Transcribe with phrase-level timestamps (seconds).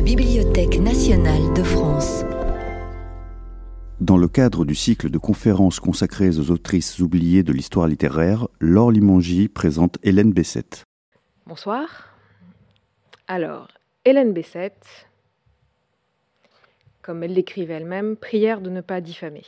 [0.00, 2.24] la Bibliothèque nationale de France.
[4.00, 8.92] Dans le cadre du cycle de conférences consacrées aux autrices oubliées de l'histoire littéraire, Laure
[8.92, 10.84] Limongi présente Hélène Bessette.
[11.44, 12.16] Bonsoir.
[13.28, 13.68] Alors,
[14.06, 15.06] Hélène Bessette,
[17.02, 19.44] comme elle l'écrivait elle-même, prière de ne pas diffamer.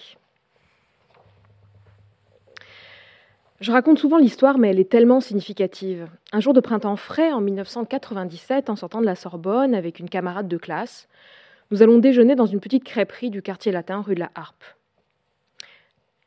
[3.63, 6.09] Je raconte souvent l'histoire, mais elle est tellement significative.
[6.33, 10.49] Un jour de printemps frais, en 1997, en sortant de la Sorbonne avec une camarade
[10.49, 11.07] de classe,
[11.71, 14.65] nous allons déjeuner dans une petite crêperie du quartier latin rue de la Harpe.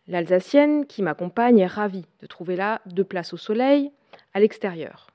[0.07, 3.91] L'Alsacienne qui m'accompagne est ravie de trouver là deux places au soleil,
[4.33, 5.11] à l'extérieur.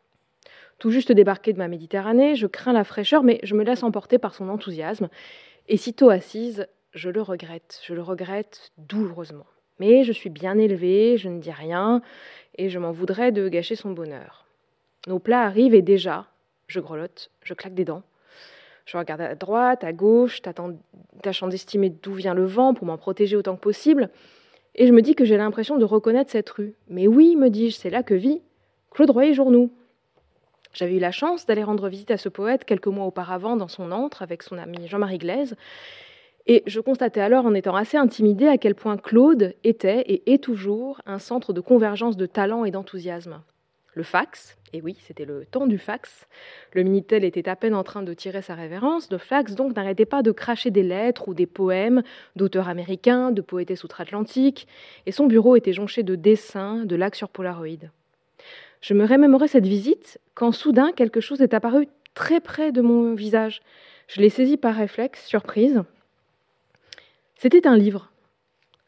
[0.79, 4.19] Tout juste débarquée de ma Méditerranée, je crains la fraîcheur, mais je me laisse emporter
[4.19, 5.09] par son enthousiasme,
[5.69, 9.47] et sitôt assise, je le regrette, je le regrette douloureusement.
[9.81, 12.03] Mais je suis bien élevée, je ne dis rien,
[12.57, 14.45] et je m'en voudrais de gâcher son bonheur.
[15.09, 16.27] Nos plats arrivent et déjà,
[16.69, 18.03] je grelotte, je claque des dents.
[18.85, 20.43] Je regarde à droite, à gauche,
[21.23, 24.11] tâchant d'estimer d'où vient le vent pour m'en protéger autant que possible,
[24.75, 26.75] et je me dis que j'ai l'impression de reconnaître cette rue.
[26.89, 28.41] Mais oui, me dis-je, c'est là que vit
[28.91, 29.73] Claude Royer-Journoux.
[30.73, 33.91] J'avais eu la chance d'aller rendre visite à ce poète quelques mois auparavant dans son
[33.91, 35.57] antre avec son ami Jean-Marie Glaise,
[36.53, 40.43] et je constatais alors, en étant assez intimidée, à quel point Claude était et est
[40.43, 43.41] toujours un centre de convergence de talent et d'enthousiasme.
[43.95, 46.27] Le fax, et oui, c'était le temps du fax,
[46.73, 50.07] le Minitel était à peine en train de tirer sa révérence, le fax donc n'arrêtait
[50.07, 52.03] pas de cracher des lettres ou des poèmes
[52.35, 54.67] d'auteurs américains, de poétesses outre-Atlantique,
[55.07, 57.91] et son bureau était jonché de dessins, de lacs sur Polaroid.
[58.81, 63.15] Je me remémorais cette visite quand soudain quelque chose est apparu très près de mon
[63.15, 63.63] visage.
[64.09, 65.85] Je l'ai saisi par réflexe, surprise,
[67.43, 68.13] c'était un livre,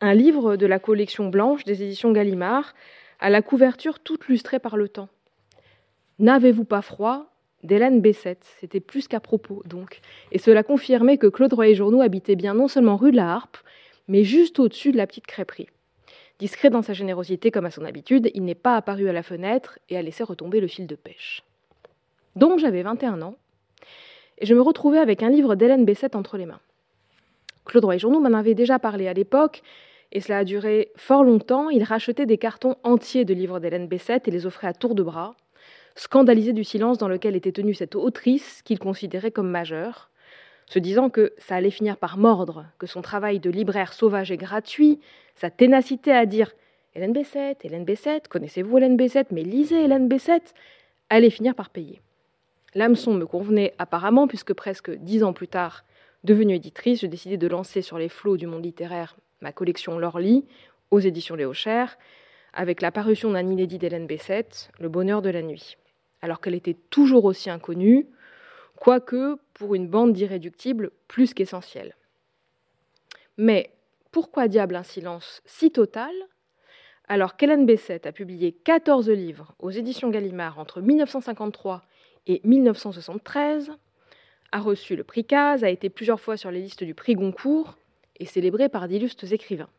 [0.02, 2.74] un livre de la collection blanche des éditions Gallimard,
[3.18, 5.08] à la couverture toute lustrée par le temps.
[6.18, 7.32] N'avez-vous pas froid?
[7.62, 8.44] d'Hélène Bessette.
[8.60, 10.02] C'était plus qu'à propos, donc.
[10.32, 13.56] Et cela confirmait que Claude Royer-Journoux habitait bien non seulement rue de la Harpe,
[14.06, 15.68] mais juste au-dessus de la petite crêperie.
[16.38, 19.78] Discret dans sa générosité comme à son habitude, il n'est pas apparu à la fenêtre
[19.88, 21.42] et a laissé retomber le fil de pêche.
[22.36, 23.36] Donc j'avais 21 ans,
[24.36, 26.60] et je me retrouvais avec un livre d'Hélène Bessette entre les mains.
[27.64, 29.62] Claude Roy-Journaux m'en avait déjà parlé à l'époque,
[30.12, 31.70] et cela a duré fort longtemps.
[31.70, 35.02] Il rachetait des cartons entiers de livres d'Hélène Bessette et les offrait à tour de
[35.02, 35.34] bras,
[35.94, 40.10] scandalisé du silence dans lequel était tenue cette autrice qu'il considérait comme majeure,
[40.66, 44.36] se disant que ça allait finir par mordre, que son travail de libraire sauvage et
[44.36, 45.00] gratuit,
[45.34, 46.52] sa ténacité à dire
[46.94, 50.54] Hélène Bessette, Hélène Bessette, connaissez-vous Hélène Bessette, mais lisez Hélène Bessette,
[51.08, 52.00] allait finir par payer.
[52.74, 55.84] L'hameçon me convenait apparemment, puisque presque dix ans plus tard,
[56.24, 60.44] Devenue éditrice, j'ai décidé de lancer sur les flots du monde littéraire ma collection L'Orly
[60.92, 61.98] aux éditions Léo Cher,
[62.52, 65.76] avec la parution d'un inédit d'Hélène Bessette, Le bonheur de la nuit,
[66.20, 68.06] alors qu'elle était toujours aussi inconnue,
[68.76, 71.96] quoique pour une bande d'irréductibles plus qu'essentielle.
[73.36, 73.72] Mais
[74.12, 76.12] pourquoi diable un silence si total?
[77.08, 81.82] Alors qu'Hélène Bessette a publié 14 livres aux éditions Gallimard entre 1953
[82.28, 83.72] et 1973
[84.52, 87.76] a reçu le prix Caz, a été plusieurs fois sur les listes du prix Goncourt
[88.20, 89.70] et célébré par d'illustres écrivains.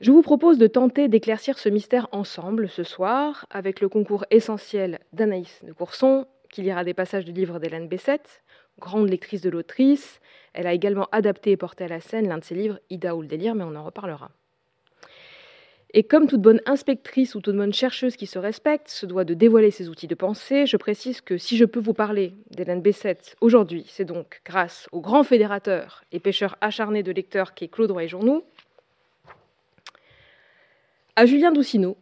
[0.00, 5.00] Je vous propose de tenter d'éclaircir ce mystère ensemble ce soir avec le concours essentiel
[5.12, 8.42] d'Anaïs de Courson, qui lira des passages du livre d'Hélène Bessette,
[8.78, 10.20] grande lectrice de l'autrice.
[10.54, 13.20] Elle a également adapté et porté à la scène l'un de ses livres, Ida ou
[13.20, 14.30] le délire, mais on en reparlera.
[15.92, 19.34] Et comme toute bonne inspectrice ou toute bonne chercheuse qui se respecte se doit de
[19.34, 23.36] dévoiler ses outils de pensée, je précise que si je peux vous parler d'Hélène Bessette
[23.40, 27.90] aujourd'hui, c'est donc grâce au grand fédérateur et pêcheur acharné de lecteurs qui est Claude
[27.90, 28.44] Roy-Journoux,
[31.16, 31.96] à Julien Doucineau,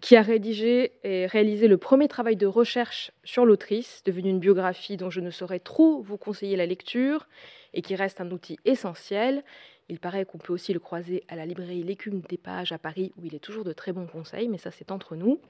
[0.00, 4.96] qui a rédigé et réalisé le premier travail de recherche sur l'autrice, devenue une biographie
[4.96, 7.28] dont je ne saurais trop vous conseiller la lecture
[7.74, 9.44] et qui reste un outil essentiel,
[9.88, 13.12] il paraît qu'on peut aussi le croiser à la librairie L'écume des pages à Paris,
[13.16, 15.40] où il est toujours de très bons conseils, mais ça c'est entre nous.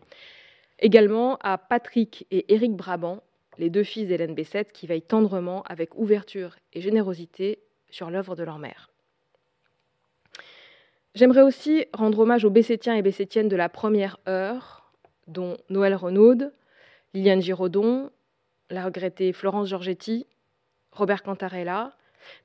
[0.79, 3.23] Également à Patrick et Éric Brabant,
[3.59, 7.61] les deux fils d'Hélène Bessette, qui veillent tendrement, avec ouverture et générosité,
[7.91, 8.91] sur l'œuvre de leur mère.
[11.15, 14.93] J'aimerais aussi rendre hommage aux Bessétiens et Bessétiennes de la première heure,
[15.27, 16.51] dont Noël Renaud,
[17.13, 18.11] Liliane Giraudon,
[18.71, 20.27] la regrettée Florence Giorgetti,
[20.91, 21.95] Robert Cantarella,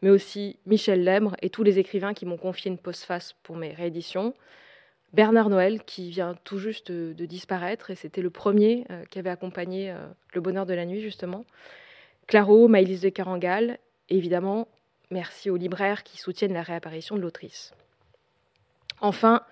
[0.02, 3.74] mais aussi Michel Lembre et tous les écrivains qui m'ont confié une postface pour mes
[3.74, 4.34] rééditions.
[5.14, 9.30] Bernard Noël, qui vient tout juste de, disparaître, et c'était le premier euh, qui avait
[9.30, 11.46] accompagné euh, Le Bonheur de la Nuit, justement.
[12.28, 13.80] Claro, Maïlis de Carangal,
[14.10, 14.68] et évidemment,
[15.10, 17.74] merci aux libraires qui soutiennent la réapparition de l'autrice.
[19.00, 19.44] Enfin,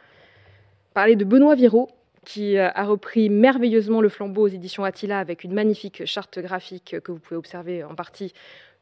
[0.94, 1.88] parler de Benoît Viraud,
[2.26, 7.12] qui a repris merveilleusement le flambeau aux éditions Attila avec une magnifique charte graphique que
[7.12, 8.34] vous pouvez observer en partie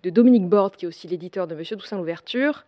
[0.04, 2.66] de Dominique Borde, qui est aussi l'éditeur de Monsieur Toussaint l'Ouverture,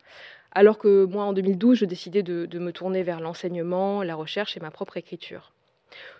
[0.51, 4.61] alors que moi, en 2012, je décidais de, me tourner vers l'enseignement, la recherche et
[4.61, 5.51] ma propre écriture.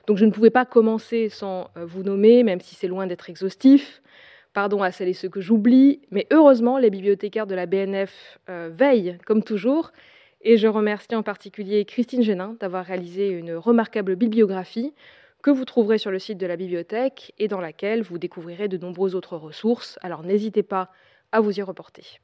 [0.07, 3.29] Donc je ne pouvais pas commencer sans euh, vous nommer, même si c'est loin d'être
[3.29, 4.01] exhaustif.
[4.53, 8.69] Pardon à celles et ceux que j'oublie, mais heureusement, les bibliothécaires de la BNF euh,
[8.71, 9.91] veillent, comme toujours,
[10.41, 14.93] et je remercie en particulier Christine Génin d'avoir réalisé une remarquable bibliographie
[15.45, 18.79] que vous trouverez sur le site de la bibliothèque et dans laquelle vous découvrirez de
[18.79, 19.99] nombreuses autres ressources.
[20.01, 20.89] Alors n'hésitez pas
[21.31, 22.19] à vous y reporter.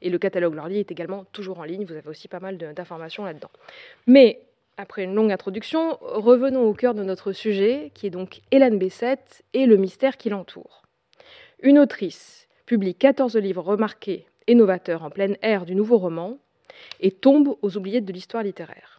[0.00, 3.24] Et le catalogue Lorly est également toujours en ligne, vous avez aussi pas mal d'informations
[3.24, 3.50] là-dedans.
[4.06, 4.42] Mais
[4.76, 9.42] après une longue introduction, revenons au cœur de notre sujet, qui est donc Hélène Bessette
[9.52, 10.82] et le mystère qui l'entoure.
[11.64, 16.38] Une autrice publie 14 livres remarqués et novateurs en pleine ère du nouveau roman
[17.00, 18.96] et tombe aux oubliettes de l'histoire littéraire.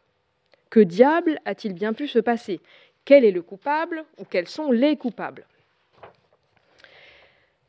[0.70, 2.60] Que diable a-t-il bien pu se passer?
[3.06, 5.46] Quel est le coupable ou quels sont les coupables?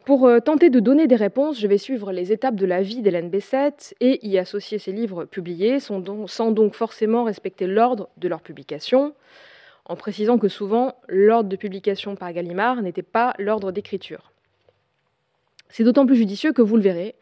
[0.05, 3.03] Pour euh, tenter de donner des réponses, je vais suivre les étapes de la vie
[3.03, 8.41] d'Hélène Bessette et y associer ses livres publiés sans donc forcément respecter l'ordre de leur
[8.41, 9.15] publication,
[9.85, 14.33] en précisant que souvent l'ordre de publication par Gallimard n'était pas l'ordre d'écriture.
[15.69, 17.15] C'est d'autant plus judicieux que vous le verrez,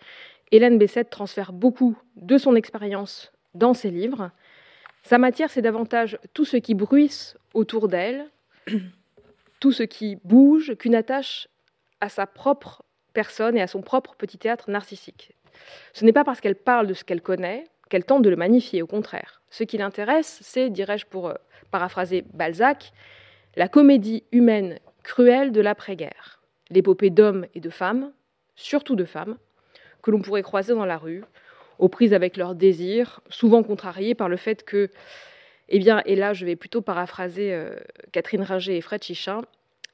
[0.52, 4.31] Hélène Bessette transfère beaucoup de son expérience dans ses livres.
[5.06, 8.26] Sa matière, c'est davantage tout ce qui bruisse autour d'elle,
[9.61, 11.47] tout ce qui bouge, qu'une attache
[12.00, 12.82] à sa propre
[13.12, 15.37] personne et à son propre petit théâtre narcissique.
[15.93, 18.82] Ce n'est pas parce qu'elle parle de ce qu'elle connaît qu'elle tente de le magnifier,
[18.82, 19.43] au contraire.
[19.49, 21.35] Ce qui l'intéresse, c'est, dirais-je pour euh,
[21.70, 22.93] paraphraser Balzac,
[23.55, 28.11] la comédie humaine cruelle de l'après-guerre, l'épopée d'hommes et de femmes,
[28.56, 29.37] surtout de femmes,
[30.02, 31.23] que l'on pourrait croiser dans la rue,
[31.78, 34.90] aux prises avec leurs désirs, souvent contrariés par le fait que,
[35.69, 37.76] eh bien, et là je vais plutôt paraphraser euh,
[38.12, 39.43] Catherine Ringer et Fred Chichin,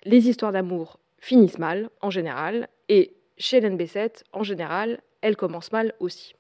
[0.05, 5.73] les histoires d'amour finissent mal, en général, et chez Hélène Bessette, en général, elles commencent
[5.73, 6.34] mal aussi.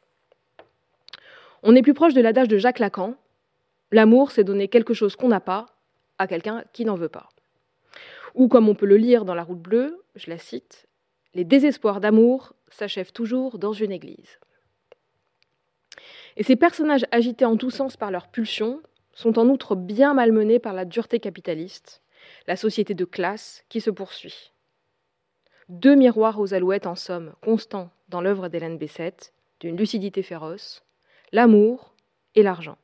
[1.62, 3.14] On est plus proche de l'adage de Jacques Lacan
[3.92, 5.66] L'amour, c'est donner quelque chose qu'on n'a pas
[6.18, 7.28] à quelqu'un qui n'en veut pas.
[8.34, 10.88] Ou comme on peut le lire dans La Route bleue, je la cite
[11.34, 14.38] Les désespoirs d'amour s'achèvent toujours dans une église.
[16.36, 18.80] Et ces personnages agités en tous sens par leurs pulsions
[19.12, 22.02] sont en outre bien malmenés par la dureté capitaliste,
[22.46, 24.52] la société de classe qui se poursuit.
[25.68, 30.84] Deux miroirs aux alouettes, en somme, constants dans l'œuvre d'Hélène Bessette, d'une lucidité féroce,
[31.32, 31.94] l'amour
[32.34, 32.76] et l'argent.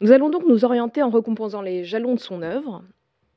[0.00, 2.82] Nous allons donc nous orienter en récompensant les jalons de son œuvre.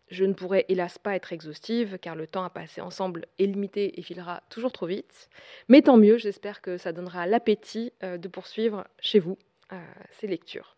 [0.10, 4.00] Je ne pourrai hélas pas être exhaustive, car le temps à passer ensemble est limité
[4.00, 5.30] et filera toujours trop vite.
[5.68, 9.38] Mais tant mieux, j'espère que ça donnera l'appétit euh, de poursuivre chez vous
[9.74, 9.78] euh,
[10.12, 10.76] ces lectures.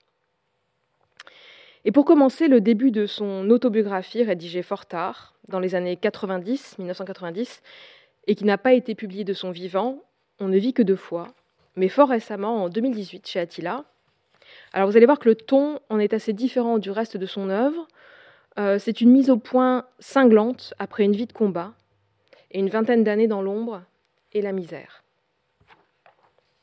[1.86, 6.78] Et pour commencer, le début de son autobiographie, rédigée fort tard, dans les années 90,
[6.80, 7.62] 1990,
[8.28, 10.04] et qui n'a pas été publiée de son vivant,
[10.42, 11.28] On ne vit que deux fois,
[11.76, 13.84] mais fort récemment, en 2018, chez Attila.
[14.72, 17.50] Alors vous allez voir que le ton en est assez différent du reste de son
[17.50, 17.88] œuvre.
[18.60, 21.74] Euh, c'est une mise au point cinglante après une vie de combat
[22.52, 23.84] et une vingtaine d'années dans l'ombre
[24.34, 25.04] et la misère.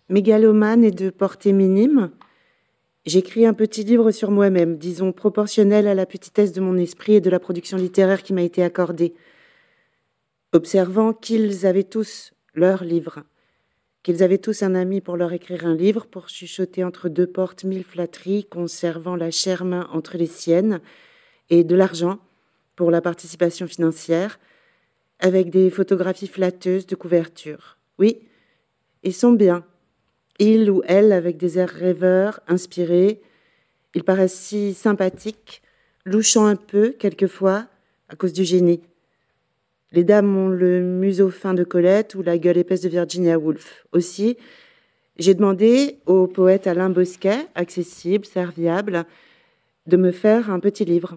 [0.09, 2.11] Mégalomane et de portée minime,
[3.07, 7.21] J'écris un petit livre sur moi-même, disons proportionnel à la petitesse de mon esprit et
[7.21, 9.15] de la production littéraire qui m'a été accordée.
[10.53, 13.23] Observant qu'ils avaient tous leur livre,
[14.03, 17.62] qu'ils avaient tous un ami pour leur écrire un livre, pour chuchoter entre deux portes
[17.62, 20.81] mille flatteries, conservant la chère main entre les siennes,
[21.50, 22.19] et de l'argent
[22.75, 24.38] pour la participation financière,
[25.19, 27.79] avec des photographies flatteuses de couverture.
[27.99, 28.21] Oui,
[29.03, 29.65] ils sont bien,
[30.38, 33.23] il ou elle avec des airs rêveurs, inspirés.
[33.95, 35.62] Ils paraissent si sympathiques,
[36.05, 37.67] louchant un peu quelquefois
[38.09, 38.83] à cause du génie.
[39.93, 43.87] Les dames ont le museau fin de Colette ou la gueule épaisse de Virginia Woolf.
[43.93, 44.37] Aussi,
[45.17, 49.05] j'ai demandé au poète Alain Bosquet, accessible, serviable,
[49.87, 51.17] de me faire un petit livre.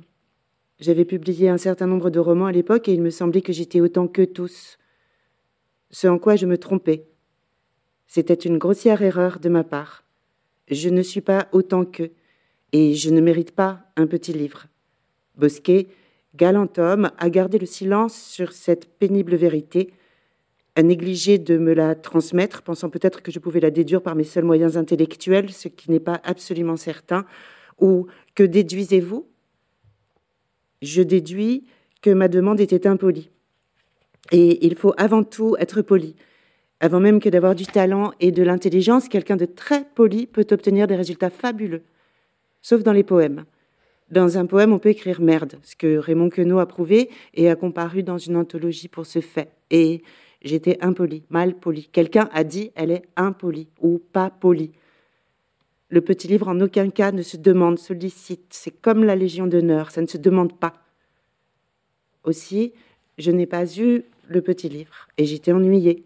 [0.79, 3.81] J'avais publié un certain nombre de romans à l'époque et il me semblait que j'étais
[3.81, 4.77] autant que tous.
[5.91, 7.05] Ce en quoi je me trompais.
[8.07, 10.05] C'était une grossière erreur de ma part.
[10.69, 12.11] Je ne suis pas autant qu'eux,
[12.71, 14.67] et je ne mérite pas un petit livre.
[15.35, 15.87] Bosquet,
[16.35, 19.91] galant homme, a gardé le silence sur cette pénible vérité,
[20.75, 24.23] a négligé de me la transmettre, pensant peut-être que je pouvais la déduire par mes
[24.23, 27.25] seuls moyens intellectuels, ce qui n'est pas absolument certain.
[27.79, 29.27] Ou que déduisez-vous?
[30.81, 31.65] Je déduis
[32.01, 33.29] que ma demande était impolie.
[34.31, 36.15] Et il faut avant tout être poli.
[36.79, 40.87] Avant même que d'avoir du talent et de l'intelligence, quelqu'un de très poli peut obtenir
[40.87, 41.81] des résultats fabuleux,
[42.61, 43.43] sauf dans les poèmes.
[44.11, 47.55] Dans un poème, on peut écrire merde, ce que Raymond Queneau a prouvé et a
[47.55, 49.51] comparu dans une anthologie pour ce fait.
[49.69, 50.03] Et
[50.41, 51.89] j'étais impolie, mal polie.
[51.91, 54.71] Quelqu'un a dit elle est impolie ou pas polie.
[55.89, 58.45] Le petit livre en aucun cas ne se demande, sollicite.
[58.51, 60.73] C'est comme la Légion d'honneur, ça ne se demande pas.
[62.23, 62.73] Aussi,
[63.17, 66.03] je n'ai pas eu le petit livre et j'étais ennuyée.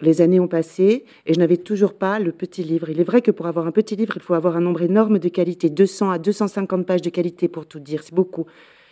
[0.00, 2.88] Les années ont passé et je n'avais toujours pas le petit livre.
[2.90, 5.18] Il est vrai que pour avoir un petit livre, il faut avoir un nombre énorme
[5.18, 8.46] de qualité, 200 à 250 pages de qualité pour tout dire, c'est beaucoup.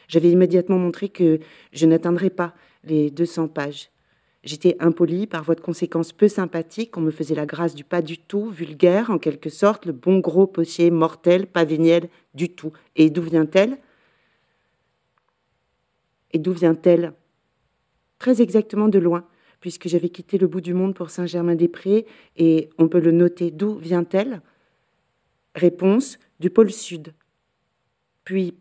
[0.09, 1.41] J'avais immédiatement montré que
[1.73, 2.55] je n'atteindrais pas
[2.85, 3.91] les 200 pages.
[4.47, 8.01] J'étais impolie, par voie de conséquence peu sympathique, on me faisait la grâce du pas
[8.01, 12.73] du tout, vulgaire en quelque sorte, le bon gros potier mortel, pas véniel du tout.
[12.95, 13.77] Et d'où vient-elle?
[16.31, 17.13] Et d'où vient-elle?
[18.21, 19.27] Très exactement de loin,
[19.59, 23.75] puisque j'avais quitté le bout du monde pour Saint-Germain-des-Prés, et on peut le noter, d'où
[23.75, 24.43] vient-elle?
[25.57, 27.15] Réponse, du pôle sud.
[28.23, 28.55] Puis,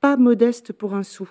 [0.00, 1.30] pas modeste pour un sou,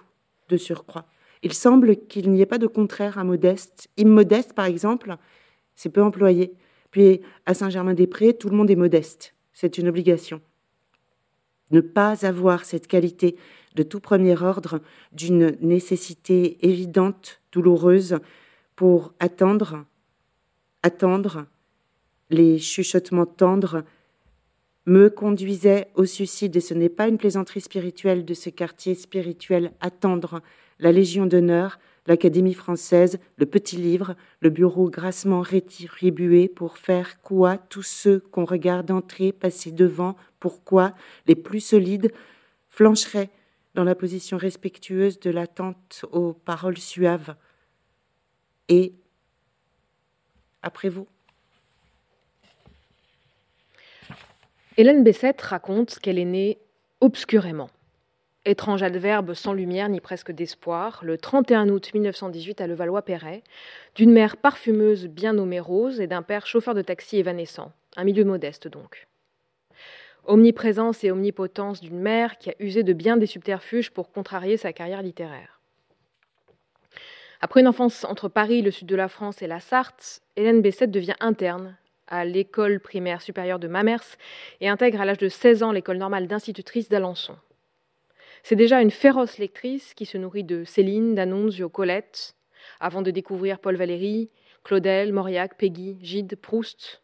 [0.49, 1.07] de surcroît.
[1.45, 3.87] Il semble qu'il n'y ait pas de contraire à modeste.
[3.97, 5.15] Immodeste, par exemple,
[5.75, 6.55] c'est peu employé.
[6.89, 9.35] Puis à Saint-Germain-des-Prés, tout le monde est modeste.
[9.53, 10.41] C'est une obligation.
[11.69, 13.35] Ne pas avoir cette qualité
[13.75, 18.17] de tout premier ordre d'une nécessité évidente, douloureuse,
[18.75, 19.85] pour attendre,
[20.81, 21.45] attendre,
[22.31, 23.83] les chuchotements tendres,
[24.87, 29.73] me conduisait au suicide, et ce n'est pas une plaisanterie spirituelle de ce quartier spirituel,
[29.79, 30.41] attendre
[30.79, 37.57] la Légion d'honneur, l'Académie française, le petit livre, le bureau grassement rétribué pour faire quoi
[37.57, 40.93] tous ceux qu'on regarde entrer, passer devant, pourquoi
[41.27, 42.11] les plus solides
[42.69, 43.29] flancheraient
[43.73, 47.35] dans la position respectueuse de l'attente aux paroles suaves.
[48.69, 48.93] Et
[50.61, 51.07] après vous.
[54.77, 56.57] Hélène Bessette raconte qu'elle est née
[56.99, 57.69] obscurément
[58.45, 63.43] étrange adverbe sans lumière ni presque d'espoir, le 31 août 1918 à Levallois-Perret,
[63.95, 68.23] d'une mère parfumeuse bien nommée Rose et d'un père chauffeur de taxi évanescent, un milieu
[68.23, 69.07] modeste donc.
[70.25, 74.73] Omniprésence et omnipotence d'une mère qui a usé de bien des subterfuges pour contrarier sa
[74.73, 75.59] carrière littéraire.
[77.41, 80.89] Après une enfance entre Paris, le sud de la France et la Sarthe, Hélène Bessette
[80.91, 81.75] devient interne
[82.07, 84.17] à l'école primaire supérieure de Mamers
[84.61, 87.35] et intègre à l'âge de 16 ans l'école normale d'institutrice d'Alençon.
[88.47, 92.35] C'est déjà une féroce lectrice qui se nourrit de Céline, d'Annunzio, Colette,
[92.79, 94.29] avant de découvrir Paul Valéry,
[94.63, 97.01] Claudel, Mauriac, Peggy, Gide, Proust.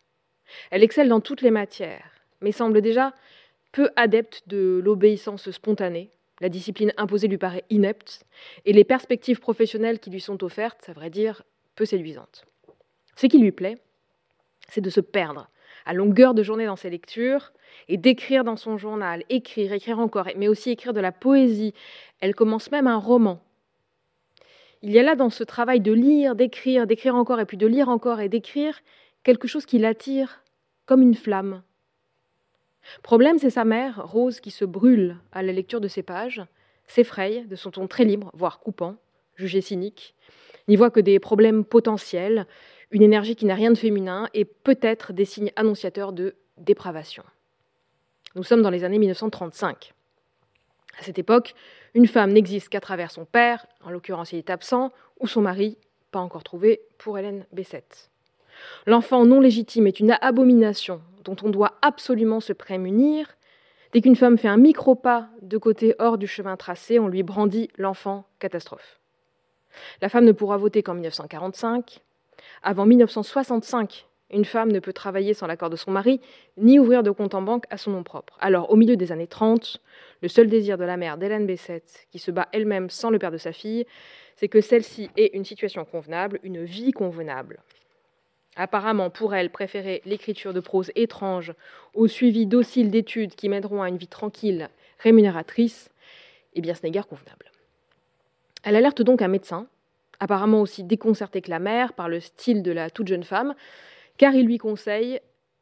[0.70, 3.16] Elle excelle dans toutes les matières, mais semble déjà
[3.72, 6.12] peu adepte de l'obéissance spontanée.
[6.42, 8.24] La discipline imposée lui paraît inepte,
[8.66, 11.42] et les perspectives professionnelles qui lui sont offertes, à vrai dire,
[11.74, 12.46] peu séduisantes.
[13.16, 13.80] Ce qui lui plaît,
[14.70, 15.50] c'est de se perdre
[15.88, 17.52] à longueur de journée dans ses lectures,
[17.88, 21.74] et d'écrire dans son journal, écrire, écrire encore, mais aussi écrire de la poésie.
[22.20, 23.42] Elle commence même un roman.
[24.82, 27.68] Il y a là dans ce travail de lire, d'écrire, d'écrire encore, et puis de
[27.68, 28.80] lire encore et d'écrire,
[29.24, 30.44] quelque chose qui l'attire
[30.86, 31.62] comme une flamme.
[33.04, 36.42] Problème, c'est sa mère, Rose, qui se brûle à la lecture de ces pages,
[36.88, 38.96] s'effraie de son ton très libre, voire coupant,
[39.36, 40.16] jugé cynique,
[40.68, 42.48] n'y voit que des problèmes potentiels,
[42.92, 47.24] une énergie qui n'a rien de féminin et peut-être des signes annonciateurs de dépravation.
[48.36, 49.94] Nous sommes dans les années 1935.
[51.00, 51.54] À cette époque,
[51.94, 55.78] une femme n'existe qu'à travers son père, en l'occurrence il est absent, ou son mari,
[56.12, 58.10] pas encore trouvé pour Hélène Bessette.
[58.86, 63.28] L'enfant non légitime est une abomination dont on doit absolument se prémunir.
[63.92, 67.70] Dès qu'une femme fait un micro-pas de côté hors du chemin tracé, on lui brandit
[67.78, 69.00] l'enfant catastrophe.
[70.02, 72.00] La femme ne pourra voter qu'en 1945.
[72.64, 76.22] Avant 1965, une femme ne peut travailler sans l'accord de son mari,
[76.58, 78.38] ni ouvrir de compte en banque à son nom propre.
[78.40, 79.82] Alors, au milieu des années 30,
[80.22, 83.32] le seul désir de la mère d'Hélène Bessette, qui se bat elle-même sans le père
[83.32, 83.86] de sa fille,
[84.36, 87.60] c'est que celle-ci ait une situation convenable, une vie convenable.
[88.56, 91.54] Apparemment, pour elle, préférer l'écriture de prose étrange
[91.94, 94.70] au suivi docile d'études qui mèneront à une vie tranquille,
[95.00, 95.90] rémunératrice,
[96.54, 97.52] eh bien, ce n'est guère convenable.
[98.64, 99.68] Elle alerte donc un médecin,
[100.20, 103.56] apparemment aussi déconcerté que la mère par le style de la toute jeune femme,
[104.18, 105.20] car il lui conseille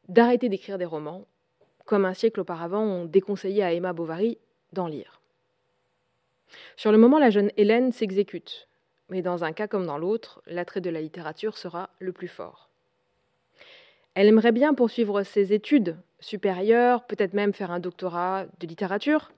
[0.07, 1.25] d'arrêter d'écrire des romans,
[1.85, 4.37] comme un siècle auparavant on déconseillait à Emma Bovary
[4.73, 5.21] d'en lire.
[6.75, 8.67] Sur le moment, la jeune Hélène s'exécute,
[9.09, 12.69] mais dans un cas comme dans l'autre, l'attrait de la littérature sera le plus fort.
[14.15, 19.31] Elle aimerait bien poursuivre ses études supérieures, peut-être même faire un doctorat de littérature,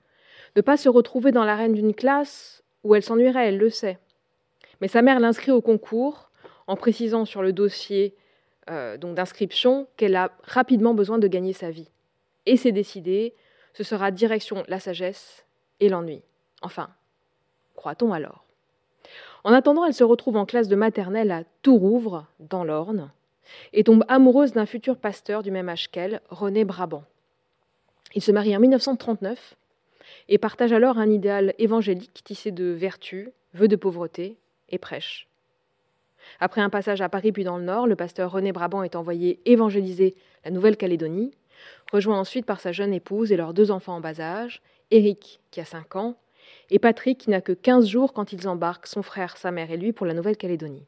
[0.56, 3.98] ne pas se retrouver dans l'arène d'une classe où elle s'ennuierait, elle le sait.
[4.80, 6.30] Mais sa mère l'inscrit au concours
[6.66, 8.14] en précisant sur le dossier
[8.70, 11.88] euh, donc d'inscription qu'elle a rapidement besoin de gagner sa vie.
[12.46, 13.34] Et c'est décidé,
[13.74, 15.44] ce sera direction la sagesse
[15.80, 16.22] et l'ennui.
[16.62, 16.90] Enfin,
[17.74, 18.44] croit-on alors
[19.44, 23.10] En attendant, elle se retrouve en classe de maternelle à Tourouvre, dans l'Orne,
[23.72, 27.04] et tombe amoureuse d'un futur pasteur du même âge qu'elle, René Brabant.
[28.14, 29.56] Il se marie en 1939
[30.28, 34.36] et partage alors un idéal évangélique tissé de vertu, vœux de pauvreté
[34.68, 35.28] et prêche.
[36.40, 39.40] Après un passage à Paris puis dans le Nord, le pasteur René Brabant est envoyé
[39.44, 40.14] évangéliser
[40.44, 41.32] la Nouvelle-Calédonie,
[41.92, 45.60] rejoint ensuite par sa jeune épouse et leurs deux enfants en bas âge, Éric, qui
[45.60, 46.16] a 5 ans,
[46.70, 49.76] et Patrick, qui n'a que 15 jours quand ils embarquent, son frère, sa mère et
[49.76, 50.86] lui, pour la Nouvelle-Calédonie.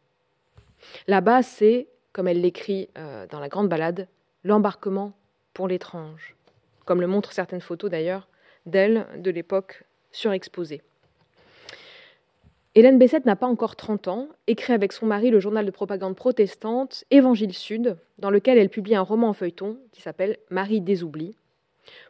[1.07, 4.09] Là-bas, c'est, comme elle l'écrit euh, dans la grande balade,
[4.43, 5.13] l'embarquement
[5.53, 6.37] pour l'étrange,
[6.85, 8.29] comme le montrent certaines photos d'ailleurs
[8.67, 10.83] d'elle de l'époque surexposée.
[12.77, 16.17] Hélène Bessette n'a pas encore 30 ans, écrit avec son mari le journal de propagande
[16.17, 21.05] protestante Évangile Sud, dans lequel elle publie un roman en feuilleton qui s'appelle Marie des
[21.05, 21.37] oublis,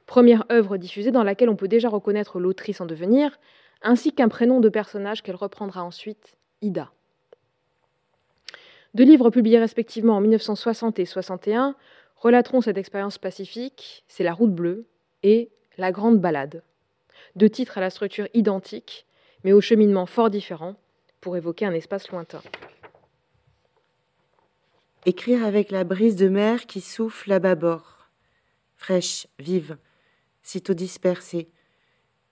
[0.06, 3.38] première œuvre diffusée dans laquelle on peut déjà reconnaître l'autrice en devenir,
[3.82, 6.92] ainsi qu'un prénom de personnage qu'elle reprendra ensuite, Ida.
[8.94, 11.74] Deux livres publiés respectivement en 1960 et 61
[12.16, 14.86] relateront cette expérience pacifique, c'est La route bleue
[15.22, 16.62] et La grande balade.
[17.36, 19.04] Deux titres à la structure identique,
[19.44, 20.76] mais au cheminement fort différent,
[21.20, 22.42] pour évoquer un espace lointain.
[25.06, 28.08] Écrire avec la brise de mer qui souffle à bâbord,
[28.76, 29.76] fraîche, vive,
[30.42, 31.48] sitôt dispersée,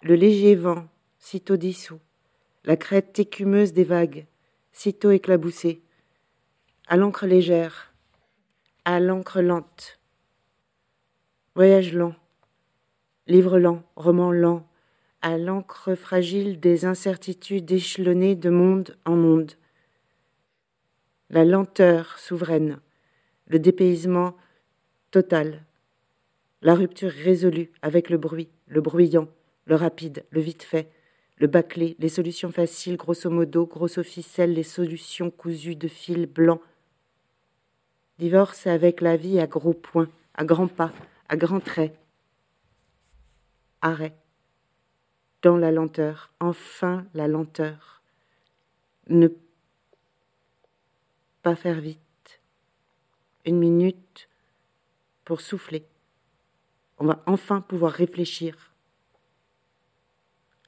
[0.02, 0.88] le léger vent,
[1.18, 2.00] sitôt dissous,
[2.64, 4.26] la crête écumeuse des vagues,
[4.72, 5.82] sitôt éclaboussée,
[6.86, 7.94] à l'encre légère,
[8.84, 9.98] à l'encre lente.
[11.54, 12.14] Voyage lent,
[13.26, 14.66] livre lent, roman lent,
[15.22, 19.52] à l'encre fragile des incertitudes échelonnées de monde en monde.
[21.30, 22.80] La lenteur souveraine,
[23.46, 24.36] le dépaysement
[25.12, 25.64] total,
[26.60, 29.28] la rupture résolue avec le bruit, le bruyant,
[29.64, 30.90] le rapide, le vite fait,
[31.36, 36.60] le bâclé, les solutions faciles, grosso modo, grosso ficelle, les solutions cousues de fils blancs.
[38.18, 40.92] Divorce avec la vie à gros points, à grands pas,
[41.28, 41.94] à grands traits.
[43.80, 44.14] Arrêt
[45.42, 48.02] dans la lenteur, enfin la lenteur.
[49.08, 49.28] Ne
[51.42, 51.98] pas faire vite.
[53.44, 54.28] Une minute
[55.24, 55.84] pour souffler.
[56.98, 58.72] On va enfin pouvoir réfléchir.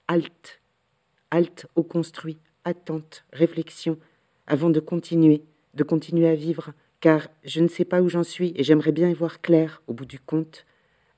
[0.08, 0.60] Halte,
[1.30, 3.98] halte au construit, attente, réflexion,
[4.46, 8.52] avant de continuer, de continuer à vivre, car je ne sais pas où j'en suis
[8.56, 10.66] et j'aimerais bien y voir clair au bout du compte.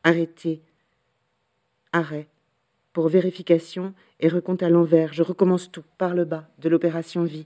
[0.05, 0.63] Arrêter,
[1.93, 2.29] arrêt,
[2.97, 5.13] pour vérification et recompte à l'envers.
[5.13, 7.45] Je recommence tout par le bas de l'opération vie.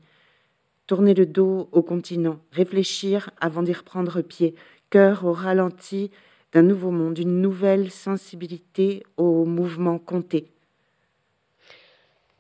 [0.87, 4.55] Tourner le dos au continent, réfléchir avant d'y reprendre pied,
[4.91, 6.13] cœur au ralenti
[6.53, 10.47] d'un nouveau monde, une nouvelle sensibilité au mouvement compté.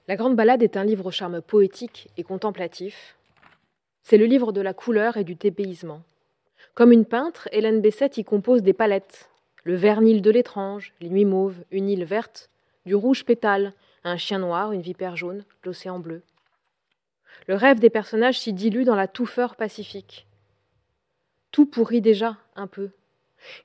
[0.07, 3.17] La Grande Balade est un livre au charme poétique et contemplatif.
[4.05, 6.03] C'est le livre de la couleur et du dépaysement.
[6.75, 9.31] Comme une peintre, Hélène Bessette y compose des palettes.
[9.65, 12.50] Le vernil de l'étrange, les nuits mauves, une île verte,
[12.87, 16.23] du rouge pétale, un chien noir, une vipère jaune, l'océan bleu.
[17.47, 20.27] Le rêve des personnages s'y dilue dans la touffeur pacifique.
[21.53, 22.91] Tout pourrit déjà un peu.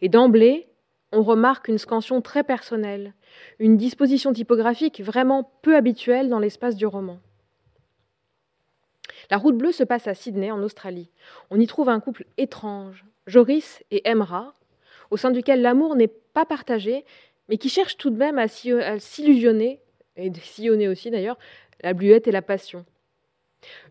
[0.02, 0.68] Et d'emblée,
[1.12, 3.14] on remarque une scansion très personnelle,
[3.60, 7.20] une disposition typographique vraiment peu habituelle dans l'espace du roman.
[9.32, 11.10] La route bleue se passe à Sydney, en Australie.
[11.50, 14.54] On y trouve un couple étrange, Joris et Emra,
[15.10, 17.06] au sein duquel l'amour n'est pas partagé,
[17.50, 19.80] mais qui cherche tout de même à s'illusionner,
[20.18, 21.38] et sillonner aussi d'ailleurs,
[21.82, 22.86] la bluette et la passion.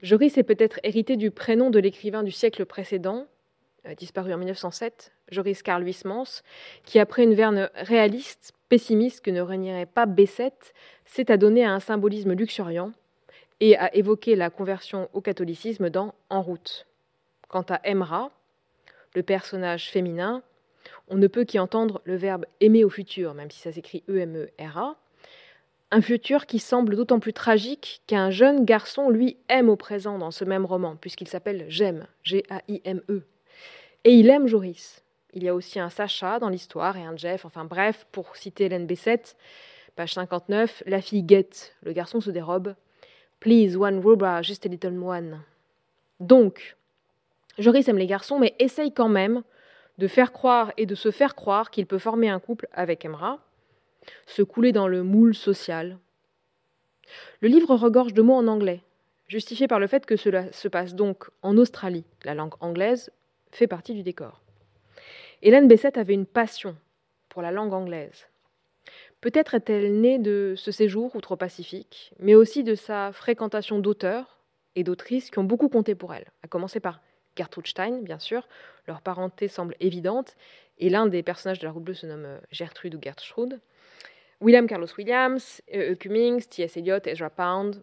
[0.02, 3.26] Joris est peut-être hérité du prénom de l'écrivain du siècle précédent,
[3.86, 6.42] euh, disparu en 1907, Joris Carl Huysmans,
[6.84, 10.72] qui, après une verne réaliste, pessimiste que ne réunirait pas Bessette,
[11.04, 12.92] s'est adonné à un symbolisme luxuriant
[13.60, 16.86] et a évoqué la conversion au catholicisme dans En route.
[17.48, 18.30] Quant à Emra,
[19.14, 20.42] le personnage féminin,
[21.08, 24.96] on ne peut qu'y entendre le verbe aimer au futur, même si ça s'écrit E-M-E-R-A.
[25.90, 30.30] Un futur qui semble d'autant plus tragique qu'un jeune garçon, lui, aime au présent dans
[30.30, 33.22] ce même roman, puisqu'il s'appelle J'aime, G-A-I-M-E.
[34.04, 35.02] Et il aime Joris.
[35.34, 38.64] Il y a aussi un Sacha dans l'histoire et un Jeff, enfin bref, pour citer
[38.64, 39.36] Hélène Bessette,
[39.96, 42.74] page 59, la fille guette, le garçon se dérobe.
[43.40, 45.42] Please, one rubber, just a little one.
[46.20, 46.76] Donc,
[47.58, 49.42] Joris aime les garçons, mais essaye quand même
[49.98, 53.38] de faire croire et de se faire croire qu'il peut former un couple avec Emra,
[54.26, 55.98] se couler dans le moule social.
[57.40, 58.82] Le livre regorge de mots en anglais,
[59.28, 62.04] justifié par le fait que cela se passe donc en Australie.
[62.24, 63.10] La langue anglaise
[63.50, 64.40] fait partie du décor.
[65.42, 66.76] Hélène Bessette avait une passion
[67.28, 68.26] pour la langue anglaise.
[69.20, 74.38] Peut-être est-elle née de ce séjour outre-Pacifique, mais aussi de sa fréquentation d'auteurs
[74.76, 77.00] et d'autrices qui ont beaucoup compté pour elle, à commencer par
[77.36, 78.46] Gertrude Stein, bien sûr.
[78.86, 80.36] Leur parenté semble évidente,
[80.78, 83.60] et l'un des personnages de la route bleue se nomme euh, Gertrude ou Gertrude.
[84.40, 85.92] William Carlos Williams, E.
[85.92, 85.94] e.
[85.94, 86.76] Cummings, T.S.
[86.76, 87.82] Eliot, Ezra Pound.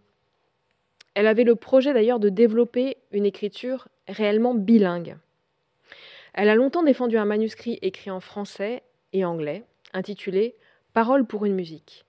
[1.13, 5.17] Elle avait le projet d'ailleurs de développer une écriture réellement bilingue.
[6.33, 10.55] Elle a longtemps défendu un manuscrit écrit en français et anglais, intitulé
[10.93, 12.05] Paroles pour une musique,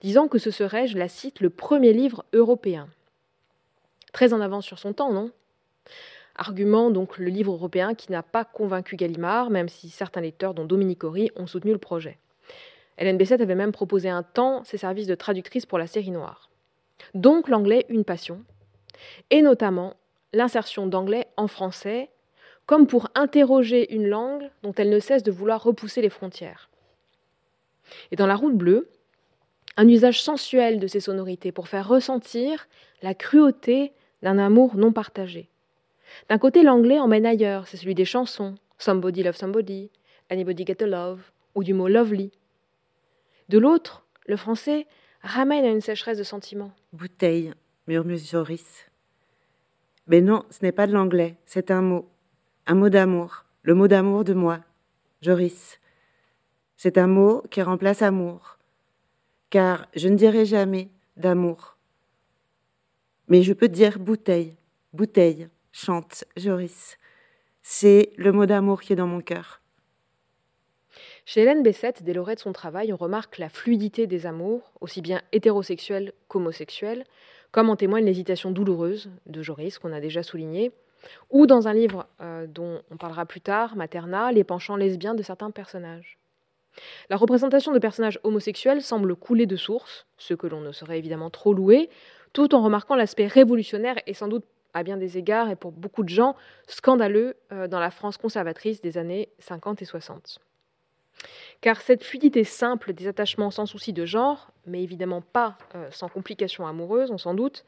[0.00, 2.88] disant que ce serait, je la cite, le premier livre européen.
[4.12, 5.32] Très en avance sur son temps, non?
[6.36, 10.64] Argument donc le livre européen qui n'a pas convaincu Gallimard, même si certains lecteurs, dont
[10.64, 12.18] Dominique Horry, ont soutenu le projet.
[12.98, 16.50] Hélène Bessette avait même proposé un temps ses services de traductrice pour la série noire.
[17.14, 18.44] Donc l'anglais une passion,
[19.30, 19.94] et notamment
[20.32, 22.10] l'insertion d'anglais en français,
[22.66, 26.70] comme pour interroger une langue dont elle ne cesse de vouloir repousser les frontières.
[28.10, 28.88] Et dans La Route bleue,
[29.76, 32.68] un usage sensuel de ces sonorités pour faire ressentir
[33.02, 33.92] la cruauté
[34.22, 35.48] d'un amour non partagé.
[36.28, 39.90] D'un côté, l'anglais emmène ailleurs, c'est celui des chansons, Somebody Love Somebody,
[40.30, 41.20] Anybody Get a Love,
[41.54, 42.32] ou du mot lovely.
[43.48, 44.86] De l'autre, le français
[45.22, 46.72] ramène à une sécheresse de sentiments.
[46.92, 47.52] Bouteille,
[47.86, 48.86] murmure Joris.
[50.06, 52.08] Mais non, ce n'est pas de l'anglais, c'est un mot.
[52.66, 54.60] Un mot d'amour, le mot d'amour de moi,
[55.20, 55.78] Joris.
[56.76, 58.58] C'est un mot qui remplace amour.
[59.50, 61.76] Car je ne dirai jamais d'amour.
[63.28, 64.56] Mais je peux dire bouteille,
[64.92, 66.98] bouteille, chante Joris.
[67.62, 69.60] C'est le mot d'amour qui est dans mon cœur.
[71.24, 75.00] Chez Hélène Bessette, dès l'oreille de son travail, on remarque la fluidité des amours, aussi
[75.00, 77.04] bien hétérosexuels qu'homosexuels,
[77.50, 80.72] comme en témoigne l'hésitation douloureuse de Joris, qu'on a déjà souligné,
[81.30, 85.22] ou dans un livre euh, dont on parlera plus tard, Materna, les penchants lesbiens de
[85.22, 86.18] certains personnages.
[87.10, 91.30] La représentation de personnages homosexuels semble couler de source, ce que l'on ne saurait évidemment
[91.30, 91.90] trop louer,
[92.32, 96.02] tout en remarquant l'aspect révolutionnaire et sans doute à bien des égards et pour beaucoup
[96.02, 100.40] de gens scandaleux euh, dans la France conservatrice des années 50 et 60.
[101.60, 106.08] Car cette fluidité simple des attachements sans souci de genre, mais évidemment pas euh, sans
[106.08, 107.64] complications amoureuses, on s'en doute,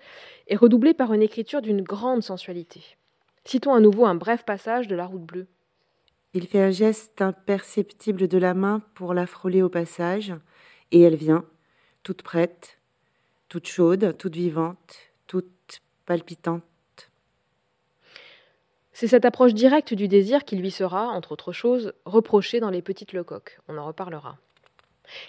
[0.49, 2.97] est redoublée par une écriture d'une grande sensualité.
[3.45, 5.47] Citons à nouveau un bref passage de La Route bleue.
[6.33, 10.35] Il fait un geste imperceptible de la main pour la frôler au passage,
[10.90, 11.45] et elle vient,
[12.03, 12.79] toute prête,
[13.49, 14.97] toute chaude, toute vivante,
[15.29, 16.62] toute palpitante.
[18.94, 22.80] C'est cette approche directe du désir qui lui sera, entre autres choses, reprochée dans Les
[22.80, 23.59] Petites Lecoques.
[23.68, 24.38] On en reparlera.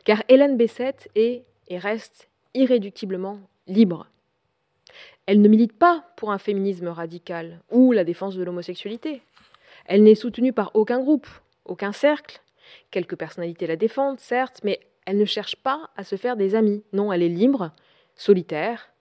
[0.04, 4.08] Car Hélène Bessette est et reste irréductiblement libre.
[5.26, 9.24] Elle ne milite pas pour un féminisme radical ou la défense de l'homosexualité.
[9.88, 11.28] Elle n'est soutenue par aucun groupe,
[11.66, 12.42] aucun cercle.
[12.92, 16.84] Quelques personnalités la défendent, certes, mais elle ne cherche pas à se faire des amis.
[16.94, 17.72] Non, elle est libre,
[18.16, 18.92] solitaire,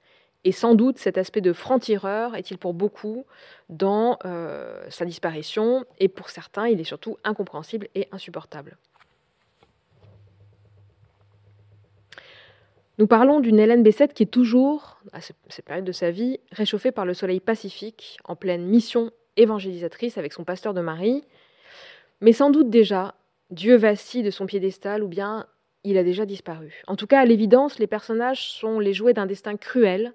[0.44, 3.24] et sans doute cet aspect de franc-tireur est-il pour beaucoup
[3.68, 8.76] dans euh, sa disparition, et pour certains, il est surtout incompréhensible et insupportable.
[12.98, 16.92] Nous parlons d'une Hélène Bessette qui est toujours, à cette période de sa vie, réchauffée
[16.92, 21.24] par le soleil pacifique, en pleine mission évangélisatrice avec son pasteur de Marie,
[22.20, 23.14] mais sans doute déjà,
[23.50, 25.46] Dieu vacille de son piédestal ou bien
[25.82, 26.82] il a déjà disparu.
[26.86, 30.12] En tout cas, à l'évidence, les personnages sont les jouets d'un destin cruel,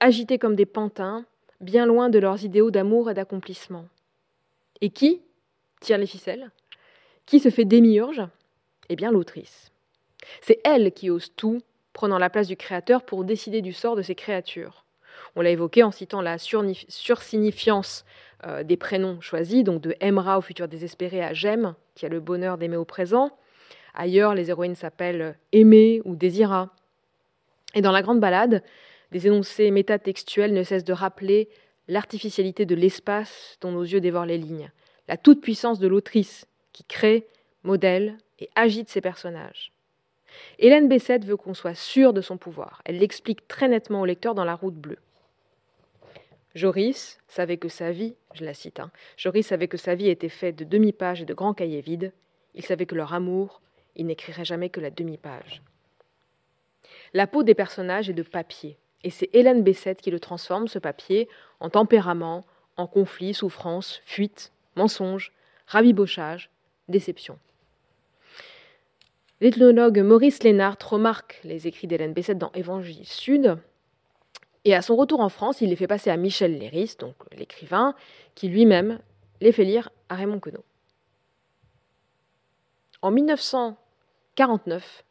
[0.00, 1.24] agités comme des pantins,
[1.60, 3.86] bien loin de leurs idéaux d'amour et d'accomplissement.
[4.80, 5.22] Et qui
[5.80, 6.50] tire les ficelles
[7.26, 8.22] Qui se fait démiurge
[8.88, 9.70] Eh bien, l'autrice.
[10.40, 14.02] C'est elle qui ose tout, prenant la place du Créateur pour décider du sort de
[14.02, 14.84] ses créatures.
[15.36, 18.04] On l'a évoqué en citant la sursignifiance
[18.46, 22.20] euh, des prénoms choisis, donc de Emra au futur désespéré à Jem, qui a le
[22.20, 23.30] bonheur d'aimer au présent.
[23.94, 26.70] Ailleurs, les héroïnes s'appellent Aimée ou Désira.
[27.74, 28.62] Et dans la grande balade,
[29.14, 31.48] des énoncés métatextuels ne cessent de rappeler
[31.86, 34.72] l'artificialité de l'espace dont nos yeux dévorent les lignes,
[35.06, 37.28] la toute-puissance de l'autrice qui crée,
[37.62, 39.72] modèle et agite ses personnages.
[40.58, 42.82] Hélène Bessette veut qu'on soit sûr de son pouvoir.
[42.84, 44.98] Elle l'explique très nettement au lecteur dans La Route bleue.
[46.56, 50.28] Joris savait que sa vie, je la cite, hein, Joris savait que sa vie était
[50.28, 52.12] faite de demi-pages et de grands cahiers vides.
[52.56, 53.62] Il savait que leur amour,
[53.94, 55.62] il n'écrirait jamais que la demi-page.
[57.12, 60.78] La peau des personnages est de papier, et c'est Hélène Bessette qui le transforme, ce
[60.78, 61.28] papier,
[61.60, 62.44] en tempérament,
[62.76, 65.32] en conflit, souffrance, fuite, mensonge,
[65.66, 66.50] rabibochage,
[66.88, 67.38] déception.
[69.40, 73.58] L'ethnologue Maurice Lénart remarque les écrits d'Hélène Bessette dans Évangile Sud,
[74.64, 77.94] et à son retour en France, il les fait passer à Michel Léris, donc l'écrivain,
[78.34, 78.98] qui lui-même
[79.42, 80.64] les fait lire à Raymond Queneau.
[83.02, 85.04] En 1949,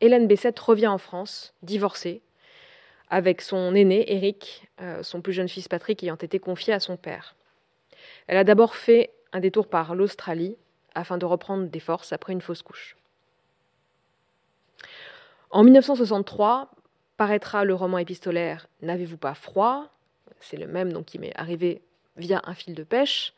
[0.00, 2.22] Hélène Bessette revient en France, divorcée,
[3.10, 6.96] avec son aîné, Éric, euh, son plus jeune fils Patrick ayant été confié à son
[6.96, 7.34] père.
[8.26, 10.56] Elle a d'abord fait un détour par l'Australie
[10.94, 12.96] afin de reprendre des forces après une fausse couche.
[15.50, 16.70] En 1963,
[17.16, 19.88] paraîtra le roman épistolaire N'avez-vous pas froid?
[20.40, 21.82] C'est le même donc, qui m'est arrivé
[22.16, 23.34] via un fil de pêche,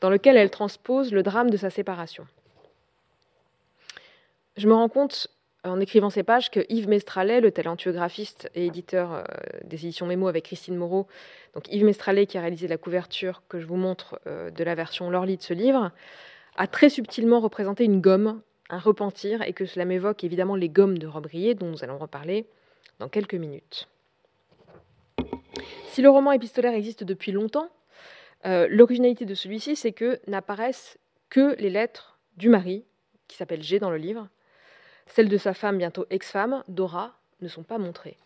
[0.00, 2.26] dans lequel elle transpose le drame de sa séparation.
[4.56, 5.28] Je me rends compte
[5.64, 9.22] en écrivant ces pages que Yves Mestralet, le talentueux graphiste et éditeur euh,
[9.64, 11.06] des éditions Mémo avec Christine Moreau,
[11.54, 14.74] donc Yves Mestralet qui a réalisé la couverture que je vous montre euh, de la
[14.74, 15.90] version Lorly de ce livre,
[16.56, 20.98] a très subtilement représenté une gomme, un repentir, et que cela m'évoque évidemment les gommes
[20.98, 22.46] de Robrier, dont nous allons reparler
[22.98, 23.88] dans quelques minutes.
[25.88, 27.68] Si le roman épistolaire existe depuis longtemps,
[28.46, 32.84] euh, l'originalité de celui-ci, c'est que n'apparaissent que les lettres du mari,
[33.28, 34.28] qui s'appelle G dans le livre,
[35.10, 38.16] celles de sa femme, bientôt ex-femme, Dora, ne sont pas montrées.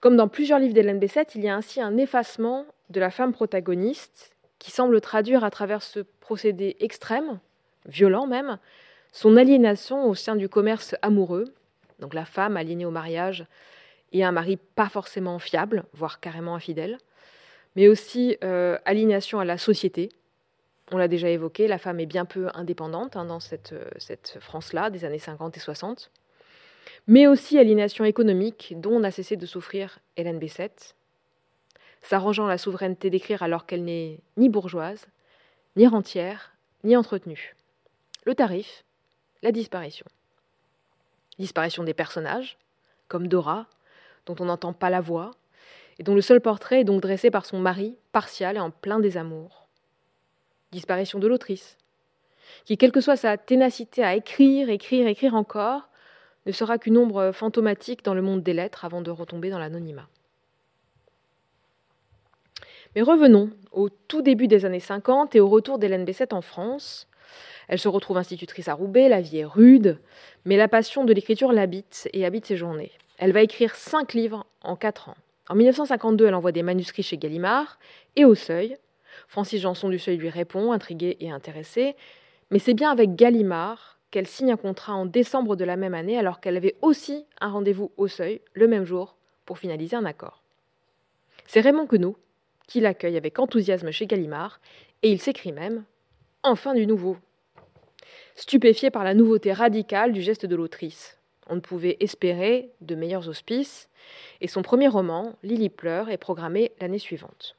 [0.00, 3.32] Comme dans plusieurs livres d'Hélène Bessette, il y a ainsi un effacement de la femme
[3.32, 7.40] protagoniste qui semble traduire à travers ce procédé extrême,
[7.86, 8.58] violent même,
[9.12, 11.52] son aliénation au sein du commerce amoureux,
[11.98, 13.46] donc la femme aliénée au mariage
[14.12, 16.98] et un mari pas forcément fiable, voire carrément infidèle,
[17.74, 20.10] mais aussi euh, aliénation à la société,
[20.92, 24.38] on l'a déjà évoqué, la femme est bien peu indépendante hein, dans cette, euh, cette
[24.40, 26.10] France-là, des années 50 et 60,
[27.08, 30.94] mais aussi aliénation économique dont n'a cessé de souffrir Hélène Bessette,
[32.02, 35.06] s'arrangeant la souveraineté d'écrire alors qu'elle n'est ni bourgeoise,
[35.74, 36.52] ni rentière,
[36.84, 37.56] ni entretenue.
[38.24, 38.84] Le tarif,
[39.42, 40.06] la disparition.
[41.38, 42.58] Disparition des personnages,
[43.08, 43.66] comme Dora,
[44.24, 45.32] dont on n'entend pas la voix,
[45.98, 49.00] et dont le seul portrait est donc dressé par son mari, partial et en plein
[49.00, 49.65] désamour
[50.76, 51.78] disparition de l'autrice,
[52.64, 55.88] qui, quelle que soit sa ténacité à écrire, écrire, écrire encore,
[56.44, 60.08] ne sera qu'une ombre fantomatique dans le monde des lettres avant de retomber dans l'anonymat.
[62.94, 67.08] Mais revenons au tout début des années 50 et au retour d'Hélène Bessette en France.
[67.68, 69.98] Elle se retrouve institutrice à Roubaix, la vie est rude,
[70.44, 72.92] mais la passion de l'écriture l'habite et habite ses journées.
[73.18, 75.16] Elle va écrire cinq livres en quatre ans.
[75.48, 77.78] En 1952, elle envoie des manuscrits chez Gallimard
[78.14, 78.76] et au Seuil,
[79.28, 81.96] Francis Janson du Seuil lui répond, intrigué et intéressé,
[82.50, 86.16] mais c'est bien avec Gallimard qu'elle signe un contrat en décembre de la même année,
[86.16, 90.42] alors qu'elle avait aussi un rendez-vous au Seuil le même jour pour finaliser un accord.
[91.46, 92.16] C'est Raymond Queneau
[92.66, 94.60] qui l'accueille avec enthousiasme chez Gallimard,
[95.02, 95.84] et il s'écrit même
[96.42, 97.16] Enfin du nouveau
[98.34, 103.28] Stupéfié par la nouveauté radicale du geste de l'autrice, on ne pouvait espérer de meilleurs
[103.28, 103.88] auspices,
[104.40, 107.56] et son premier roman, Lily pleure, est programmé l'année suivante.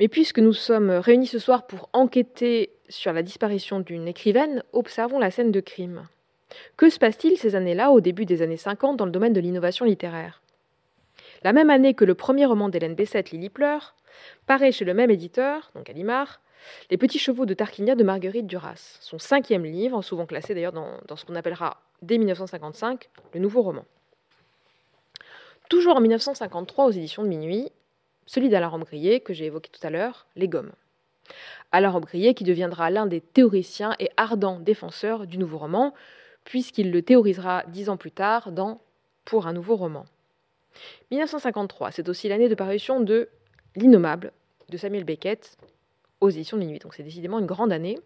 [0.00, 5.18] Mais puisque nous sommes réunis ce soir pour enquêter sur la disparition d'une écrivaine, observons
[5.18, 6.06] la scène de crime.
[6.76, 9.84] Que se passe-t-il ces années-là, au début des années 50, dans le domaine de l'innovation
[9.84, 10.42] littéraire?
[11.42, 13.94] La même année que le premier roman d'Hélène Bessette, Lily pleure,
[14.46, 16.40] paraît chez le même éditeur, donc Alimar,
[16.90, 20.98] Les Petits Chevaux de Tarquinia de Marguerite Duras, son cinquième livre, souvent classé d'ailleurs dans,
[21.06, 23.84] dans ce qu'on appellera dès 1955 le nouveau roman.
[25.68, 27.70] Toujours en 1953 aux éditions de Minuit,
[28.26, 30.72] celui d'Alain Rombrier, que j'ai évoqué tout à l'heure, Les Gommes.
[31.72, 35.94] Alain Rombrier qui deviendra l'un des théoriciens et ardents défenseurs du nouveau roman,
[36.44, 38.80] puisqu'il le théorisera dix ans plus tard dans
[39.24, 40.04] Pour un nouveau roman.
[41.10, 43.28] 1953, c'est aussi l'année de parution de
[43.76, 44.32] L'Innommable
[44.68, 45.56] de Samuel Beckett
[46.20, 46.78] aux éditions de Minuit.
[46.78, 47.98] Donc c'est décidément une grande année.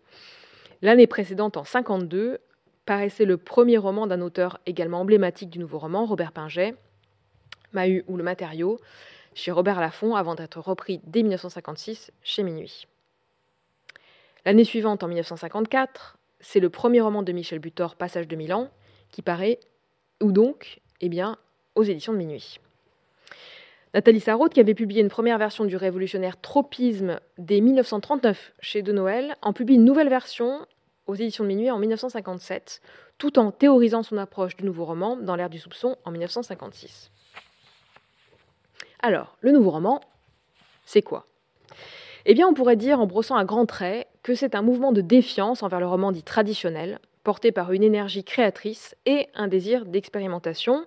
[0.81, 2.39] L'année précédente, en 52,
[2.87, 6.75] paraissait le premier roman d'un auteur également emblématique du nouveau roman, Robert Pinget,
[7.73, 8.79] Mahut ou le matériau,
[9.39, 12.89] chez Robert Laffont avant d'être repris dès 1956 chez Minuit.
[14.45, 18.69] L'année suivante, en 1954, c'est le premier roman de Michel Butor, Passage de Milan,
[19.13, 19.61] qui paraît,
[20.21, 21.39] ou donc, eh bien,
[21.77, 22.59] aux éditions de Minuit.
[23.95, 28.93] Nathalie Sarraute, qui avait publié une première version du révolutionnaire Tropisme dès 1939 chez De
[28.93, 30.67] Noël, en publie une nouvelle version
[31.07, 32.83] aux éditions de Minuit en 1957,
[33.19, 37.13] tout en théorisant son approche du nouveau roman dans l'ère du soupçon en 1956.
[39.01, 40.01] Alors, le nouveau roman,
[40.85, 41.27] c'est quoi?
[42.27, 45.01] Eh bien, on pourrait dire, en brossant un grand trait, que c'est un mouvement de
[45.01, 50.85] défiance envers le roman dit traditionnel, porté par une énergie créatrice et un désir d'expérimentation,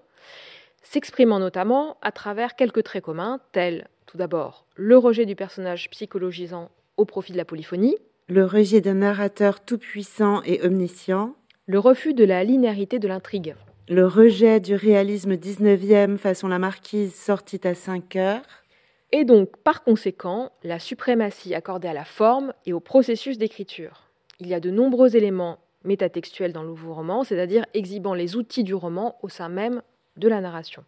[0.84, 6.70] s'exprimant notamment à travers quelques traits communs, tels tout d'abord le rejet du personnage psychologisant
[6.98, 7.96] au profit de la polyphonie,
[8.28, 13.56] le rejet d'un narrateur tout-puissant et omniscient, le refus de la linéarité de l'intrigue,
[13.92, 18.64] le rejet du réalisme 19e façon la marquise sortit à 5 heures.
[19.12, 24.04] Et donc, par conséquent, la suprématie accordée à la forme et au processus d'écriture.
[24.40, 28.64] Il y a de nombreux éléments métatextuelle dans le nouveau roman, c'est-à-dire exhibant les outils
[28.64, 29.82] du roman au sein même
[30.16, 30.86] de la narration.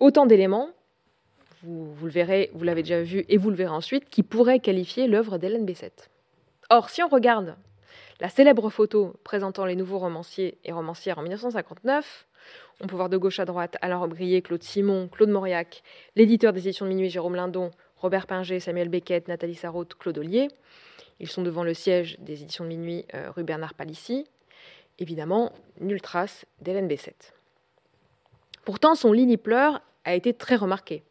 [0.00, 0.70] Autant d'éléments,
[1.62, 5.06] vous, le verrez, vous l'avez déjà vu et vous le verrez ensuite, qui pourraient qualifier
[5.06, 6.10] l'œuvre d'Hélène Bessette.
[6.68, 7.54] Or, si on regarde
[8.20, 12.26] la célèbre photo présentant les nouveaux romanciers et romancières en 1959,
[12.80, 15.82] on peut voir de gauche à droite Alain Robrillet, Claude Simon, Claude Mauriac,
[16.16, 20.48] l'éditeur des éditions de Minuit Jérôme Lindon, Robert Pinger, Samuel Beckett, Nathalie Sarraute, Claude Ollier.
[21.20, 24.26] Ils sont devant le siège des éditions de Minuit euh, rue Bernard Palissy.
[24.98, 27.34] Évidemment, nulle trace d'Hélène Bessette.
[28.64, 31.02] Pourtant, son Lily pleure a été très remarqué.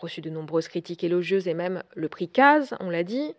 [0.00, 3.34] Reçu de nombreuses critiques élogieuses et même le prix Caz, on l'a dit.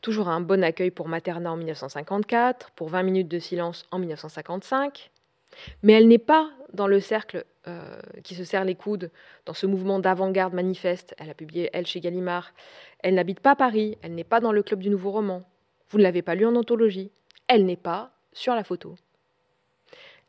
[0.00, 5.10] Toujours un bon accueil pour Materna en 1954, pour 20 minutes de silence en 1955.
[5.82, 9.10] Mais elle n'est pas dans le cercle euh, qui se serre les coudes,
[9.44, 11.14] dans ce mouvement d'avant-garde manifeste.
[11.18, 12.52] Elle a publié Elle chez Gallimard.
[13.00, 15.42] Elle n'habite pas Paris, elle n'est pas dans le club du nouveau roman.
[15.90, 17.10] Vous ne l'avez pas lu en anthologie.
[17.46, 18.94] Elle n'est pas sur la photo.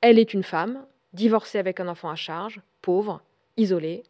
[0.01, 3.21] Elle est une femme, divorcée avec un enfant à charge, pauvre,
[3.55, 4.03] isolée,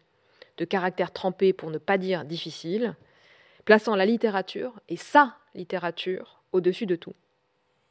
[0.58, 2.96] de caractère trempé pour ne pas dire difficile,
[3.65, 7.13] plaçant la littérature, et sa littérature, au-dessus de tout.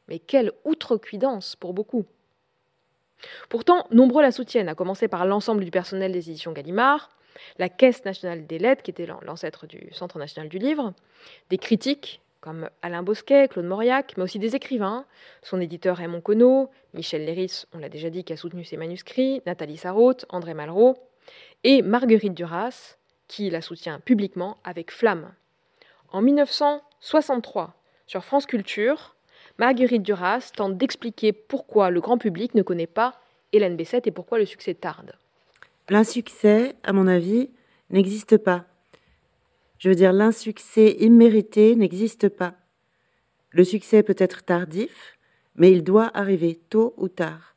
[0.09, 2.05] Mais quelle outrecuidance pour beaucoup
[3.49, 7.11] Pourtant, nombreux la soutiennent, à commencer par l'ensemble du personnel des éditions Gallimard,
[7.59, 10.95] la Caisse nationale des lettres, qui était l'ancêtre du Centre national du livre,
[11.51, 15.05] des critiques comme Alain Bosquet, Claude Mauriac, mais aussi des écrivains,
[15.43, 19.43] son éditeur Raymond Queneau, Michel Léris, on l'a déjà dit, qui a soutenu ses manuscrits,
[19.47, 20.97] Nathalie Sarraute, André Malraux,
[21.69, 25.33] et Marguerite Duras, qui la soutient publiquement avec flamme.
[26.13, 27.75] En 1963,
[28.07, 29.17] sur France Culture,
[29.59, 33.21] Marguerite Duras tente d'expliquer pourquoi le grand public ne connaît pas
[33.53, 35.15] Hélène Bessette et pourquoi le succès tarde.
[35.89, 37.51] L'insuccès, à mon avis,
[37.91, 38.67] n'existe pas.
[39.81, 42.55] Je veux dire, l'insuccès immérité n'existe pas.
[43.51, 45.19] Le succès peut être tardif,
[45.57, 47.56] mais il doit arriver tôt ou tard.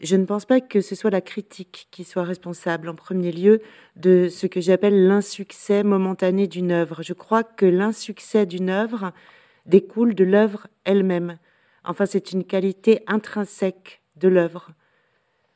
[0.00, 3.62] Je ne pense pas que ce soit la critique qui soit responsable en premier lieu
[3.96, 7.02] de ce que j'appelle l'insuccès momentané d'une œuvre.
[7.02, 9.12] Je crois que l'insuccès d'une œuvre
[9.64, 11.38] découle de l'œuvre elle-même.
[11.82, 14.72] Enfin, c'est une qualité intrinsèque de l'œuvre.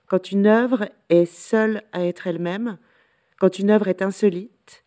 [0.06, 2.78] Quand une œuvre est seule à être elle-même,
[3.38, 4.82] quand une œuvre est insolite,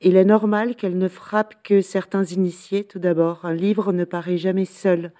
[0.00, 3.44] il est normal qu'elle ne frappe que certains initiés tout d'abord.
[3.44, 5.12] Un livre ne paraît jamais seul.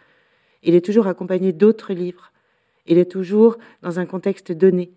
[0.63, 2.33] Il est toujours accompagné d'autres livres.
[2.87, 4.93] Il est toujours dans un contexte donné.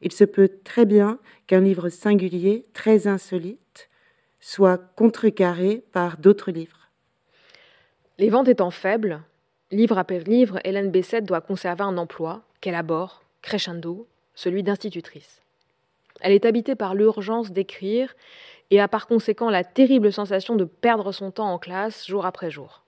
[0.00, 3.88] Il se peut très bien qu'un livre singulier, très insolite,
[4.40, 6.88] soit contrecarré par d'autres livres.
[8.18, 9.22] Les ventes étant faibles,
[9.70, 13.12] livre après livre, Hélène Bessette doit conserver un emploi qu'elle aborde,
[13.42, 15.42] crescendo, celui d'institutrice.
[16.20, 18.14] Elle est habitée par l'urgence d'écrire
[18.70, 22.50] et a par conséquent la terrible sensation de perdre son temps en classe jour après
[22.50, 22.82] jour.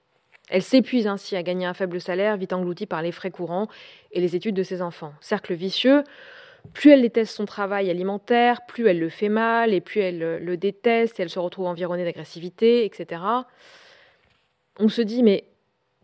[0.51, 3.69] Elle s'épuise ainsi à gagner un faible salaire, vite engloutie par les frais courants
[4.13, 5.15] et les études de ses enfants.
[5.21, 6.05] Cercle vicieux,
[6.75, 10.57] plus elle déteste son travail alimentaire, plus elle le fait mal, et plus elle le
[10.57, 13.21] déteste, elle se retrouve environnée d'agressivité, etc
[14.81, 15.45] on se dit, mais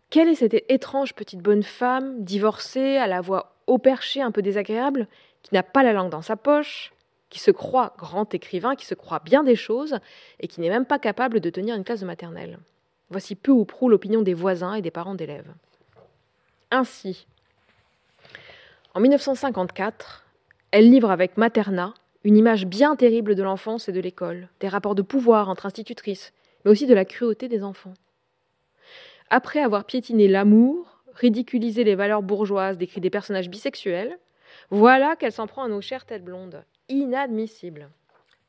[0.09, 4.41] quelle est cette étrange petite bonne femme, divorcée, à la voix au perché, un peu
[4.41, 5.07] désagréable,
[5.41, 6.93] qui n'a pas la langue dans sa poche,
[7.29, 9.97] qui se croit grand écrivain, qui se croit bien des choses,
[10.39, 12.59] et qui n'est même pas capable de tenir une classe de maternelle?
[13.09, 15.53] Voici peu ou prou l'opinion des voisins et des parents d'élèves.
[16.71, 17.27] Ainsi,
[18.93, 20.25] en 1954,
[20.71, 21.93] elle livre avec Materna
[22.23, 26.33] une image bien terrible de l'enfance et de l'école, des rapports de pouvoir entre institutrices,
[26.65, 27.93] mais aussi de la cruauté des enfants.
[29.29, 34.17] Après avoir piétiné l'amour, ridiculisé les valeurs bourgeoises, décrit des personnages bisexuels,
[34.71, 36.63] voilà qu'elle s'en prend à nos chères têtes blondes.
[36.89, 37.89] Inadmissible.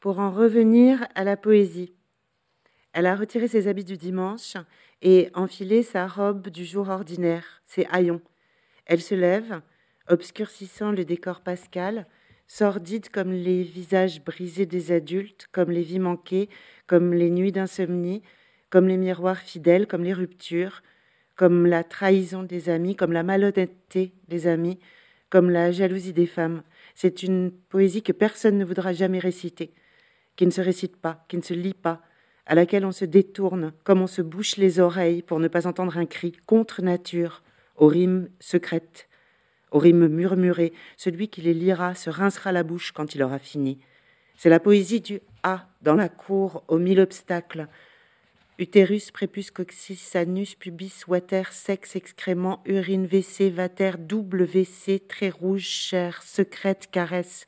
[0.00, 1.92] Pour en revenir à la poésie,
[2.92, 4.56] elle a retiré ses habits du dimanche
[5.02, 8.22] et enfilé sa robe du jour ordinaire, ses haillons.
[8.86, 9.60] Elle se lève,
[10.08, 12.06] obscurcissant le décor pascal,
[12.46, 16.48] sordide comme les visages brisés des adultes, comme les vies manquées,
[16.86, 18.22] comme les nuits d'insomnie,
[18.70, 20.82] comme les miroirs fidèles, comme les ruptures,
[21.36, 24.78] comme la trahison des amis, comme la malhonnêteté des amis,
[25.30, 26.62] comme la jalousie des femmes.
[26.94, 29.72] C'est une poésie que personne ne voudra jamais réciter,
[30.36, 32.02] qui ne se récite pas, qui ne se lit pas,
[32.48, 35.98] à laquelle on se détourne, comme on se bouche les oreilles pour ne pas entendre
[35.98, 37.42] un cri contre nature,
[37.76, 39.06] aux rimes secrètes,
[39.70, 40.72] aux rimes murmurées.
[40.96, 43.78] Celui qui les lira se rincera la bouche quand il aura fini.
[44.36, 47.68] C'est la poésie du A dans la cour aux mille obstacles,
[48.60, 55.62] Utérus, prépuce, coccyx, anus, pubis, water, sexe, excrément, urine, WC, vater, double WC, très rouge,
[55.62, 57.46] chair, secrète, caresse,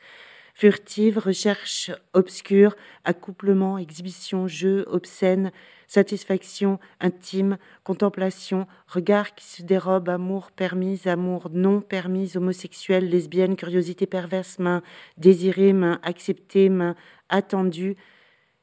[0.61, 5.53] furtive, recherche obscure, accouplement, exhibition, jeu, obscène,
[5.87, 14.05] satisfaction intime, contemplation, regard qui se dérobe, amour permis, amour non permis, homosexuel, lesbienne, curiosité
[14.05, 14.83] perverse, main
[15.17, 16.95] désirée, main acceptée, main
[17.31, 17.97] attendue,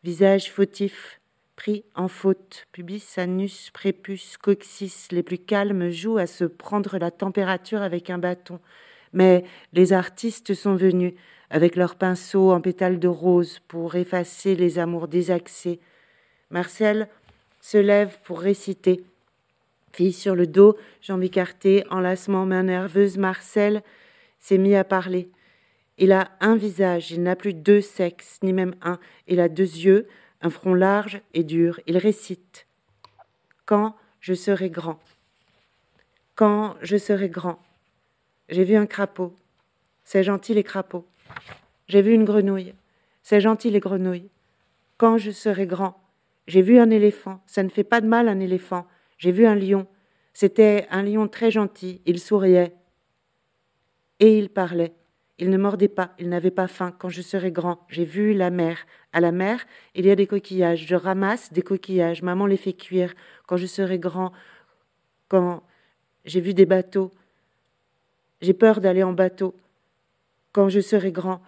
[0.04, 1.20] visage fautif,
[1.56, 7.10] pris en faute, pubis, anus, prépuce, coccyx, les plus calmes jouent à se prendre la
[7.10, 8.60] température avec un bâton.
[9.14, 11.16] Mais les artistes sont venus
[11.50, 15.80] avec leurs pinceaux en pétales de rose pour effacer les amours désaxés,
[16.50, 17.08] Marcel
[17.62, 19.04] se lève pour réciter.
[19.92, 23.82] Fille sur le dos, jambes écartées, enlacement, main nerveuse, Marcel
[24.40, 25.30] s'est mis à parler.
[25.98, 29.00] Il a un visage, il n'a plus deux sexes, ni même un.
[29.28, 30.08] Il a deux yeux,
[30.42, 31.80] un front large et dur.
[31.88, 32.68] Il récite.
[33.66, 35.00] Quand je serai grand.
[36.36, 37.60] Quand je serai grand.
[38.50, 39.34] J'ai vu un crapaud.
[40.06, 41.06] C'est gentil les crapauds.
[41.88, 42.74] J'ai vu une grenouille.
[43.24, 44.30] C'est gentil les grenouilles.
[44.98, 46.00] Quand je serai grand.
[46.48, 47.42] J'ai vu un éléphant.
[47.46, 48.88] Ça ne fait pas de mal un éléphant.
[49.18, 49.88] J'ai vu un lion.
[50.34, 52.02] C'était un lion très gentil.
[52.06, 52.74] Il souriait.
[54.20, 54.94] Et il parlait.
[55.40, 56.92] Il ne mordait pas, il n'avait pas faim.
[56.98, 58.88] Quand je serai grand, j'ai vu la mer.
[59.14, 60.88] À la mer, il y a des coquillages.
[60.88, 62.24] Je ramasse des coquillages.
[62.24, 63.14] Maman les fait cuire.
[63.46, 64.32] Quand je serai grand,
[65.28, 65.62] quand
[66.26, 67.12] j'ai vu des bateaux,
[68.42, 69.54] j'ai peur d'aller en bateau.
[70.58, 71.40] Quand je serai grand,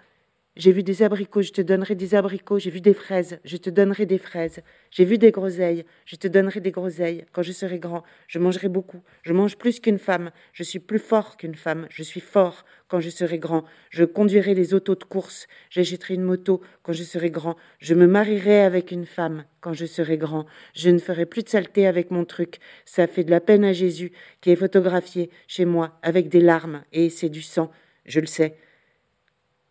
[0.56, 2.60] j'ai vu des abricots, je te donnerai des abricots.
[2.60, 4.62] J'ai vu des fraises, je te donnerai des fraises.
[4.92, 7.26] J'ai vu des groseilles, je te donnerai des groseilles.
[7.32, 9.02] Quand je serai grand, je mangerai beaucoup.
[9.24, 10.30] Je mange plus qu'une femme.
[10.54, 11.88] Je suis plus fort qu'une femme.
[11.90, 13.64] Je suis fort quand je serai grand.
[13.90, 15.48] Je conduirai les autos de course.
[15.72, 17.56] J'achèterai une moto quand je serai grand.
[17.80, 20.46] Je me marierai avec une femme quand je serai grand.
[20.76, 22.60] Je ne ferai plus de saleté avec mon truc.
[22.86, 26.84] Ça fait de la peine à Jésus qui est photographié chez moi avec des larmes
[26.94, 27.72] et c'est du sang.
[28.06, 28.56] Je le sais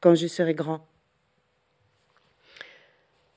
[0.01, 0.87] quand je serai grand.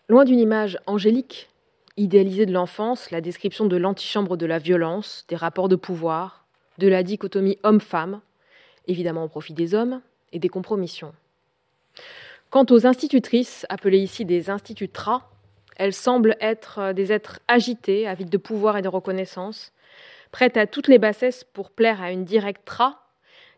[0.07, 1.49] Loin d'une image angélique,
[1.97, 6.45] idéalisée de l'enfance, la description de l'antichambre de la violence, des rapports de pouvoir,
[6.77, 8.21] de la dichotomie homme-femme,
[8.87, 10.01] évidemment au profit des hommes,
[10.33, 11.13] et des compromissions.
[12.49, 15.29] Quant aux institutrices, appelées ici des institutras,
[15.77, 19.71] elles semblent être des êtres agités, avides de pouvoir et de reconnaissance,
[20.31, 23.00] prêtes à toutes les bassesses pour plaire à une directra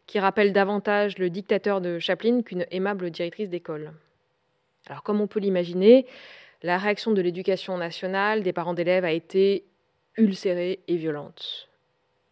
[0.06, 3.94] qui rappelle davantage le dictateur de Chaplin qu'une aimable directrice d'école.
[4.88, 6.06] Alors comme on peut l'imaginer,
[6.62, 9.66] la réaction de l'éducation nationale des parents d'élèves a été
[10.18, 11.70] ulcérée et violente.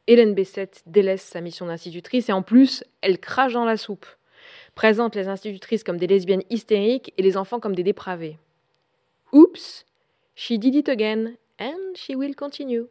[0.08, 4.06] Hélène Bessette délaisse sa mission d'institutrice et en plus, elle crache dans la soupe,
[4.76, 8.38] présente les institutrices comme des lesbiennes hystériques et les enfants comme des dépravés.
[9.32, 9.86] Oups,
[10.36, 12.88] she did it again and she will continue.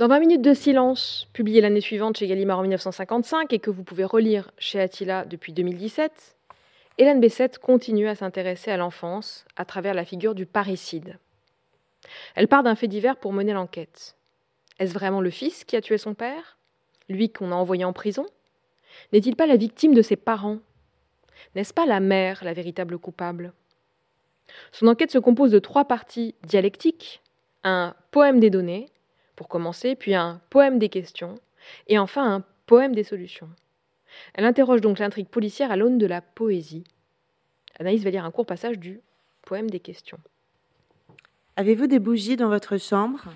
[0.00, 3.84] Dans 20 minutes de silence, publié l'année suivante chez Gallimard en 1955 et que vous
[3.84, 6.36] pouvez relire chez Attila depuis 2017,
[6.96, 11.18] Hélène Bessette continue à s'intéresser à l'enfance à travers la figure du parricide.
[12.34, 14.16] Elle part d'un fait divers pour mener l'enquête.
[14.78, 16.56] Est-ce vraiment le fils qui a tué son père?
[17.10, 18.24] Lui qu'on a envoyé en prison?
[19.12, 20.60] N'est-il pas la victime de ses parents?
[21.54, 23.52] N'est-ce pas la mère la véritable coupable?
[24.72, 27.20] Son enquête se compose de trois parties dialectiques
[27.64, 28.86] un poème des données,
[29.40, 31.36] pour commencer, puis un poème des questions,
[31.86, 33.48] et enfin un poème des solutions.
[34.34, 36.84] Elle interroge donc l'intrigue policière à l'aune de la poésie.
[37.78, 39.00] Anaïs va lire un court passage du
[39.40, 40.18] poème des questions.
[41.56, 43.28] Avez-vous des bougies dans votre chambre?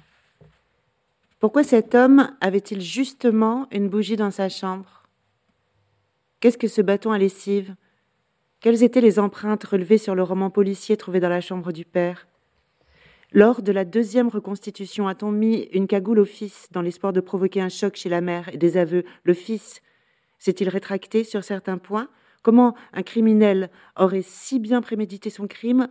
[1.40, 5.04] Pourquoi cet homme avait-il justement une bougie dans sa chambre?
[6.40, 7.76] Qu'est-ce que ce bâton à lessive?
[8.60, 12.26] Quelles étaient les empreintes relevées sur le roman policier trouvé dans la chambre du père?
[13.34, 17.60] Lors de la deuxième reconstitution, a-t-on mis une cagoule au fils dans l'espoir de provoquer
[17.60, 19.04] un choc chez la mère et des aveux?
[19.24, 19.82] Le fils
[20.38, 22.08] s'est-il rétracté sur certains points?
[22.42, 25.88] Comment un criminel aurait si bien prémédité son crime?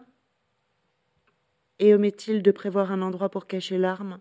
[1.79, 4.19] Et omet-il de prévoir un endroit pour cacher l'arme?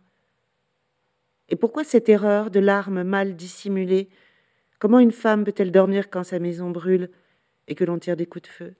[1.49, 4.09] Et pourquoi cette erreur de l'arme mal dissimulée?
[4.81, 7.09] Comment une femme peut-elle dormir quand sa maison brûle
[7.69, 8.75] et que l'on tire des coups de feu?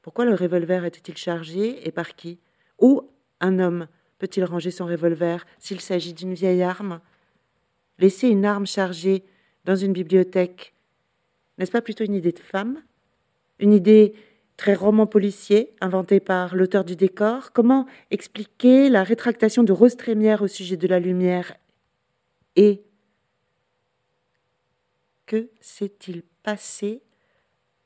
[0.00, 2.40] Pourquoi le revolver était-il chargé et par qui?
[3.40, 3.86] Un homme
[4.18, 7.00] peut-il ranger son revolver s'il s'agit d'une vieille arme?
[7.98, 9.24] Laisser une arme chargée
[9.64, 10.74] dans une bibliothèque,
[11.58, 12.82] n'est-ce pas plutôt une idée de femme?
[13.58, 14.14] Une idée
[14.56, 17.52] très roman policier, inventée par l'auteur du décor?
[17.52, 21.54] Comment expliquer la rétractation de Rose Trémière au sujet de la lumière?
[22.56, 22.82] Et
[25.26, 27.02] que s'est-il passé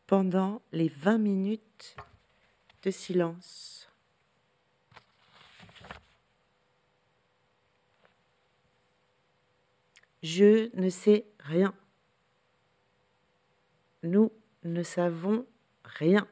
[0.07, 1.97] pendant les vingt minutes
[2.83, 3.80] de silence?
[10.23, 11.75] Je ne sais rien.
[14.03, 14.31] Nous
[14.65, 15.47] ne savons
[15.85, 16.27] rien.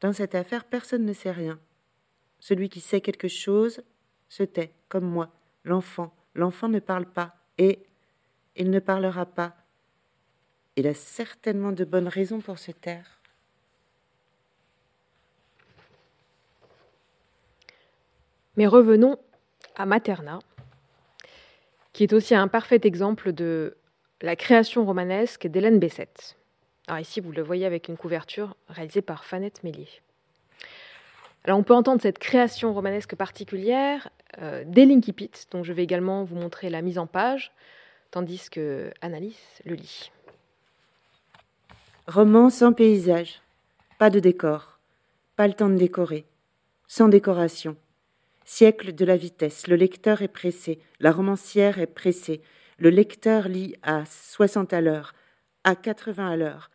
[0.00, 1.58] Dans cette affaire, personne ne sait rien.
[2.40, 3.82] Celui qui sait quelque chose
[4.28, 5.30] se tait, comme moi,
[5.64, 6.14] l'enfant.
[6.34, 7.84] L'enfant ne parle pas, et
[8.56, 9.56] il ne parlera pas.
[10.76, 13.20] Il a certainement de bonnes raisons pour se taire.
[18.56, 19.18] Mais revenons
[19.76, 20.40] à Materna,
[21.92, 23.76] qui est aussi un parfait exemple de
[24.20, 26.36] la création romanesque d'Hélène Bessette.
[26.86, 29.88] Alors ici, vous le voyez avec une couverture réalisée par Fanette Mélier.
[31.44, 34.08] Alors on peut entendre cette création romanesque particulière
[34.40, 34.86] euh, dès
[35.50, 37.52] dont je vais également vous montrer la mise en page,
[38.10, 40.12] tandis que Annalise le lit.
[42.06, 43.42] Roman sans paysage,
[43.98, 44.78] pas de décor,
[45.36, 46.24] pas le temps de décorer,
[46.86, 47.76] sans décoration.
[48.44, 52.42] Siècle de la vitesse, le lecteur est pressé, la romancière est pressée,
[52.78, 55.14] le lecteur lit à 60 à l'heure,
[55.64, 56.70] à 80 à l'heure,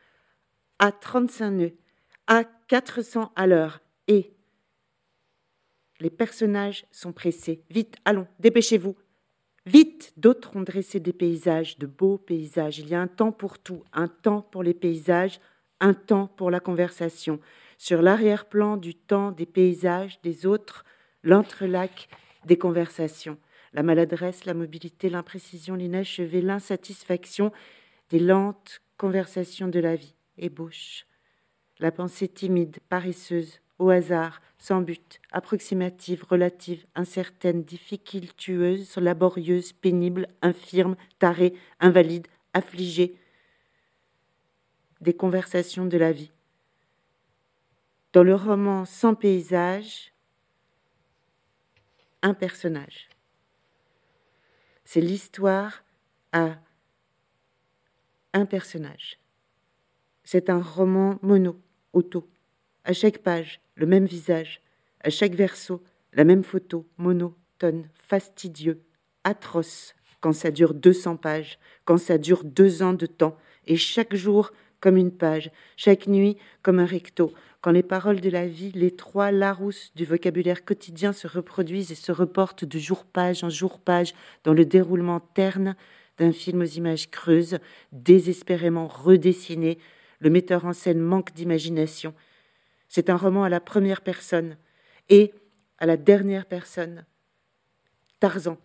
[0.80, 1.74] à 35 nœuds,
[2.28, 4.34] à 400 à l'heure, et
[6.00, 7.64] les personnages sont pressés.
[7.70, 8.96] Vite, allons, dépêchez-vous.
[9.66, 12.80] Vite, d'autres ont dressé des paysages, de beaux paysages.
[12.80, 15.42] Il y a un temps pour tout, un temps pour les paysages,
[15.80, 17.40] un temps pour la conversation.
[17.78, 20.86] Sur l'arrière-plan du temps des paysages, des autres,
[21.28, 22.08] l'entrelac
[22.46, 23.38] des conversations.
[23.74, 27.52] La maladresse, la mobilité, l'imprécision, l'inachevé, l'insatisfaction
[28.10, 31.06] des lentes conversations de la vie ébauche.
[31.80, 40.96] La pensée timide, paresseuse, au hasard, sans but, approximative, relative, incertaine, difficultueuse, laborieuse, pénible, infirme,
[41.20, 43.16] tarée, invalide, affligée.
[45.02, 46.32] Des conversations de la vie.
[48.14, 50.14] Dans le roman Sans paysage,
[52.22, 53.10] un personnage.
[54.86, 55.84] C'est l'histoire
[56.32, 56.58] à
[58.34, 59.20] un personnage.
[60.24, 61.60] C'est un roman mono,
[61.94, 62.30] auto.
[62.84, 64.62] À chaque page, le même visage.
[65.02, 68.84] À chaque verso, la même photo, monotone, fastidieux,
[69.24, 74.16] atroce, quand ça dure 200 pages, quand ça dure deux ans de temps, et chaque
[74.16, 78.72] jour comme une page, chaque nuit comme un recto, quand les paroles de la vie,
[78.74, 84.14] les trois Larousse du vocabulaire quotidien se reproduisent et se reportent de jour-page en jour-page
[84.44, 85.76] dans le déroulement terne
[86.18, 87.60] d'un film aux images creuses,
[87.92, 89.80] désespérément redessiné,
[90.20, 92.14] le metteur en scène manque d'imagination.
[92.90, 94.58] C'est un roman à la première personne
[95.10, 95.34] et
[95.78, 97.06] à la dernière personne.
[98.20, 98.58] Tarzan.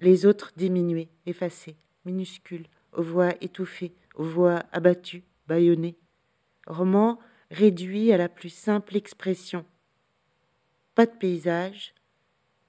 [0.00, 2.66] Les autres diminués, effacés, minuscules,
[2.98, 5.96] aux voix étouffées, aux voix abattues, bâillonnées.
[6.66, 7.18] Roman
[7.50, 9.64] réduit à la plus simple expression.
[10.94, 11.94] Pas de paysage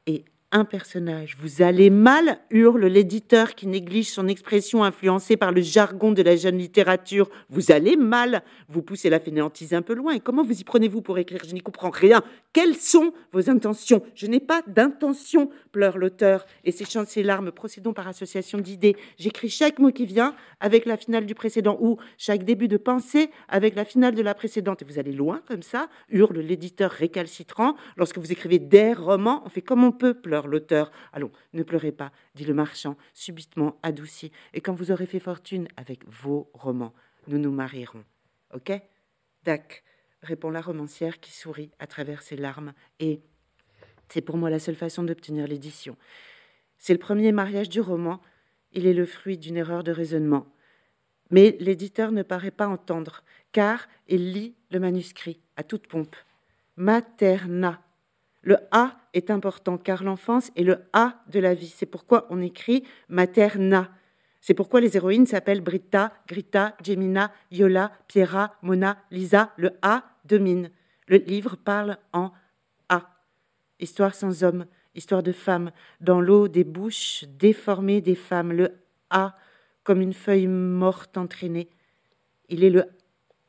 [0.06, 1.38] et un personnage.
[1.40, 6.36] Vous allez mal, hurle l'éditeur qui néglige son expression influencée par le jargon de la
[6.36, 7.30] jeune littérature.
[7.50, 8.44] Vous allez mal.
[8.68, 10.14] Vous poussez la fainéantise un peu loin.
[10.14, 11.42] Et comment vous y prenez-vous pour écrire?
[11.46, 12.24] Je n'y comprends rien.
[12.52, 14.02] Quelles sont vos intentions?
[14.16, 18.96] Je n'ai pas d'intention, pleure l'auteur et séchant ses larmes, procédons par association d'idées.
[19.18, 23.30] J'écris chaque mot qui vient avec la finale du précédent ou chaque début de pensée
[23.50, 24.82] avec la finale de la précédente.
[24.82, 27.76] Et vous allez loin comme ça, hurle l'éditeur récalcitrant.
[27.98, 30.92] Lorsque vous écrivez des romans, on fait comme on peut, pleure l'auteur.
[31.14, 34.32] Allons, ne pleurez pas, dit le marchand, subitement adouci.
[34.54, 36.94] Et quand vous aurez fait fortune avec vos romans,
[37.28, 38.04] nous nous marierons.
[38.54, 38.72] Ok?
[39.44, 39.84] Dac,
[40.22, 42.74] répond la romancière qui sourit à travers ses larmes.
[43.00, 43.22] Et
[44.10, 45.98] c'est pour moi la seule façon d'obtenir l'édition.
[46.78, 48.22] C'est le premier mariage du roman.
[48.72, 50.48] Il est le fruit d'une erreur de raisonnement.
[51.32, 56.16] Mais l'éditeur ne paraît pas entendre, car il lit le manuscrit à toute pompe.
[56.76, 57.84] Materna.
[58.42, 61.74] Le A est important car l'enfance est le A de la vie.
[61.76, 63.92] C'est pourquoi on écrit materna.
[64.42, 69.52] C'est pourquoi les héroïnes s'appellent Britta, Grita, Gemina, Yola, Piera, Mona, Lisa.
[69.58, 70.72] Le A domine.
[71.08, 72.32] Le livre parle en
[72.88, 73.10] A.
[73.80, 74.66] Histoire sans homme,
[74.96, 78.54] histoire de femme, dans l'eau des bouches déformées des femmes.
[78.54, 78.80] Le
[79.10, 79.36] A
[79.84, 81.70] comme une feuille morte entraînée.
[82.48, 82.86] Il est le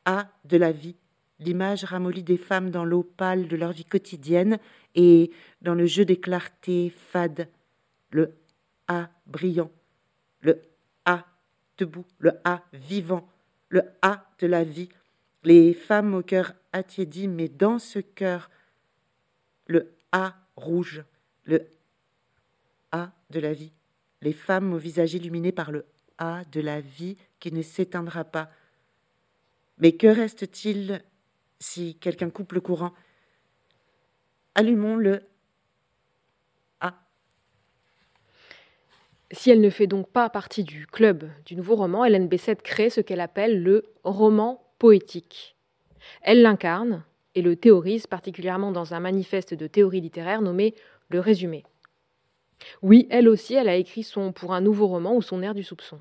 [0.05, 0.95] A de la vie,
[1.41, 4.59] l'image ramollie des femmes dans l'eau pâle de leur vie quotidienne
[4.95, 5.31] et
[5.61, 7.49] dans le jeu des clartés fades,
[8.11, 8.33] le
[8.87, 9.71] A brillant,
[10.41, 10.61] le
[11.05, 11.25] A
[11.77, 13.27] debout, le A vivant,
[13.69, 14.89] le A de la vie,
[15.43, 18.49] les femmes au cœur attiédi, mais dans ce cœur,
[19.65, 21.03] le A rouge,
[21.43, 21.65] le
[22.91, 23.71] A de la vie,
[24.21, 25.85] les femmes au visage illuminé par le
[26.19, 28.51] A de la vie qui ne s'éteindra pas.
[29.79, 31.01] Mais que reste-t-il
[31.61, 32.91] si quelqu'un coupe le courant
[34.55, 35.21] Allumons le
[36.81, 36.95] A.
[39.31, 42.89] Si elle ne fait donc pas partie du club du nouveau roman, Hélène Bessette crée
[42.89, 45.55] ce qu'elle appelle le roman poétique.
[46.23, 47.05] Elle l'incarne
[47.35, 50.75] et le théorise particulièrement dans un manifeste de théorie littéraire nommé
[51.09, 51.63] Le Résumé.
[52.81, 55.63] Oui, elle aussi, elle a écrit son pour un nouveau roman ou son air du
[55.63, 55.99] soupçon.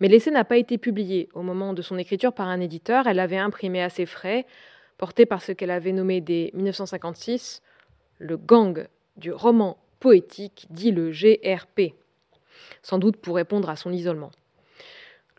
[0.00, 3.16] Mais l'essai n'a pas été publié au moment de son écriture par un éditeur, elle
[3.16, 4.46] l'avait imprimé à ses frais,
[5.02, 7.60] porté par ce qu'elle avait nommé dès 1956
[8.18, 8.86] le gang
[9.16, 11.96] du roman poétique, dit le GRP,
[12.84, 14.30] sans doute pour répondre à son isolement.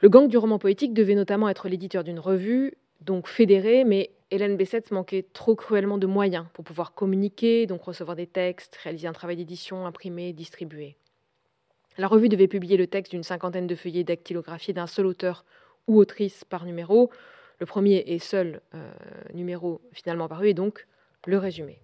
[0.02, 4.58] Le gang du roman poétique devait notamment être l'éditeur d'une revue, donc fédérée, mais Hélène
[4.58, 9.14] Bessette manquait trop cruellement de moyens pour pouvoir communiquer, donc recevoir des textes, réaliser un
[9.14, 10.98] travail d'édition, imprimer, distribuer.
[11.98, 15.46] La revue devait publier le texte d'une cinquantaine de feuillets dactylographiés d'un seul auteur
[15.88, 17.10] ou autrice par numéro.
[17.60, 18.92] Le premier et seul euh,
[19.34, 20.88] numéro finalement paru est donc
[21.26, 21.80] le résumé.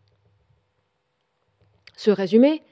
[1.95, 2.63] Ce résumé,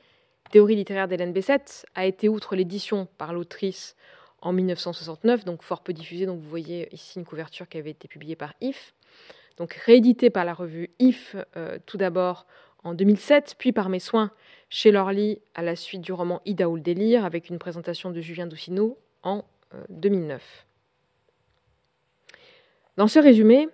[0.51, 3.95] théorie littéraire d'Hélène Bessette, a été, outre l'édition par l'autrice
[4.41, 8.07] en 1969, donc fort peu diffusé, donc vous voyez ici une couverture qui avait été
[8.07, 8.93] publiée par IF,
[9.57, 12.45] donc réédité par la revue IF euh, tout d'abord
[12.83, 14.31] en 2007, puis par mes soins
[14.69, 18.21] chez Lorly à la suite du roman Ida ou le délire, avec une présentation de
[18.21, 19.43] Julien Doucineau en
[19.89, 20.66] 2009.
[22.97, 23.69] Dans ce résumé,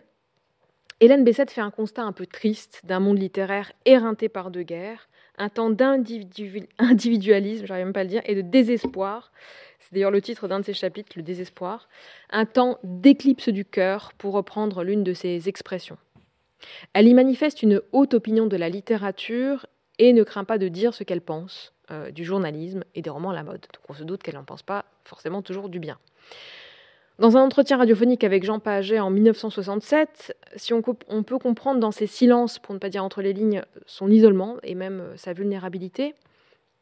[0.99, 5.07] Hélène Bessette fait un constat un peu triste d'un monde littéraire éreinté par deux guerres,
[5.37, 9.31] un temps d'individualisme, j'arrive même pas à le dire, et de désespoir,
[9.79, 11.87] c'est d'ailleurs le titre d'un de ses chapitres, Le désespoir.
[12.29, 15.97] Un temps d'éclipse du cœur, pour reprendre l'une de ses expressions.
[16.93, 19.65] Elle y manifeste une haute opinion de la littérature
[19.99, 23.31] et ne craint pas de dire ce qu'elle pense euh, du journalisme et des romans
[23.31, 23.65] à la mode.
[23.89, 25.97] On se doute qu'elle n'en pense pas forcément toujours du bien.
[27.19, 32.07] Dans un entretien radiophonique avec Jean Paget en 1967, si on, peut comprendre dans ses
[32.07, 36.15] silences, pour ne pas dire entre les lignes, son isolement et même euh, sa vulnérabilité,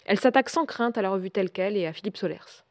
[0.05, 2.63] elle s'attaque sans crainte à la revue telle qu'elle et à Philippe Solers.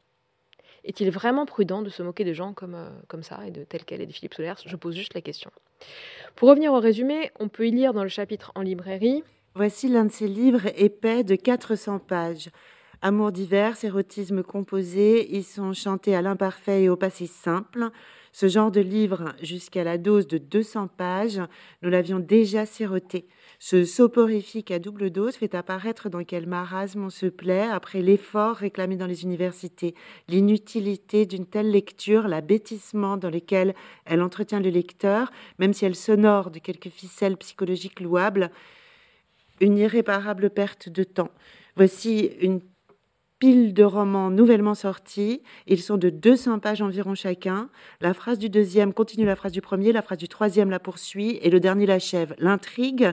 [0.84, 3.84] Est-il vraiment prudent de se moquer des gens comme, euh, comme ça et de tel
[3.84, 4.54] qu'elle et de Philippe Solers?
[4.64, 5.50] Je pose juste la question.
[6.36, 9.22] Pour revenir au résumé, on peut y lire dans le chapitre en librairie.
[9.54, 12.48] Voici l'un de ses livres épais de 400 pages.
[13.02, 17.88] Amour divers, érotisme composé, ils sont chantés à l'imparfait et au passé simple.
[18.30, 21.40] Ce genre de livre, jusqu'à la dose de 200 pages,
[21.80, 23.26] nous l'avions déjà siroté.
[23.58, 28.56] Ce soporifique à double dose fait apparaître dans quel marasme on se plaît après l'effort
[28.56, 29.94] réclamé dans les universités,
[30.28, 33.74] l'inutilité d'une telle lecture, l'abêtissement dans lequel
[34.04, 38.50] elle entretient le lecteur, même si elle s'honore de quelques ficelles psychologiques louables,
[39.60, 41.30] une irréparable perte de temps.
[41.76, 42.60] Voici une
[43.40, 45.42] pile de romans nouvellement sortis.
[45.66, 47.68] Ils sont de 200 pages environ chacun.
[48.00, 51.40] La phrase du deuxième continue la phrase du premier, la phrase du troisième la poursuit
[51.42, 52.36] et le dernier l'achève.
[52.38, 53.12] L'intrigue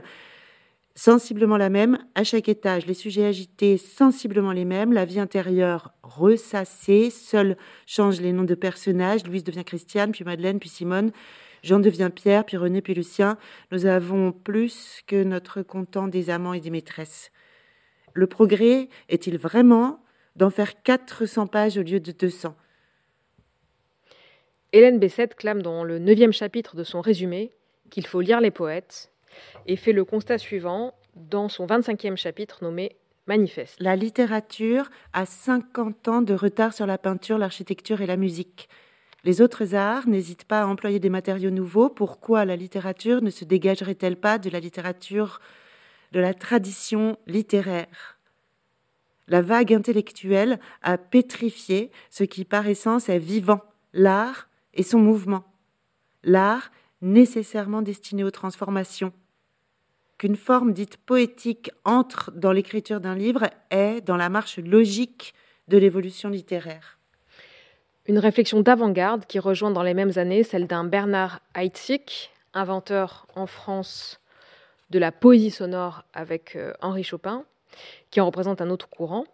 [0.94, 5.92] sensiblement la même à chaque étage, les sujets agités sensiblement les mêmes, la vie intérieure
[6.02, 7.56] ressassée, seuls
[7.86, 11.12] changent les noms de personnages, Louise devient Christiane, puis Madeleine, puis Simone,
[11.62, 13.38] Jean devient Pierre, puis René, puis Lucien.
[13.70, 17.30] Nous avons plus que notre content des amants et des maîtresses.
[18.12, 20.00] Le progrès est-il vraiment
[20.36, 22.54] d'en faire 400 pages au lieu de 200
[24.72, 27.52] Hélène Bessette clame dans le neuvième chapitre de son résumé
[27.90, 29.10] qu'il faut lire les poètes
[29.66, 33.76] et fait le constat suivant dans son 25e chapitre nommé Manifeste.
[33.80, 38.68] La littérature a 50 ans de retard sur la peinture, l'architecture et la musique.
[39.24, 41.90] Les autres arts n'hésitent pas à employer des matériaux nouveaux.
[41.90, 45.40] Pourquoi la littérature ne se dégagerait-elle pas de la littérature,
[46.12, 48.17] de la tradition littéraire?
[49.28, 53.60] La vague intellectuelle a pétrifié ce qui par essence est vivant,
[53.92, 55.44] l'art et son mouvement.
[56.24, 56.70] L'art
[57.02, 59.12] nécessairement destiné aux transformations,
[60.16, 65.34] qu'une forme dite poétique entre dans l'écriture d'un livre est dans la marche logique
[65.68, 66.98] de l'évolution littéraire.
[68.06, 73.46] Une réflexion d'avant-garde qui rejoint dans les mêmes années celle d'un Bernard Heitzig, inventeur en
[73.46, 74.20] France
[74.90, 77.44] de la poésie sonore avec euh, Henri Chopin,
[78.10, 79.24] qui en représente un autre courant.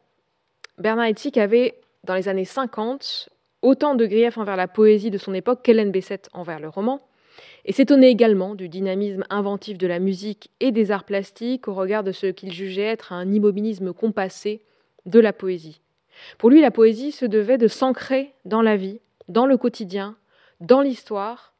[0.78, 3.28] Bernard Heitzig avait, dans les années 50,
[3.62, 7.00] autant de griefs envers la poésie de son époque qu'Hélène Bessette envers le roman,
[7.64, 12.04] et s'étonnait également du dynamisme inventif de la musique et des arts plastiques au regard
[12.04, 14.62] de ce qu'il jugeait être un immobilisme compassé
[15.06, 15.80] de la poésie.
[16.38, 20.16] Pour lui, la poésie se devait de s'ancrer dans la vie, dans le quotidien,
[20.60, 21.54] dans l'histoire,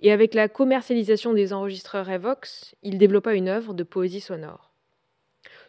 [0.00, 4.69] et avec la commercialisation des enregistreurs Evox, il développa une œuvre de poésie sonore.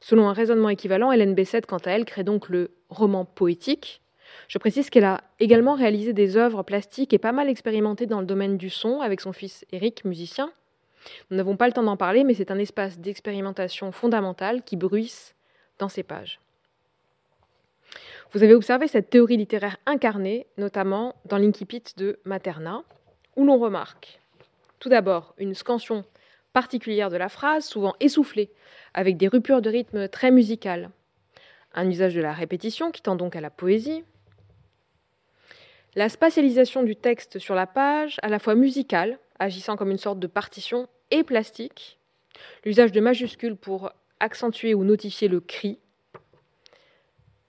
[0.01, 4.01] Selon un raisonnement équivalent, Hélène Bessette, quant à elle, crée donc le roman poétique,
[4.47, 8.25] je précise qu'elle a également réalisé des œuvres plastiques et pas mal expérimenté dans le
[8.25, 10.51] domaine du son avec son fils Eric, musicien.
[11.29, 15.35] Nous n'avons pas le temps d'en parler, mais c'est un espace d'expérimentation fondamental qui bruisse
[15.79, 16.39] dans ses pages.
[18.31, 22.83] Vous avez observé cette théorie littéraire incarnée, notamment dans l'incipit de Materna,
[23.35, 24.19] où l'on remarque
[24.79, 26.03] tout d'abord une scansion
[26.53, 28.51] particulière de la phrase, souvent essoufflée,
[28.93, 30.89] avec des ruptures de rythme très musicales,
[31.73, 34.03] un usage de la répétition qui tend donc à la poésie,
[35.95, 40.19] la spatialisation du texte sur la page, à la fois musicale, agissant comme une sorte
[40.19, 41.99] de partition, et plastique,
[42.63, 45.79] l'usage de majuscules pour accentuer ou notifier le cri,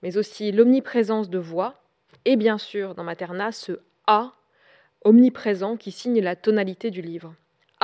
[0.03, 1.83] mais aussi l'omniprésence de voix,
[2.25, 4.33] et bien sûr dans Materna ce A
[5.05, 7.35] omniprésent qui signe la tonalité du livre.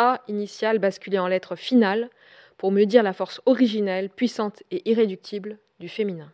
[0.01, 2.09] A initial basculé en lettre finale
[2.57, 6.31] pour mieux dire la force originelle, puissante et irréductible du féminin.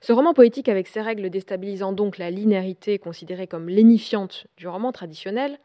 [0.00, 4.90] Ce roman poétique, avec ses règles déstabilisant donc la linéarité considérée comme lénifiante du roman
[4.90, 5.60] traditionnel,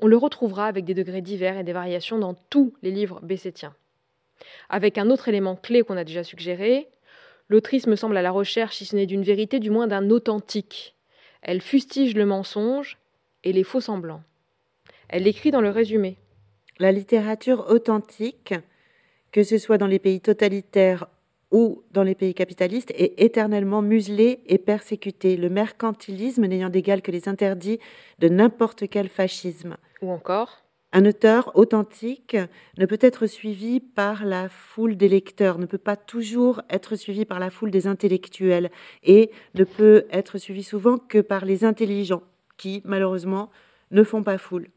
[0.00, 3.74] on le retrouvera avec des degrés divers et des variations dans tous les livres bessétiens.
[4.68, 6.88] Avec un autre élément clé qu'on a déjà suggéré,
[7.48, 10.94] l'autrice me semble à la recherche, si ce n'est d'une vérité, du moins d'un authentique.
[11.40, 12.98] Elle fustige le mensonge
[13.44, 14.22] et les faux semblants.
[15.08, 16.16] Elle l'écrit dans le résumé.
[16.78, 18.54] La littérature authentique,
[19.32, 21.06] que ce soit dans les pays totalitaires
[21.50, 27.12] ou dans les pays capitalistes, est éternellement muselée et persécutée, le mercantilisme n'ayant d'égal que
[27.12, 27.78] les interdits
[28.18, 29.76] de n'importe quel fascisme.
[30.02, 30.64] Ou encore
[30.96, 32.36] un auteur authentique
[32.78, 37.24] ne peut être suivi par la foule des lecteurs, ne peut pas toujours être suivi
[37.24, 38.70] par la foule des intellectuels
[39.02, 42.22] et ne peut être suivi souvent que par les intelligents
[42.56, 43.50] qui, malheureusement,
[43.90, 44.68] ne font pas foule.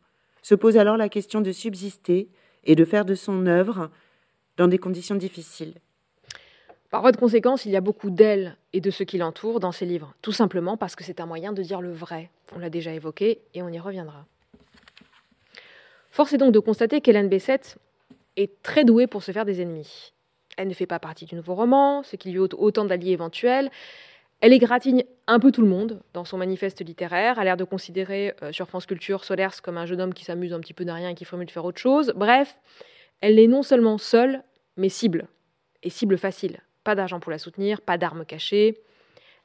[0.47, 2.29] Se pose alors la question de subsister
[2.63, 3.89] et de faire de son œuvre
[4.55, 5.73] dans des conditions difficiles.
[6.89, 9.73] Par voie de conséquence, il y a beaucoup d'elle et de ce qui l'entoure dans
[9.73, 12.29] ces livres, tout simplement parce que c'est un moyen de dire le vrai.
[12.55, 14.25] On l'a déjà évoqué et on y reviendra.
[16.11, 17.77] Force est donc de constater qu'Hélène Bessette
[18.37, 20.13] est très douée pour se faire des ennemis.
[20.55, 23.69] Elle ne fait pas partie du nouveau roman, ce qui lui ôte autant d'alliés éventuels.
[24.39, 28.35] Elle égratigne un peu tout le monde dans son manifeste littéraire, a l'air de considérer
[28.43, 30.91] euh, sur France Culture Solers comme un jeune homme qui s'amuse un petit peu de
[30.91, 32.13] rien et qui ferait mieux de faire autre chose.
[32.15, 32.59] Bref,
[33.21, 34.43] elle est non seulement seule,
[34.75, 35.27] mais cible.
[35.83, 36.61] Et cible facile.
[36.83, 38.79] Pas d'argent pour la soutenir, pas d'armes cachées.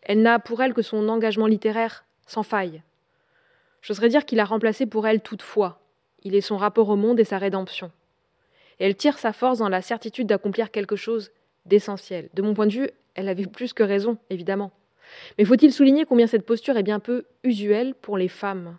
[0.03, 2.83] Elle n'a pour elle que son engagement littéraire sans faille.
[3.81, 5.83] J'oserais dire qu'il a remplacé pour elle toutefois
[6.25, 7.91] il est son rapport au monde et sa rédemption.
[8.79, 11.31] Et elle tire sa force dans la certitude d'accomplir quelque chose
[11.67, 12.29] d'essentiel.
[12.35, 14.73] De mon point de vue, elle avait plus que raison, évidemment.
[15.39, 18.77] Mais faut-il souligner combien cette posture est bien peu usuelle pour les femmes?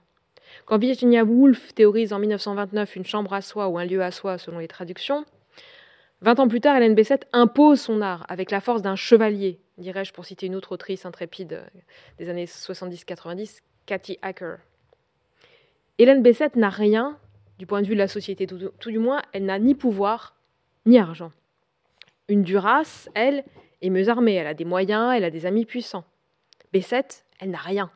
[0.65, 4.37] Quand Virginia Woolf théorise en 1929 une chambre à soi ou un lieu à soi
[4.37, 5.25] selon les traductions,
[6.21, 10.13] vingt ans plus tard, Hélène Bessette impose son art avec la force d'un chevalier, dirais-je
[10.13, 11.63] pour citer une autre autrice intrépide
[12.17, 14.57] des années 70-90, Cathy Acker.
[15.97, 17.17] Hélène Bessette n'a rien
[17.59, 20.35] du point de vue de la société, tout, du moins, elle n'a ni pouvoir
[20.85, 21.31] ni argent.
[22.27, 23.43] Une Duras, elle,
[23.81, 26.05] est mieux armée, elle a des moyens, elle a des amis puissants.
[26.73, 27.91] Bessette, elle n'a rien.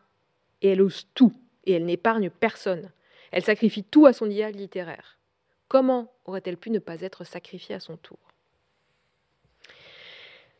[0.61, 1.33] Et elle ose tout,
[1.65, 2.91] et elle n'épargne personne.
[3.31, 5.17] Elle sacrifie tout à son idéal littéraire.
[5.67, 8.19] Comment aurait-elle pu ne pas être sacrifiée à son tour?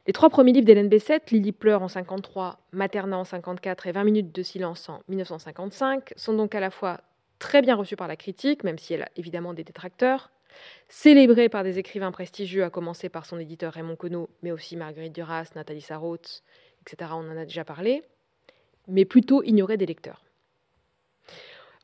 [0.08, 4.04] Les trois premiers livres d'Hélène Bessette, Lily pleure en 53, Materna en 54 et 20
[4.04, 7.02] minutes de silence en 1955, sont donc à la fois
[7.40, 10.32] très bien reçue par la critique, même si elle a évidemment des détracteurs,
[10.90, 15.14] célébrée par des écrivains prestigieux, à commencer par son éditeur Raymond Queneau, mais aussi Marguerite
[15.14, 16.42] Duras, Nathalie Sarraute,
[17.02, 18.04] on en a déjà parlé,
[18.88, 20.24] mais plutôt ignorée des lecteurs.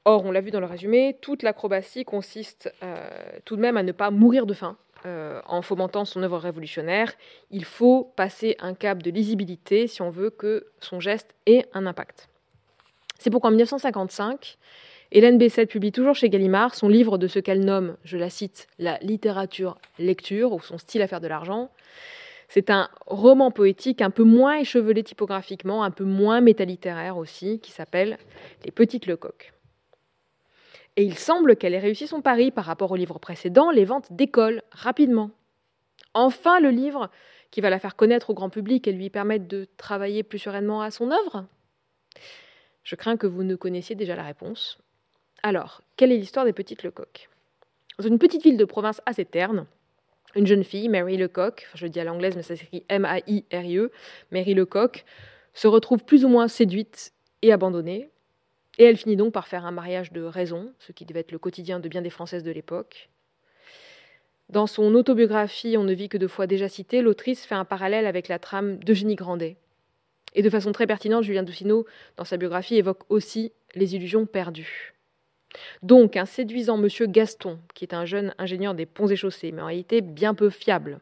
[0.05, 3.07] Or, on l'a vu dans le résumé, toute l'acrobatie consiste euh,
[3.45, 7.13] tout de même à ne pas mourir de faim euh, en fomentant son œuvre révolutionnaire.
[7.51, 11.85] Il faut passer un cap de lisibilité si on veut que son geste ait un
[11.85, 12.27] impact.
[13.17, 14.57] C'est pourquoi en 1955,
[15.13, 18.67] Hélène Bessette publie toujours chez Gallimard son livre de ce qu'elle nomme, je la cite,
[18.79, 21.69] la littérature lecture, ou son style à faire de l'argent.
[22.47, 27.71] C'est un roman poétique un peu moins échevelé typographiquement, un peu moins métalittéraire aussi, qui
[27.71, 28.17] s'appelle
[28.65, 29.53] Les Petites Lecoq.
[30.95, 34.11] Et il semble qu'elle ait réussi son pari par rapport au livre précédent, les ventes
[34.11, 35.31] décollent rapidement.
[36.13, 37.09] Enfin le livre
[37.49, 40.81] qui va la faire connaître au grand public et lui permettre de travailler plus sereinement
[40.81, 41.45] à son œuvre
[42.83, 44.77] Je crains que vous ne connaissiez déjà la réponse.
[45.43, 47.29] Alors, quelle est l'histoire des petites Lecoq
[47.97, 49.65] Dans une petite ville de province assez terne,
[50.35, 53.91] une jeune fille, Mary Lecoq, je le dis à l'anglaise, mais ça s'écrit M-A-I-R-I-E,
[54.31, 55.05] Mary Lecoq,
[55.53, 58.09] se retrouve plus ou moins séduite et abandonnée,
[58.77, 61.39] et elle finit donc par faire un mariage de raison, ce qui devait être le
[61.39, 63.09] quotidien de bien des Françaises de l'époque.
[64.49, 68.05] Dans son autobiographie On ne vit que deux fois déjà citée, l'autrice fait un parallèle
[68.05, 69.57] avec la trame d'Eugénie Grandet.
[70.35, 71.85] Et de façon très pertinente, Julien Doucineau,
[72.17, 74.93] dans sa biographie, évoque aussi les illusions perdues.
[75.81, 79.61] Donc un séduisant monsieur Gaston, qui est un jeune ingénieur des ponts et chaussées, mais
[79.61, 80.99] en réalité bien peu fiable.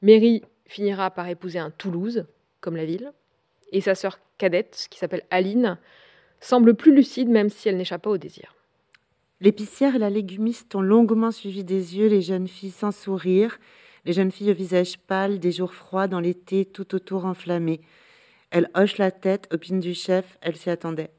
[0.00, 2.26] Mary finira par épouser un Toulouse,
[2.60, 3.12] comme la ville,
[3.72, 5.78] et sa sœur cadette, qui s'appelle Aline,
[6.40, 8.54] semble plus lucide même si elle n'échappe pas au désir.
[9.40, 13.58] L'épicière et la légumiste ont longuement suivi des yeux les jeunes filles sans sourire,
[14.04, 17.80] les jeunes filles au visage pâle, des jours froids dans l'été tout autour enflammé.
[18.50, 21.10] Elle hoche la tête, opine du chef, elle s'y attendait.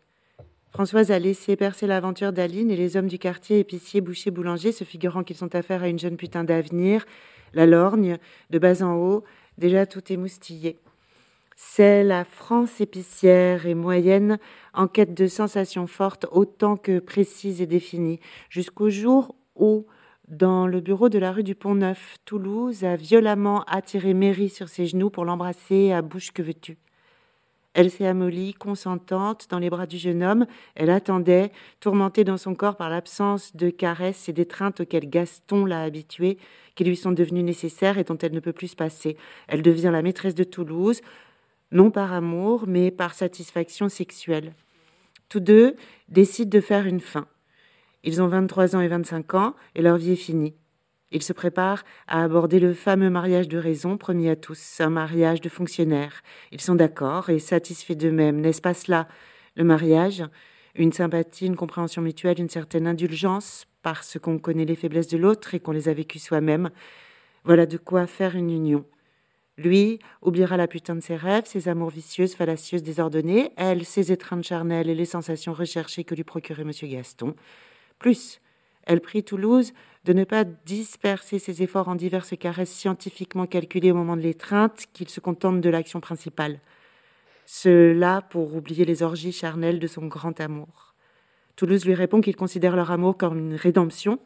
[0.74, 4.84] Françoise a laissé percer l'aventure d'Aline et les hommes du quartier, épiciers, bouchers, boulangers, se
[4.84, 7.05] figurant qu'ils sont affaire à une jeune putain d'avenir,
[7.53, 8.17] la lorgne,
[8.49, 9.24] de bas en haut,
[9.59, 10.80] déjà tout émoustillé.
[11.55, 14.39] C'est la France épicière et moyenne
[14.74, 18.19] en quête de sensations fortes autant que précises et définies,
[18.49, 19.86] jusqu'au jour où,
[20.28, 24.88] dans le bureau de la rue du Pont-Neuf, Toulouse a violemment attiré Mary sur ses
[24.88, 26.80] genoux pour l'embrasser à bouche que veux-tu.
[27.74, 30.45] Elle s'est amollie, consentante, dans les bras du jeune homme.
[30.76, 35.82] Elle attendait, tourmentée dans son corps par l'absence de caresses et d'étreintes auxquelles Gaston l'a
[35.82, 36.38] habituée,
[36.76, 39.17] qui lui sont devenues nécessaires et dont elle ne peut plus se passer.
[39.47, 41.01] Elle devient la maîtresse de Toulouse,
[41.71, 44.51] non par amour, mais par satisfaction sexuelle.
[45.30, 45.76] Tous deux
[46.09, 47.26] décident de faire une fin.
[48.03, 50.53] Ils ont 23 ans et 25 ans et leur vie est finie.
[51.14, 55.41] Ils se préparent à aborder le fameux mariage de raison promis à tous, un mariage
[55.41, 56.24] de fonctionnaires.
[56.51, 59.07] Ils sont d'accord et satisfaits d'eux-mêmes, n'est-ce pas cela?
[59.55, 60.24] Le mariage,
[60.74, 65.53] une sympathie, une compréhension mutuelle, une certaine indulgence, parce qu'on connaît les faiblesses de l'autre
[65.53, 66.72] et qu'on les a vécues soi-même.
[67.43, 68.84] Voilà de quoi faire une union.
[69.57, 74.45] Lui oubliera la putain de ses rêves, ses amours vicieuses, fallacieuses, désordonnées, elle, ses étreintes
[74.45, 76.72] charnelles et les sensations recherchées que lui procurait M.
[76.89, 77.36] Gaston.
[77.99, 78.41] Plus,
[78.86, 79.74] elle prie Toulouse
[80.05, 84.85] de ne pas disperser ses efforts en diverses caresses scientifiquement calculées au moment de l'étreinte,
[84.93, 86.59] qu'il se contente de l'action principale.
[87.45, 90.93] Cela pour oublier les orgies charnelles de son grand amour.
[91.55, 94.19] Toulouse lui répond qu'il considère leur amour comme une rédemption,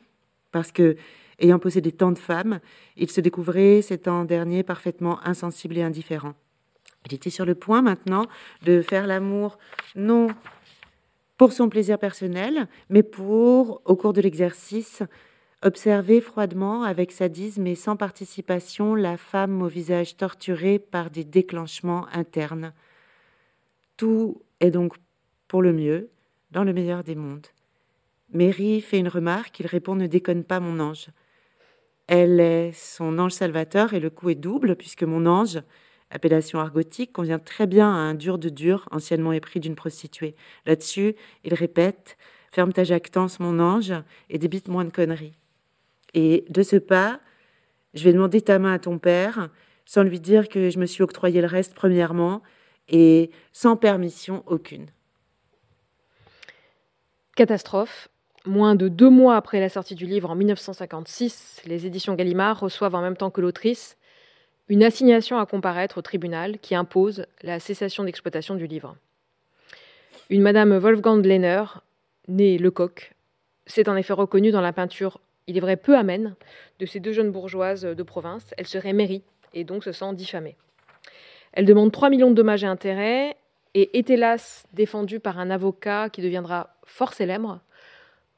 [0.52, 0.98] parce que
[1.40, 2.60] Ayant possédé tant de femmes,
[2.96, 6.34] il se découvrait ces temps derniers parfaitement insensible et indifférent.
[7.06, 8.26] Il était sur le point maintenant
[8.64, 9.60] de faire l'amour
[9.96, 10.28] non
[11.38, 15.04] pour son plaisir personnel, mais pour, au cours de l'exercice,
[15.64, 22.08] observer froidement, avec sadisme et sans participation, la femme au visage torturé par des déclenchements
[22.12, 22.74] internes.
[23.98, 24.94] Tout est donc
[25.48, 26.10] pour le mieux,
[26.52, 27.48] dans le meilleur des mondes.
[28.34, 31.08] Mary fait une remarque, il répond Ne déconne pas, mon ange.
[32.08, 35.62] Elle est son ange salvateur et le coup est double puisque mon ange,
[36.10, 40.36] appellation argotique, convient très bien à un dur de dur, anciennement épris d'une prostituée.
[40.66, 42.18] Là-dessus, il répète
[42.52, 43.94] Ferme ta jactance, mon ange,
[44.30, 45.38] et débite moins de conneries.
[46.14, 47.20] Et de ce pas,
[47.94, 49.50] je vais demander ta main à ton père,
[49.86, 52.42] sans lui dire que je me suis octroyé le reste premièrement,
[52.90, 54.88] et sans permission aucune.
[57.36, 58.10] Catastrophe,
[58.48, 62.96] Moins de deux mois après la sortie du livre en 1956, les éditions Gallimard reçoivent
[62.96, 63.98] en même temps que l'autrice
[64.70, 68.96] une assignation à comparaître au tribunal qui impose la cessation d'exploitation du livre.
[70.30, 71.64] Une Madame Wolfgang Lehner,
[72.30, 73.14] née Lecoq,
[73.66, 76.36] s'est en effet reconnue dans la peinture, il est vrai peu amène,
[76.80, 78.54] de ces deux jeunes bourgeoises de province.
[78.58, 79.24] Elle serait mairie
[79.54, 80.56] et donc se sent diffamée.
[81.54, 83.36] Elle demande 3 millions de dommages et intérêts
[83.74, 87.62] et est hélas défendue par un avocat qui deviendra fort célèbre,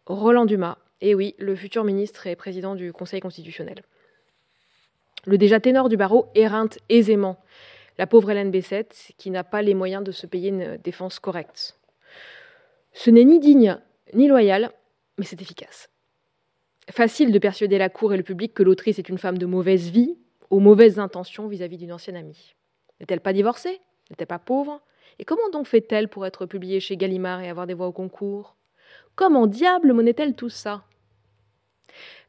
[0.06, 0.78] Roland Dumas.
[1.02, 3.84] Et oui, le futur ministre et président du Conseil constitutionnel.
[5.26, 7.38] Le déjà ténor du barreau éreinte aisément
[7.98, 11.78] la pauvre Hélène Bessette, qui n'a pas les moyens de se payer une défense correcte.
[12.94, 13.78] Ce n'est ni digne
[14.14, 14.72] ni loyal,
[15.18, 15.90] mais c'est efficace.
[16.92, 19.90] Facile de persuader la cour et le public que l'autrice est une femme de mauvaise
[19.90, 20.18] vie,
[20.50, 22.56] aux mauvaises intentions vis-à-vis d'une ancienne amie.
[23.00, 23.80] N'est-elle pas divorcée?
[24.10, 24.82] N'est-elle pas pauvre?
[25.20, 28.56] Et comment donc fait-elle pour être publiée chez Gallimard et avoir des voix au concours?
[29.16, 30.84] Comment diable monnaie-t-elle tout ça?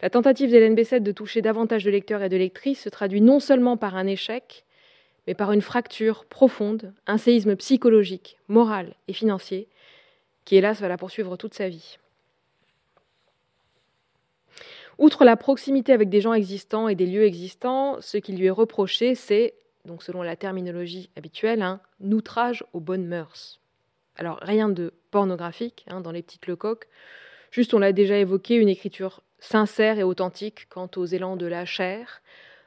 [0.03, 3.41] La tentative d'Hélène Bessette de toucher davantage de lecteurs et de lectrices se traduit non
[3.41, 4.65] seulement par un échec,
[5.27, 9.69] mais par une fracture profonde, un séisme psychologique, moral et financier,
[10.45, 11.99] qui hélas va la poursuivre toute sa vie.
[15.01, 18.51] Outre la proximité avec des gens existants et des lieux existants, ce qui lui est
[18.51, 19.55] reproché, c'est,
[19.87, 23.61] donc selon la terminologie habituelle, un outrage aux bonnes mœurs.
[24.17, 26.87] Alors rien de pornographique hein, dans les petites lecoques,
[27.51, 31.65] juste on l'a déjà évoqué, une écriture sincère et authentique quant aux élans de la
[31.65, 32.21] chair,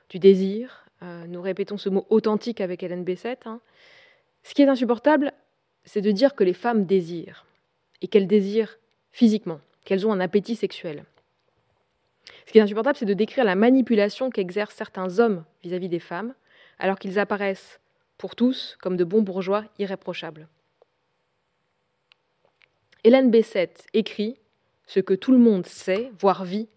[0.09, 0.87] du désir.
[1.03, 3.45] Euh, nous répétons ce mot authentique avec Hélène Bessette.
[3.45, 3.61] Hein.
[4.41, 5.33] Ce qui est insupportable,
[5.85, 7.45] c'est de dire que les femmes désirent,
[8.01, 8.79] et qu'elles désirent
[9.11, 11.03] physiquement, qu'elles ont un appétit sexuel.
[12.45, 15.99] Ce qui est insupportable, c'est de décrire la manipulation qu'exercent certains hommes vis-à-vis -vis des
[15.99, 16.33] femmes,
[16.79, 17.79] alors qu'ils apparaissent
[18.17, 20.47] pour tous comme de bons bourgeois irréprochables.
[23.03, 24.37] Hélène Bessette écrit
[24.85, 26.69] ce que tout le monde sait, voire vit,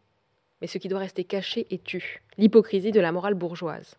[0.60, 3.94] mais ce qui doit rester caché et tu, l'hypocrisie de la morale bourgeoise.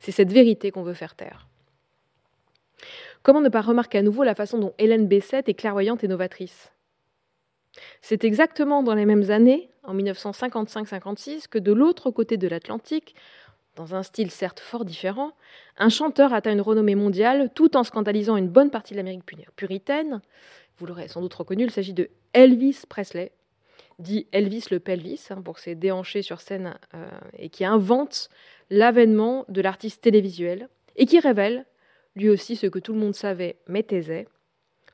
[0.00, 1.46] C'est cette vérité qu'on veut faire taire.
[3.22, 6.72] Comment ne pas remarquer à nouveau la façon dont Hélène Bessette est clairvoyante et novatrice?
[8.02, 13.14] C'est exactement dans les mêmes années, en 1955-56, que de l'autre côté de l'Atlantique,
[13.76, 15.32] dans un style certes fort différent,
[15.78, 19.24] un chanteur atteint une renommée mondiale tout en scandalisant une bonne partie de l'Amérique
[19.56, 20.20] puritaine.
[20.76, 23.32] Vous l'aurez sans doute reconnu, il s'agit de Elvis Presley,
[23.98, 27.08] dit Elvis le pelvis, hein, pour ses déhanchés sur scène, euh,
[27.38, 28.28] et qui invente
[28.68, 31.64] l'avènement de l'artiste télévisuel, et qui révèle,
[32.16, 34.26] lui aussi, ce que tout le monde savait mais taisait,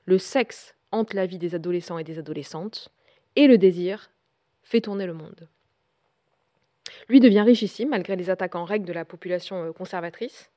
[0.05, 0.76] le sexe
[1.13, 2.91] la vie des adolescents et des adolescentes,
[3.35, 4.11] et le désir
[4.63, 5.49] fait tourner le monde.
[7.09, 10.51] Lui devient richissime malgré les attaques en règle de la population euh, conservatrice,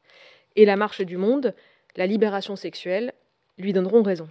[0.55, 1.53] et la marche du monde,
[1.95, 3.13] la libération sexuelle,
[3.57, 4.29] lui donneront raison.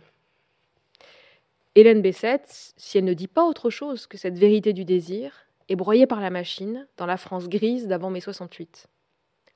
[1.75, 5.77] Hélène Bessette, si elle ne dit pas autre chose que cette vérité du désir, est
[5.77, 8.87] broyée par la machine dans la France grise d'avant mai 68.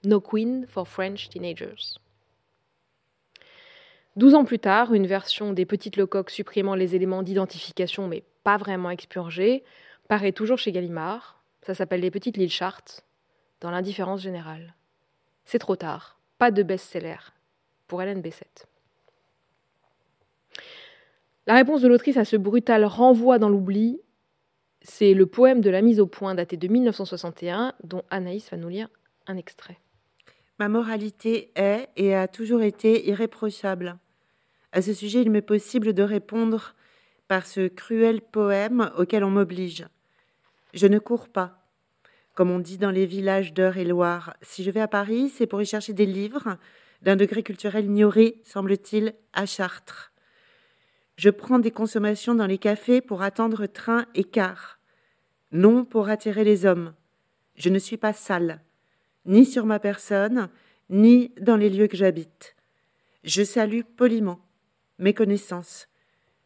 [0.05, 1.99] No Queen for French Teenagers.
[4.15, 8.59] Douze ans plus tard, une version des Petites Lecoq supprimant les éléments d'identification mais pas
[8.59, 9.65] vraiment expurgés
[10.07, 13.07] paraît toujours chez Gallimard, ça s'appelle Les Petites Lille Chartes,
[13.61, 14.75] dans l'indifférence générale.
[15.47, 17.17] C'est trop tard, pas de best-seller
[17.87, 18.67] pour Hélène Bessette.
[21.47, 23.99] La réponse de l'autrice à ce brutal renvoi dans l'oubli,
[24.83, 28.69] c'est le poème de la mise au point daté de 1961, dont Anaïs va nous
[28.69, 28.89] lire
[29.27, 29.79] un extrait.
[30.59, 33.99] Ma moralité est et a toujours été irréprochable.
[34.73, 36.75] À ce sujet, il m'est possible de répondre
[37.29, 39.87] par ce cruel poème auquel on m'oblige.
[40.73, 41.66] Je ne cours pas.
[42.35, 45.47] Comme on dit dans les villages d'Eure et Loire, si je vais à Paris, c'est
[45.47, 46.57] pour y chercher des livres
[47.03, 50.12] d'un degré culturel ignoré, semble-t-il, à Chartres.
[51.16, 54.79] Je prends des consommations dans les cafés pour attendre train et car,
[55.51, 56.95] non pour attirer les hommes.
[57.57, 58.62] Je ne suis pas sale,
[59.27, 60.49] ni sur ma personne,
[60.89, 62.57] ni dans les lieux que j'habite.
[63.25, 64.41] Je salue poliment
[65.03, 65.89] mes connaissances,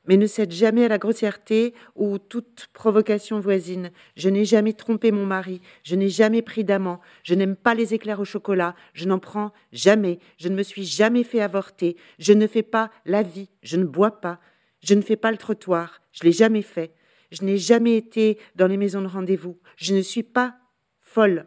[0.07, 3.91] mais ne cède jamais à la grossièreté ou toute provocation voisine.
[4.17, 7.95] Je n'ai jamais trompé mon mari, je n'ai jamais pris d'amant, je n'aime pas les
[7.95, 12.33] éclairs au chocolat, je n'en prends jamais, je ne me suis jamais fait avorter, je
[12.33, 14.41] ne fais pas la vie, je ne bois pas,
[14.81, 16.95] je ne fais pas le trottoir, je l'ai jamais fait,
[17.31, 20.57] je n'ai jamais été dans les maisons de rendez-vous, je ne suis pas
[21.01, 21.47] folle,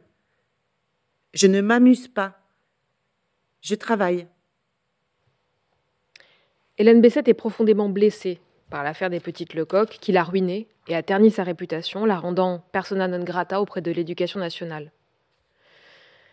[1.34, 2.39] je ne m'amuse pas,
[3.62, 4.28] je travaille.
[6.80, 11.03] Hélène Bessette est profondément blessée par l'affaire des petites Lecoq, qui l'a ruinée et a
[11.03, 14.93] terni sa réputation, la rendant persona non grata auprès de l'éducation nationale.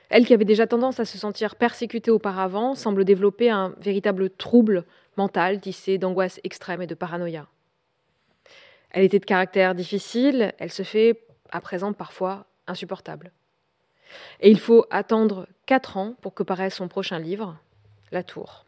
[0.08, 4.84] Elle, qui avait déjà tendance à se sentir persécutée auparavant, semble développer un véritable trouble
[5.16, 7.48] mental tissé d'angoisse extrême et de paranoïa.
[8.90, 13.32] Elle était de caractère difficile, elle se fait à présent parfois insupportable.
[14.38, 17.58] Et il faut attendre quatre ans pour que paraisse son prochain livre,
[18.12, 18.65] La Tour.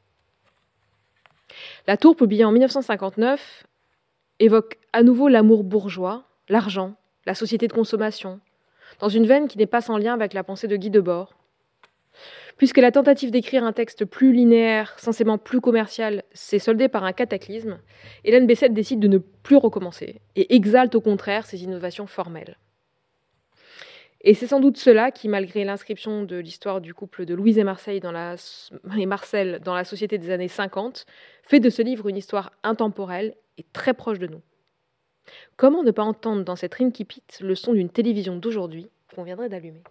[1.86, 3.66] La Tour, publiée en 1959,
[4.40, 6.94] évoque à nouveau l'amour bourgeois, l'argent,
[7.26, 8.40] la société de consommation,
[9.00, 11.34] dans une veine qui n'est pas sans lien avec la pensée de Guy Debord.
[12.56, 17.12] Puisque la tentative d'écrire un texte plus linéaire, censément plus commercial, s'est soldée par un
[17.12, 17.78] cataclysme,
[18.24, 22.56] Hélène Bessette décide de ne plus recommencer et exalte au contraire ses innovations formelles.
[24.20, 27.64] Et c'est sans doute cela qui, malgré l'inscription de l'histoire du couple de Louise et,
[27.64, 31.06] Marcel dans la société des années 50,
[31.42, 34.42] fait de ce livre une histoire intemporelle et très proche de nous.
[35.56, 39.82] Comment ne pas entendre dans cette Rinkipit le son d'une télévision d'aujourd'hui qu'on viendrait d'allumer?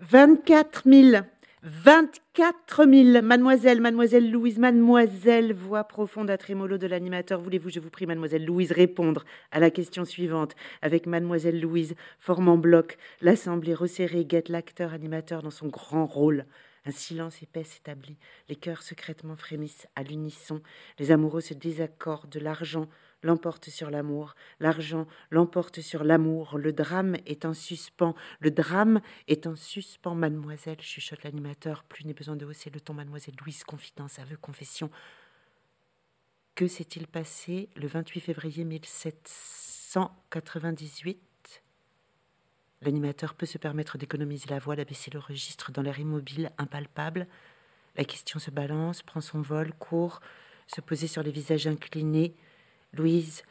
[0.00, 1.22] 24 000
[1.64, 7.40] 24 000, mademoiselle, mademoiselle Louise, mademoiselle, voix profonde à trémolo de l'animateur.
[7.40, 10.54] Voulez-vous, je vous prie, mademoiselle Louise, répondre à la question suivante.
[10.82, 16.46] Avec mademoiselle Louise, formant bloc, l'assemblée resserrée guette l'acteur animateur dans son grand rôle.
[16.86, 18.16] Un silence épais s'établit,
[18.48, 20.62] les cœurs secrètement frémissent à l'unisson,
[21.00, 22.88] les amoureux se désaccordent, l'argent
[23.22, 29.46] l'emporte sur l'amour, l'argent l'emporte sur l'amour, le drame est en suspens, le drame est
[29.46, 34.18] en suspens, mademoiselle, chuchote l'animateur, plus n'est besoin de hausser le ton, mademoiselle Louise, confidence,
[34.18, 34.90] aveu, confession.
[36.54, 41.18] Que s'est-il passé le 28 février 1798
[42.82, 47.26] L'animateur peut se permettre d'économiser la voix, d'abaisser le registre dans l'air immobile, impalpable.
[47.96, 50.20] La question se balance, prend son vol, court,
[50.68, 52.34] se poser sur les visages inclinés,
[52.92, 53.42] Louise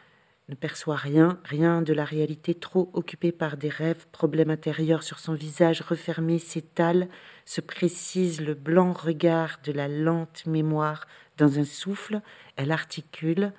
[0.49, 5.19] ne perçoit rien, rien de la réalité, trop occupée par des rêves, problèmes intérieurs sur
[5.19, 7.09] son visage refermé s'étale,
[7.45, 11.05] se précise le blanc regard de la lente mémoire
[11.38, 12.21] dans un souffle,
[12.55, 13.51] elle articule.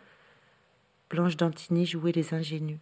[1.11, 2.81] Blanche Dantini jouait les ingénus.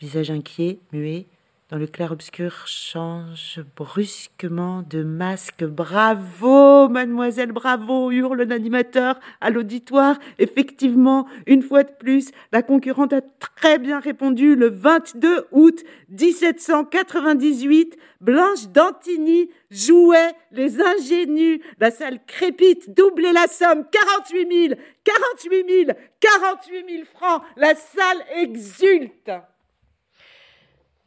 [0.00, 1.26] Visage inquiet, muet,
[1.70, 5.64] dans le clair-obscur change brusquement de masque.
[5.64, 10.18] Bravo, mademoiselle, bravo, hurle l'animateur à l'auditoire.
[10.38, 17.98] Effectivement, une fois de plus, la concurrente a très bien répondu le 22 août 1798.
[18.22, 21.60] Blanche Dantini jouait les ingénus.
[21.80, 27.42] La salle crépite, doublez la somme, 48 000, 48 000, 48 000 francs.
[27.56, 29.30] La salle exulte.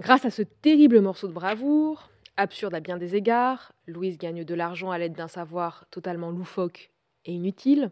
[0.02, 4.56] Grâce à ce terrible morceau de bravoure, absurde à bien des égards, Louise gagne de
[4.56, 6.90] l'argent à l'aide d'un savoir totalement loufoque
[7.26, 7.92] et inutile.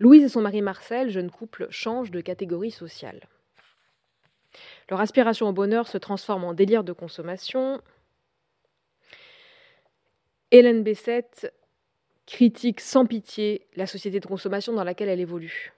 [0.00, 3.28] Louise et son mari Marcel, jeune couple, changent de catégorie sociale.
[4.90, 7.80] Leur aspiration au bonheur se transforme en délire de consommation.
[10.50, 11.54] Hélène Bessette
[12.26, 15.72] critique sans pitié la société de consommation dans laquelle elle évolue.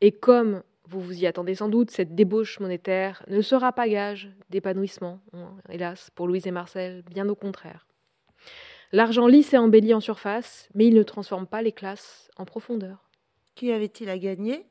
[0.00, 4.30] Et comme vous vous y attendez sans doute, cette débauche monétaire ne sera pas gage
[4.50, 7.86] d'épanouissement, hein, hélas, pour Louise et Marcel, bien au contraire.
[8.92, 13.10] L'argent lisse et embellit en surface, mais il ne transforme pas les classes en profondeur.
[13.54, 14.66] Qui avait-il à gagner?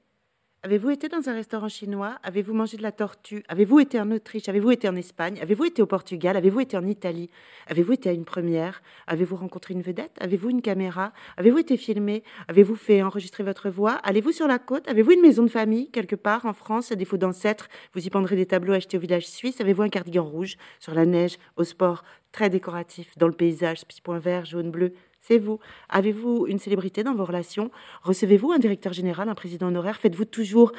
[0.66, 2.18] Avez-vous été dans un restaurant chinois?
[2.24, 3.43] Avez-vous mangé de la tortue?
[3.49, 4.49] Avez-vous été en Autriche?
[4.49, 5.38] Avez-vous été en Espagne?
[5.39, 6.36] Avez-vous été au Portugal?
[6.36, 7.30] Avez-vous été en Italie?
[7.68, 8.82] Avez-vous été à une première?
[9.05, 10.18] Avez-vous rencontré une vedette?
[10.20, 11.13] Avez-vous une caméra?
[11.38, 12.24] Avez-vous été filmé?
[12.47, 13.99] Avez-vous fait enregistrer votre voix?
[14.01, 14.88] Allez-vous sur la côte?
[14.88, 16.91] Avez-vous une maison de famille quelque part en France?
[16.91, 19.61] À défaut d'ancêtres, vous y pendrez des tableaux achetés au village suisse.
[19.61, 24.01] Avez-vous un cardigan rouge sur la neige, au sport, très décoratif, dans le paysage, petit
[24.01, 24.93] point vert, jaune, bleu
[25.28, 25.59] c'est vous.
[25.89, 27.71] Avez-vous une célébrité dans vos relations?
[28.03, 29.97] Recevez-vous un directeur général, un président honoraire?
[29.97, 30.71] Faites-vous toujours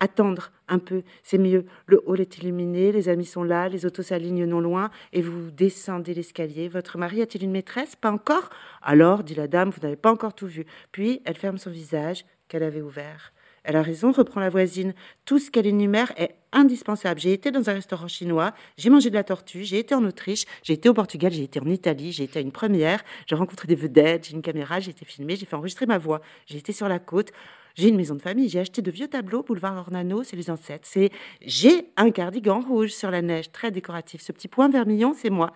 [0.00, 1.02] attendre un peu?
[1.22, 1.64] C'est mieux.
[1.86, 5.50] Le hall est illuminé, les amis sont là, les autos s'alignent non loin, et vous
[5.52, 6.68] descendez l'escalier.
[6.68, 7.94] Votre mari a-t-il une maîtresse?
[7.94, 8.50] Pas encore
[8.82, 10.66] Alors, dit la dame, vous n'avez pas encore tout vu.
[10.90, 13.33] Puis, elle ferme son visage qu'elle avait ouvert.
[13.64, 14.94] Elle a raison, reprend la voisine.
[15.24, 17.18] Tout ce qu'elle énumère est indispensable.
[17.18, 20.44] J'ai été dans un restaurant chinois, j'ai mangé de la tortue, j'ai été en Autriche,
[20.62, 23.66] j'ai été au Portugal, j'ai été en Italie, j'ai été à une première, j'ai rencontré
[23.66, 26.72] des vedettes, j'ai une caméra, j'ai été filmée, j'ai fait enregistrer ma voix, j'ai été
[26.72, 27.30] sur la côte.
[27.74, 30.86] J'ai une maison de famille, j'ai acheté de vieux tableaux, boulevard Ornano, c'est les ancêtres.
[30.88, 31.10] C'est
[31.40, 34.20] j'ai un cardigan rouge sur la neige, très décoratif.
[34.20, 35.52] Ce petit point vermillon, c'est moi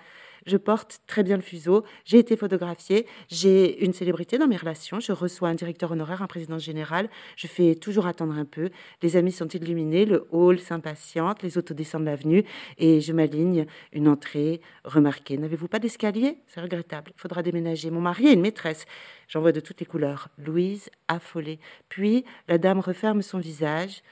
[0.49, 5.01] je porte très bien le fuseau, j'ai été photographiée, j'ai une célébrité dans mes relations,
[5.01, 8.71] je reçois un directeur honoraire, un président général, je fais toujours attendre un peu,
[9.03, 12.45] les amis sont illuminés, le hall s'impatiente, les autos descendent l'avenue.
[12.79, 13.67] Et je m'aligne.
[13.93, 15.37] Une entrée remarquée.
[15.39, 16.39] N'avez-vous pas d'escalier?
[16.47, 17.91] C'est regrettable, il faudra déménager.
[17.91, 18.87] Mon mari a une maîtresse,
[19.29, 20.29] j'en vois de toutes les couleurs.
[20.39, 21.59] Louise, affolée.
[21.89, 24.03] Puis la dame referme son visage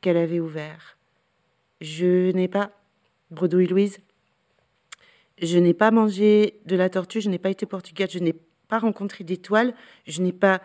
[0.00, 0.96] qu'elle avait ouvert.
[1.80, 2.72] Je n'ai pas,
[3.30, 3.98] bredouille Louise,
[5.40, 8.34] je n'ai pas mangé de la tortue, je n'ai pas été au Portugal, je n'ai
[8.68, 9.74] pas rencontré d'étoiles,
[10.06, 10.60] je n'ai pas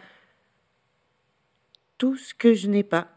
[1.97, 3.07] tout ce que je n'ai pas.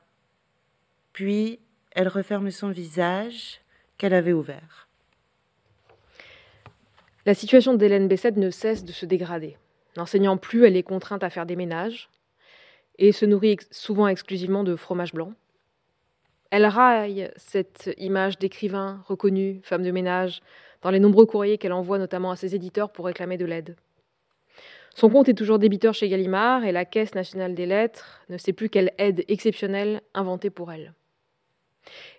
[1.12, 1.59] Puis
[1.92, 3.61] elle referme son visage
[3.96, 4.88] qu'elle avait ouvert.
[7.26, 9.59] La situation d'Hélène Bessette ne cesse de se dégrader.
[9.96, 12.09] N'enseignant plus, elle est contrainte à faire des ménages
[12.98, 15.32] et se nourrit souvent exclusivement de fromage blanc.
[16.50, 20.40] Elle raille cette image d'écrivain reconnu, femme de ménage,
[20.83, 23.76] dans les nombreux courriers qu'elle envoie notamment à ses éditeurs pour réclamer de l'aide.
[24.95, 28.53] Son compte est toujours débiteur chez Gallimard et la Caisse nationale des lettres ne sait
[28.53, 30.93] plus quelle aide exceptionnelle inventée pour elle.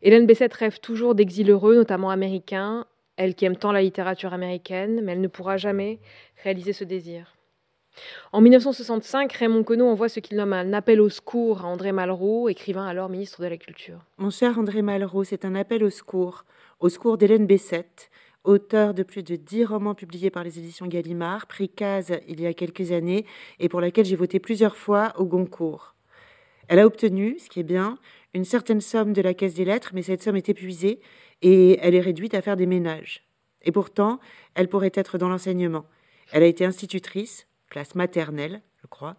[0.01, 2.85] Hélène Bessette rêve toujours d'exil heureux, notamment américain,
[3.17, 5.99] elle qui aime tant la littérature américaine, mais elle ne pourra jamais
[6.41, 7.35] réaliser ce désir.
[8.31, 12.47] En 1965, Raymond Queneau envoie ce qu'il nomme un appel au secours à André Malraux,
[12.47, 14.05] écrivain alors ministre de la Culture.
[14.17, 16.45] Mon cher André Malraux, c'est un appel au secours,
[16.79, 18.09] au secours d'Hélène Bessette,
[18.49, 22.47] auteur de plus de dix romans publiés par les éditions Gallimard, pris case il y
[22.47, 23.25] a quelques années
[23.59, 25.95] et pour laquelle j'ai voté plusieurs fois au Goncourt.
[26.67, 27.99] Elle a obtenu, ce qui est bien,
[28.33, 30.99] une certaine somme de la caisse des lettres, mais cette somme est épuisée
[31.43, 33.23] et elle est réduite à faire des ménages.
[33.61, 34.19] Et pourtant,
[34.55, 35.85] elle pourrait être dans l'enseignement.
[36.31, 39.15] Elle a été institutrice, classe maternelle, je crois.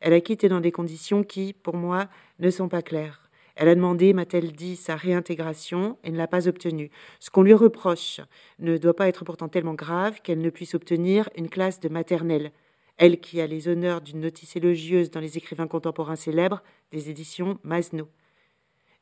[0.00, 2.08] Elle a quitté dans des conditions qui, pour moi,
[2.38, 3.29] ne sont pas claires.
[3.60, 6.90] Elle a demandé, m'a-t-elle dit, sa réintégration et ne l'a pas obtenue.
[7.18, 8.22] Ce qu'on lui reproche
[8.58, 12.52] ne doit pas être pourtant tellement grave qu'elle ne puisse obtenir une classe de maternelle.
[12.96, 17.58] Elle qui a les honneurs d'une notice élogieuse dans les écrivains contemporains célèbres des éditions
[17.62, 18.08] Masno.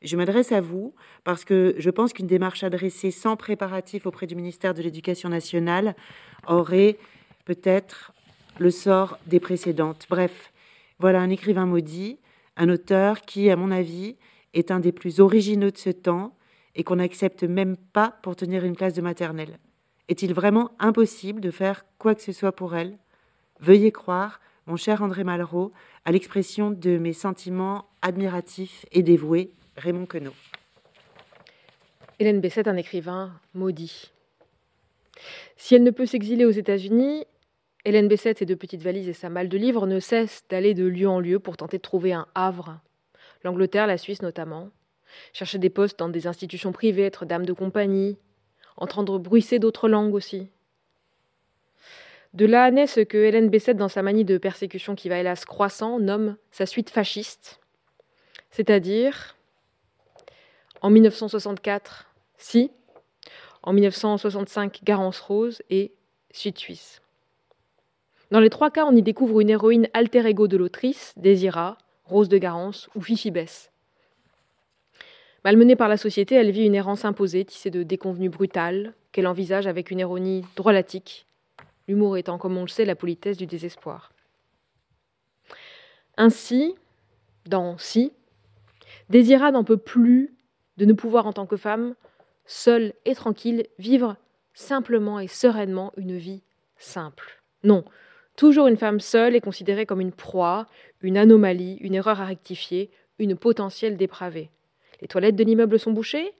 [0.01, 4.35] Je m'adresse à vous parce que je pense qu'une démarche adressée sans préparatif auprès du
[4.35, 5.95] ministère de l'Éducation nationale
[6.47, 6.97] aurait
[7.45, 8.11] peut-être
[8.57, 10.05] le sort des précédentes.
[10.09, 10.51] Bref,
[10.99, 12.19] voilà un écrivain maudit,
[12.57, 14.17] un auteur qui, à mon avis,
[14.53, 16.35] est un des plus originaux de ce temps
[16.75, 19.59] et qu'on n'accepte même pas pour tenir une classe de maternelle.
[20.07, 22.97] Est-il vraiment impossible de faire quoi que ce soit pour elle?
[23.59, 25.71] Veuillez croire, mon cher André Malraux,
[26.05, 30.33] à l'expression de mes sentiments admiratifs et dévoués, Raymond Queneau.
[32.19, 34.11] Hélène Bessette, un écrivain maudit.
[35.57, 37.25] Si elle ne peut s'exiler aux États-Unis,
[37.85, 40.85] Hélène Bessette, ses deux petites valises et sa malle de livres ne cessent d'aller de
[40.85, 42.79] lieu en lieu pour tenter de trouver un havre.
[43.43, 44.69] L'Angleterre, la Suisse notamment.
[45.33, 48.17] Chercher des postes dans des institutions privées, être dame de compagnie,
[48.77, 50.49] entendre bruisser d'autres langues aussi.
[52.33, 55.45] De là naît ce que Hélène Bessette, dans sa manie de persécution qui va hélas
[55.45, 57.59] croissant, nomme sa suite fasciste.
[58.51, 59.35] C'est-à-dire,
[60.81, 62.05] en 1964,
[62.37, 62.71] Si,
[63.63, 65.91] en 1965, Garance Rose et
[66.31, 67.01] Suite Suisse.
[68.31, 71.77] Dans les trois cas, on y découvre une héroïne alter ego de l'autrice, Désira,
[72.09, 73.69] Rose de Garance ou Fifi Bess.
[75.45, 79.67] Malmenée par la société, elle vit une errance imposée, tissée de déconvenues brutales, qu'elle envisage
[79.67, 81.27] avec une ironie drôlatique,
[81.87, 84.11] l'humour étant, comme on le sait, la politesse du désespoir.
[86.17, 86.75] Ainsi,
[87.45, 88.11] dans Si,
[89.09, 90.33] Désira n'en peut plus
[90.77, 91.93] de ne pouvoir, en tant que femme,
[92.45, 94.17] seule et tranquille, vivre
[94.55, 96.41] simplement et sereinement une vie
[96.77, 97.41] simple.
[97.63, 97.85] Non,
[98.39, 100.65] toujours une femme seule est considérée comme une proie,
[101.01, 102.89] une anomalie, une erreur à rectifier,
[103.19, 104.49] une potentielle dépravée.
[105.01, 106.31] Les toilettes de l'immeuble sont bouchées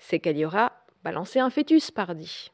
[0.00, 0.72] C'est qu'elle y aura
[1.04, 2.50] balancé un fœtus, pardi.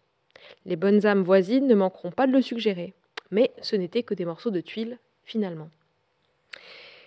[0.66, 2.92] Les bonnes âmes voisines ne manqueront pas de le suggérer.
[3.30, 5.70] Mais ce n'était que des morceaux de tuiles, finalement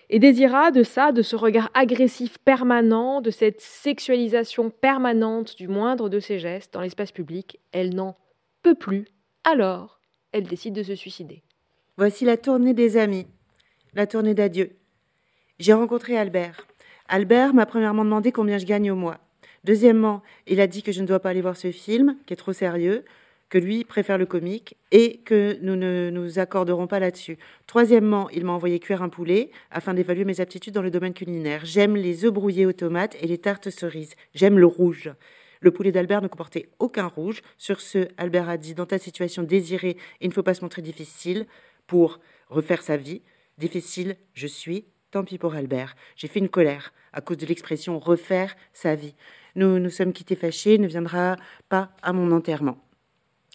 [0.08, 6.08] et désira de ça, de ce regard agressif permanent, de cette sexualisation permanente du moindre
[6.08, 8.14] de ses gestes dans l'espace public, elle n'en
[8.62, 9.08] peut plus.
[9.42, 9.98] Alors,
[10.30, 11.42] elle décide de se suicider.
[11.98, 13.26] Voici la tournée des amis,
[13.94, 14.72] la tournée d'adieu.
[15.58, 16.66] J'ai rencontré Albert.
[17.08, 19.16] Albert m'a premièrement demandé combien je gagne au mois.
[19.64, 22.36] Deuxièmement, il a dit que je ne dois pas aller voir ce film, qui est
[22.36, 23.06] trop sérieux
[23.48, 27.38] que lui préfère le comique et que nous ne nous accorderons pas là-dessus.
[27.66, 31.64] Troisièmement, il m'a envoyé cuire un poulet afin d'évaluer mes aptitudes dans le domaine culinaire.
[31.64, 34.16] J'aime les œufs brouillés aux tomates et les tartes cerises.
[34.34, 35.10] J'aime le rouge.
[35.60, 37.40] Le poulet d'Albert ne comportait aucun rouge.
[37.56, 40.82] Sur ce, Albert a dit Dans ta situation désirée, il ne faut pas se montrer
[40.82, 41.46] difficile
[41.86, 43.22] pour refaire sa vie.
[43.58, 44.84] Difficile, je suis.
[45.12, 45.94] Tant pis pour Albert.
[46.16, 49.14] J'ai fait une colère à cause de l'expression refaire sa vie.
[49.54, 51.36] Nous nous sommes quittés fâchés, ne viendra
[51.68, 52.78] pas à mon enterrement.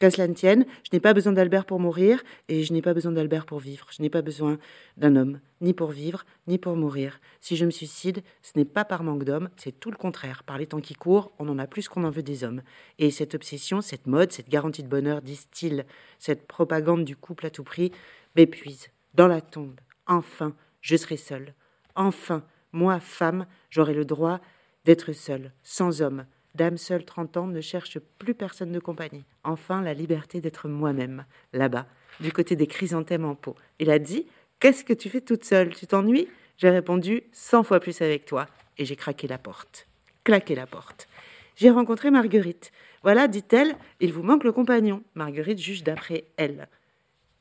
[0.01, 2.95] Qu'à cela ne tienne, je n'ai pas besoin d'Albert pour mourir et je n'ai pas
[2.95, 3.85] besoin d'Albert pour vivre.
[3.95, 4.57] Je n'ai pas besoin
[4.97, 7.19] d'un homme, ni pour vivre, ni pour mourir.
[7.39, 10.41] Si je me suicide, ce n'est pas par manque d'hommes, c'est tout le contraire.
[10.41, 12.63] Par les temps qui courent, on en a plus qu'on en veut des hommes.
[12.97, 15.85] Et cette obsession, cette mode, cette garantie de bonheur, disent-ils,
[16.17, 17.91] cette propagande du couple à tout prix,
[18.35, 18.89] m'épuise.
[19.13, 21.53] Dans la tombe, enfin, je serai seule.
[21.95, 24.39] Enfin, moi, femme, j'aurai le droit
[24.85, 26.25] d'être seule, sans homme,
[26.55, 29.23] Dame seule 30 ans ne cherche plus personne de compagnie.
[29.43, 31.87] Enfin, la liberté d'être moi-même, là-bas,
[32.19, 33.55] du côté des chrysanthèmes en pot.
[33.79, 34.27] Il a dit
[34.59, 35.73] Qu'est-ce que tu fais toute seule?
[35.73, 36.27] Tu t'ennuies?
[36.57, 38.47] J'ai répondu Cent fois plus avec toi.
[38.77, 39.87] Et j'ai craqué la porte.
[40.23, 41.07] Claqué la porte.
[41.55, 42.71] J'ai rencontré Marguerite.
[43.01, 45.03] Voilà, dit-elle, il vous manque le compagnon.
[45.15, 46.67] Marguerite juge d'après elle.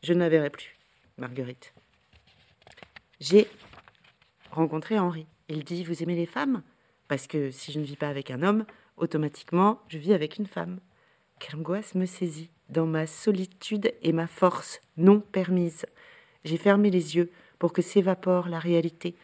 [0.02, 0.78] Je ne la verrai plus,
[1.20, 1.74] Marguerite.
[3.20, 3.46] J'ai
[4.50, 5.26] rencontré Henri.
[5.48, 6.62] Il dit Vous aimez les femmes?
[7.08, 8.64] Parce que si je ne vis pas avec un homme,
[8.96, 10.80] automatiquement, je vis avec une femme.
[11.38, 15.86] Quelle angoisse me saisit dans ma solitude et ma force non permise.
[16.44, 19.16] J'ai fermé les yeux pour que s'évapore la réalité,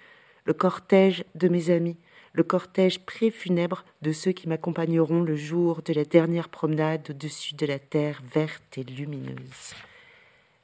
[0.44, 1.96] le cortège de mes amis,
[2.32, 7.66] le cortège préfunèbre de ceux qui m'accompagneront le jour de la dernière promenade au-dessus de
[7.66, 9.74] la terre verte et lumineuse.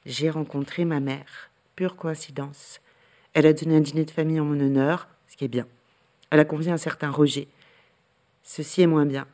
[0.05, 2.81] J'ai rencontré ma mère, pure coïncidence.
[3.33, 5.67] Elle a donné un dîner de famille en mon honneur, ce qui est bien.
[6.29, 7.47] Elle a convié un certain Roger,
[8.43, 9.25] Ceci est moins bien.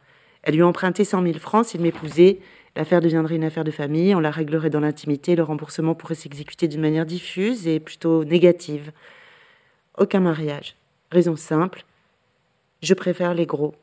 [0.44, 2.40] Elle lui a emprunté cent mille francs s'il m'épousait.
[2.76, 6.68] L'affaire deviendrait une affaire de famille, on la réglerait dans l'intimité, le remboursement pourrait s'exécuter
[6.68, 8.92] d'une manière diffuse et plutôt négative.
[9.98, 10.76] Aucun mariage.
[11.12, 11.84] Raison simple,
[12.84, 13.74] je préfère les gros.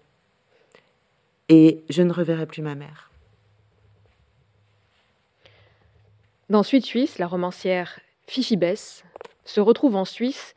[1.48, 3.05] Et je ne reverrai plus ma mère.
[6.48, 8.58] Dans Suite Suisse, la romancière Fifi
[9.44, 10.54] se retrouve en Suisse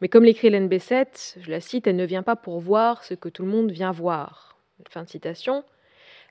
[0.00, 3.14] mais comme l'écrit Hélène Bessette, je la cite, elle ne vient pas pour voir ce
[3.14, 4.56] que tout le monde vient voir.
[4.88, 5.62] Fin de citation.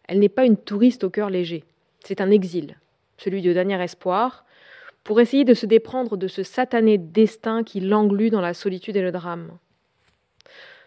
[0.07, 1.63] Elle n'est pas une touriste au cœur léger.
[2.03, 2.77] C'est un exil,
[3.17, 4.45] celui de dernier espoir,
[5.03, 9.01] pour essayer de se déprendre de ce satané destin qui l'englue dans la solitude et
[9.01, 9.57] le drame.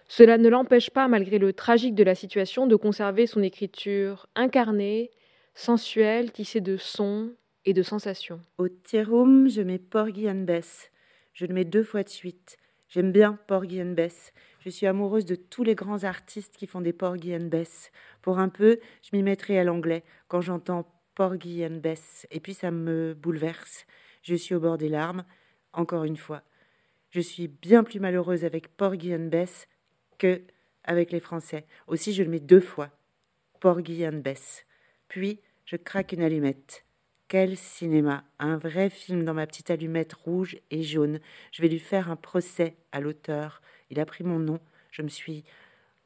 [0.09, 5.11] Cela ne l'empêche pas, malgré le tragique de la situation, de conserver son écriture incarnée,
[5.55, 7.31] sensuelle, tissée de sons
[7.65, 8.41] et de sensations.
[8.59, 10.91] Au Thérum, je mets Porgy and Bess.
[11.33, 12.59] Je le mets deux fois de suite.
[12.89, 14.33] J'aime bien Porgy and Bess.
[14.61, 17.91] Je suis amoureuse de tous les grands artistes qui font des Porgy and Bess.
[18.21, 22.27] Pour un peu, je m'y mettrai à l'anglais quand j'entends Porgy and Bess.
[22.31, 23.87] Et puis ça me bouleverse.
[24.23, 25.25] Je suis au bord des larmes,
[25.73, 26.43] encore une fois.
[27.11, 29.69] Je suis bien plus malheureuse avec Porgy and Bess
[30.19, 30.43] que
[30.85, 31.67] avec les Français.
[31.87, 32.91] Aussi, je le mets deux fois.
[33.61, 34.67] Porgy and Bess.
[35.09, 36.85] Puis, je craque une allumette.
[37.33, 38.25] Quel cinéma?
[38.39, 41.19] Un vrai film dans ma petite allumette rouge et jaune.
[41.51, 43.63] Je vais lui faire un procès à l'auteur.
[43.89, 44.61] Il a pris mon nom.
[44.91, 45.43] Je me suis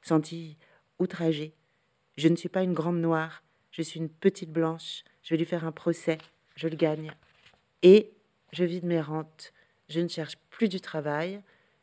[0.03, 0.57] sentie
[1.01, 1.53] outragée.
[2.16, 3.43] Je ne suis pas une grande noire.
[3.73, 5.03] Je suis une petite blanche.
[5.24, 6.19] Je vais lui faire un procès.
[6.55, 7.11] Je le gagne.
[7.82, 8.12] Et
[8.53, 9.53] je vide mes rentes.
[9.89, 11.43] Je ne cherche plus du travail.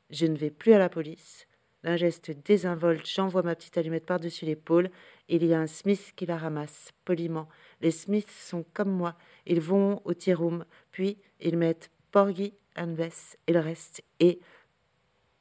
[0.09, 1.47] Je ne vais plus à la police.
[1.83, 4.89] D'un geste désinvolte, j'envoie ma petite allumette par-dessus l'épaule.
[5.27, 7.49] Il y a un Smith qui la ramasse, poliment.
[7.81, 9.17] Les Smiths sont comme moi.
[9.45, 14.03] Ils vont au tea room, puis ils mettent Porgy and Bess et le reste.
[14.19, 14.39] Et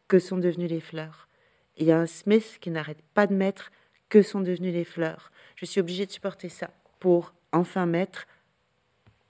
[0.09, 1.29] que sont devenues les fleurs?
[1.77, 3.71] Il y a un Smith qui n'arrête pas de mettre
[4.09, 5.33] que sont devenues les fleurs.
[5.57, 6.71] Je suis obligée de supporter ça
[7.01, 8.27] pour enfin mettre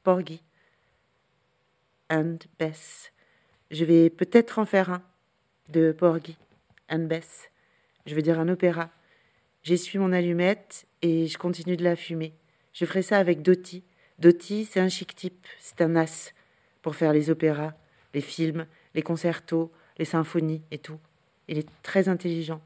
[0.03, 0.43] Porgy
[2.11, 3.13] and Bess.
[3.71, 5.03] Je vais peut-être en faire un
[5.69, 6.37] de Porgy
[6.91, 7.51] and Bess.
[8.07, 8.91] Je veux dire un opéra.
[9.63, 12.35] J'essuie mon allumette et je continue de la fumer.
[12.73, 13.85] Je ferai ça avec Doty.
[14.23, 16.33] Doty, c'est un chic type, c'est un as
[16.81, 17.75] pour faire les opéras,
[18.15, 21.01] les films, les concertos, les symphonies et tout.
[21.49, 22.61] Il est très intelligent.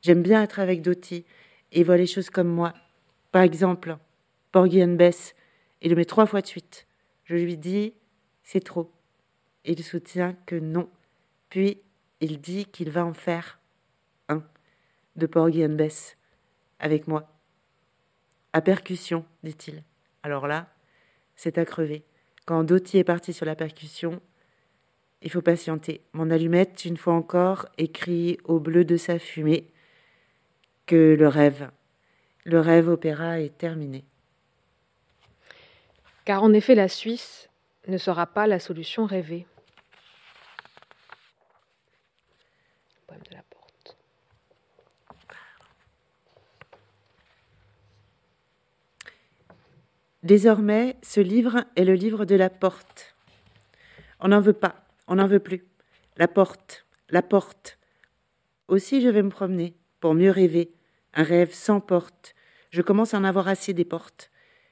[0.00, 1.26] J'aime bien être avec Doty
[1.72, 2.72] et voit les choses comme moi.
[3.32, 3.98] Par exemple,
[4.50, 5.34] Porgy and Bess,
[5.82, 6.86] il le met trois fois de suite.
[7.24, 7.92] Je lui dis,
[8.42, 8.90] c'est trop.
[9.66, 10.88] Il soutient que non.
[11.50, 11.82] Puis
[12.22, 13.58] il dit qu'il va en faire
[14.30, 14.42] un
[15.16, 16.16] de Porgy and Bess
[16.78, 17.30] avec moi.
[18.54, 19.82] À percussion, dit-il.
[20.22, 20.70] Alors là,
[21.38, 22.04] c'est à crever.
[22.44, 24.20] Quand Doty est parti sur la percussion,
[25.22, 26.02] il faut patienter.
[26.12, 29.70] Mon allumette, une fois encore, écrit au bleu de sa fumée
[30.84, 31.70] que le rêve,
[32.44, 34.04] le rêve opéra est terminé.
[36.26, 37.48] Car en effet, la Suisse
[37.86, 39.46] ne sera pas la solution rêvée
[43.50, 43.96] porte.
[50.28, 53.16] Désormais, ce livre est le livre de la porte.
[54.20, 55.64] On n'en veut pas, on n'en veut plus.
[56.18, 57.78] La porte, la porte.
[58.66, 60.70] Aussi, je vais me promener pour mieux rêver.
[61.14, 62.34] Un rêve sans porte.
[62.68, 64.30] Je commence à en avoir assez des portes.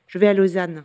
[0.09, 0.85] Je vais à Lausanne,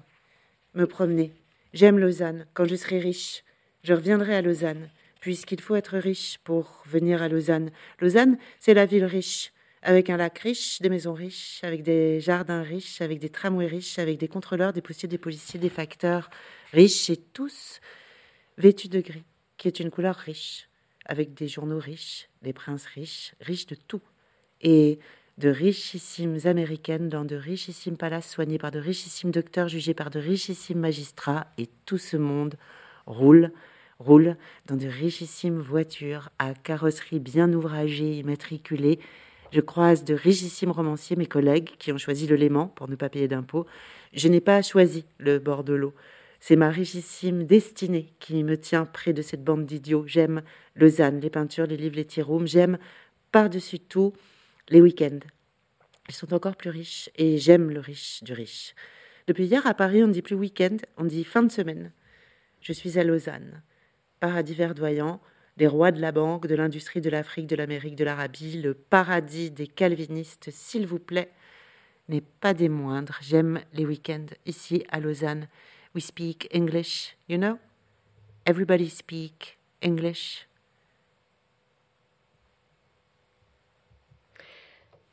[0.74, 1.34] me promener.
[1.74, 2.46] J'aime Lausanne.
[2.54, 3.44] Quand je serai riche,
[3.84, 4.88] je reviendrai à Lausanne
[5.20, 7.72] puisqu'il faut être riche pour venir à Lausanne.
[8.00, 9.52] Lausanne, c'est la ville riche,
[9.84, 14.00] avec un lac riche, des maisons riches, avec des jardins riches, avec des tramways riches,
[14.00, 16.30] avec des contrôleurs, des postiers, des policiers, des facteurs
[16.72, 17.80] riches et tous
[18.58, 19.24] vêtus de gris,
[19.58, 20.70] qui est une couleur riche,
[21.06, 24.02] avec des journaux riches, des princes riches, riches de tout,
[24.62, 25.00] et
[25.38, 30.20] de richissimes américaines dans de richissimes palaces soignés par de richissimes docteurs jugés par de
[30.20, 32.56] richissimes magistrats, et tout ce monde
[33.08, 33.52] roule
[34.00, 34.36] roule
[34.66, 39.00] dans de richissimes voitures à carrosserie bien ouvragée et matriculée.
[39.52, 43.10] Je croise de richissimes romanciers, mes collègues, qui ont choisi le Léman pour ne pas
[43.10, 43.66] payer d'impôts.
[44.14, 45.94] Je n'ai pas choisi le bord de l'eau.
[46.40, 50.06] C'est ma richissime destinée qui me tient près de cette bande d'idiots.
[50.08, 50.42] J'aime
[50.76, 52.48] Lausanne, les peintures, les livres, les tirums.
[52.48, 52.78] J'aime
[53.32, 54.14] par-dessus tout
[54.70, 55.20] les week-ends.
[56.10, 58.74] Ils sont encore plus riches et j'aime le riche du riche.
[59.28, 61.92] Depuis hier, à Paris, on ne dit plus week-end, on dit fin de semaine.
[62.62, 63.62] Je suis à Lausanne
[64.22, 65.20] paradis verdoyant,
[65.62, 69.52] les rois de la banque, de l'industrie, de l'Afrique, de l'Amérique, de l'Arabie, le paradis
[69.52, 71.30] des calvinistes, s'il vous plaît,
[72.10, 73.20] n'est pas des moindres.
[73.22, 75.48] J'aime les week-ends ici à Lausanne.
[75.94, 77.60] We speak English, you know?
[78.48, 80.48] Everybody speak English.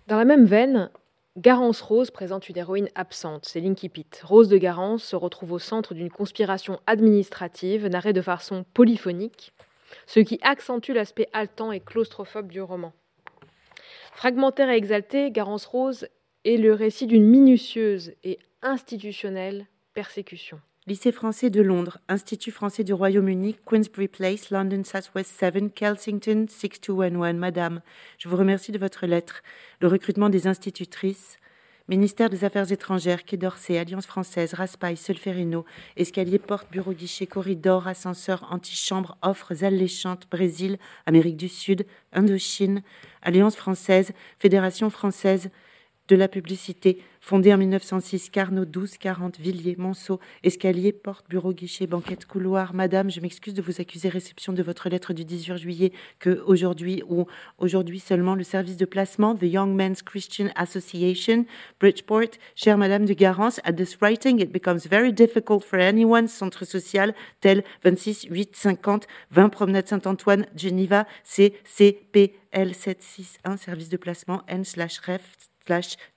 [0.06, 0.88] Dans la même veine,
[1.36, 4.22] Garance Rose présente une héroïne absente, c'est Linky Pitt.
[4.24, 9.52] Rose de Garance se retrouve au centre d'une conspiration administrative narrée de façon polyphonique,
[10.06, 12.92] ce qui accentue l'aspect haletant et claustrophobe du roman.
[14.12, 16.08] Fragmentaire et exalté, Garance Rose
[16.44, 20.60] est le récit d'une minutieuse et institutionnelle persécution.
[20.88, 27.34] Lycée français de Londres, Institut français du Royaume-Uni, Queensbury Place, London Southwest 7, Kelsington 6211.
[27.34, 27.82] Madame,
[28.16, 29.42] je vous remercie de votre lettre.
[29.80, 31.36] Le recrutement des institutrices,
[31.88, 35.64] Ministère des Affaires étrangères, Quai d'Orsay, Alliance française, Raspail, Solferino,
[35.96, 42.82] escalier, porte, bureau, guichet, corridor, ascenseur, antichambre, offres alléchantes, Brésil, Amérique du Sud, Indochine,
[43.22, 45.48] Alliance française, Fédération française
[46.08, 51.86] de la publicité, Fondé en 1906, Carnot 12 40 Villiers, Monceau, escalier, porte, bureau, guichet,
[51.86, 52.72] banquette, couloir.
[52.72, 57.02] Madame, je m'excuse de vous accuser réception de votre lettre du 18 juillet que aujourd'hui
[57.06, 57.26] ou
[57.58, 61.44] aujourd'hui seulement le service de placement, the Young Men's Christian Association,
[61.78, 66.64] Bridgeport, chère Madame de Garance, at this writing it becomes very difficult for anyone, centre
[66.64, 74.64] social, tel 26 8 50 20 Promenade Saint-Antoine, Geneva, CCPL 761, service de placement, N
[74.64, 75.36] slash ref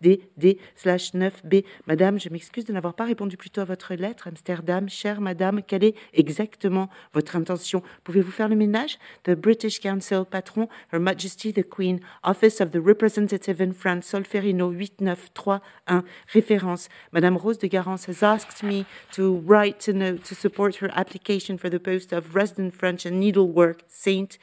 [0.01, 1.65] D, D, slash 9B.
[1.87, 4.27] Madame, je m'excuse de n'avoir pas répondu plus tôt à votre lettre.
[4.27, 7.83] Amsterdam, chère Madame, quelle est exactement votre intention?
[8.03, 8.97] Pouvez-vous faire le ménage?
[9.23, 14.71] The British Council, patron, Her Majesty the Queen, Office of the Representative in France, Solferino
[14.71, 16.89] 8931, référence.
[17.11, 21.57] Madame Rose de Garance has asked me to write a note to support her application
[21.57, 24.37] for the post of Resident French and Needlework, Saint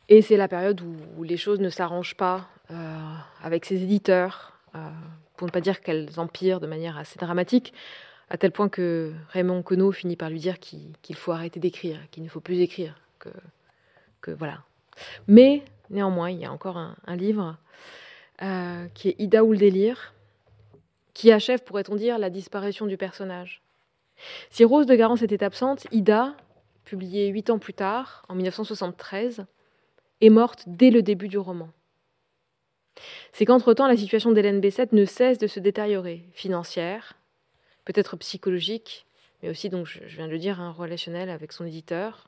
[0.07, 4.59] Et c'est la période où, les choses ne s'arrangent pas euh, avec ses éditeurs.
[4.75, 4.89] Euh,
[5.39, 7.71] pour ne pas dire qu'elles empirent de manière assez dramatique,
[8.29, 12.23] à tel point que Raymond Queneau finit par lui dire qu'il faut arrêter d'écrire, qu'il
[12.23, 14.63] ne faut plus écrire, que, voilà.
[15.27, 17.55] Mais néanmoins, il y a encore un, livre
[18.41, 20.13] euh, qui est Ida ou le délire,
[21.13, 23.61] qui achève, pourrait-on dire, la disparition du personnage.
[24.49, 26.35] Si Rose de Garance était absente, Ida,
[26.83, 29.45] publiée huit ans plus tard, en 1973,
[30.19, 31.69] est morte dès le début du roman
[33.33, 37.13] c'est qu'entre-temps, la situation d'Hélène Bessette ne cesse de se détériorer, financière,
[37.85, 39.05] peut-être psychologique,
[39.41, 42.27] mais aussi, donc, je viens de le dire, un relationnel avec son éditeur,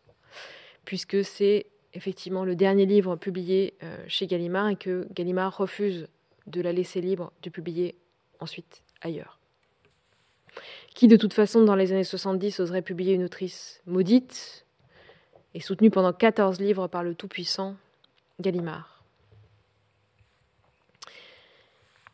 [0.86, 6.08] puisque c'est effectivement le dernier livre publié euh, chez Gallimard et que Gallimard refuse
[6.48, 7.96] de la laisser libre de publier
[8.40, 9.40] ensuite ailleurs.
[10.96, 14.66] Qui, de toute façon, dans les années 70, oserait publier une autrice maudite
[15.54, 17.76] et soutenue pendant 14 livres par le tout-puissant
[18.40, 18.91] Gallimard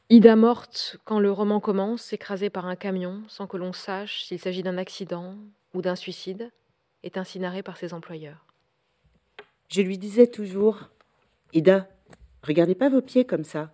[0.09, 4.39] Ida morte quand le roman commence, écrasée par un camion, sans que l'on sache s'il
[4.39, 5.35] s'agit d'un accident
[5.73, 6.49] ou d'un suicide,
[7.03, 8.45] est incinérée par ses employeurs.
[9.67, 10.89] Je lui disais toujours
[11.51, 11.89] Ida,
[12.41, 13.73] regardez pas vos pieds comme ça.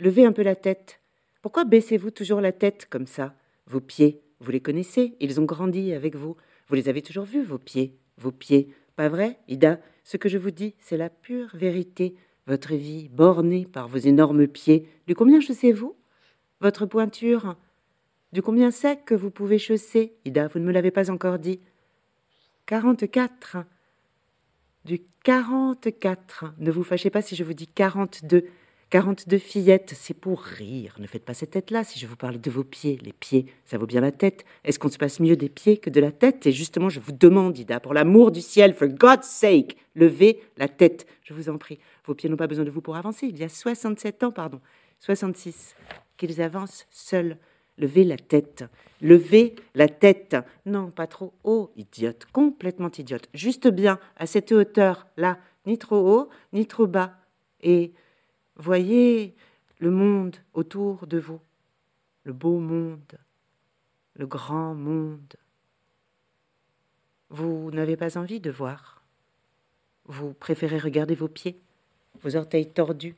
[0.00, 1.00] Levez un peu la tête.
[1.42, 3.34] Pourquoi baissez-vous toujours la tête comme ça?
[3.66, 6.34] Vos pieds, vous les connaissez, ils ont grandi avec vous.
[6.68, 7.98] Vous les avez toujours vus, vos pieds.
[8.16, 8.74] Vos pieds.
[8.96, 9.80] Pas vrai, Ida?
[10.02, 12.16] Ce que je vous dis, c'est la pure vérité
[12.46, 14.88] votre vie bornée par vos énormes pieds.
[15.06, 15.96] Du combien chaussez-vous?
[16.60, 17.56] Votre pointure
[18.32, 20.14] Du combien sec que vous pouvez chausser?
[20.24, 21.60] Ida, vous ne me l'avez pas encore dit.
[22.66, 23.58] Quarante-quatre.
[24.84, 26.54] Du quarante-quatre.
[26.58, 28.44] Ne vous fâchez pas si je vous dis quarante-deux.
[28.94, 30.94] 42 fillettes, c'est pour rire.
[31.00, 32.96] Ne faites pas cette tête-là si je vous parle de vos pieds.
[33.02, 34.44] Les pieds, ça vaut bien la tête.
[34.62, 36.46] Est-ce qu'on se passe mieux des pieds que de la tête?
[36.46, 40.68] Et justement, je vous demande, Ida, pour l'amour du ciel, for God's sake, levez la
[40.68, 41.80] tête, je vous en prie.
[42.06, 43.26] Vos pieds n'ont pas besoin de vous pour avancer.
[43.26, 44.60] Il y a 67 ans, pardon,
[45.00, 45.74] 66,
[46.16, 47.36] qu'ils avancent seuls.
[47.78, 48.62] Levez la tête.
[49.02, 50.36] Levez la tête.
[50.66, 53.28] Non, pas trop haut, idiote, complètement idiote.
[53.34, 57.14] Juste bien, à cette hauteur-là, ni trop haut, ni trop bas.
[57.60, 57.92] Et
[58.56, 59.34] Voyez
[59.80, 61.40] le monde autour de vous,
[62.22, 63.18] le beau monde,
[64.14, 65.34] le grand monde.
[67.30, 69.02] Vous n'avez pas envie de voir.
[70.06, 71.58] Vous préférez regarder vos pieds,
[72.22, 73.16] vos orteils tordus,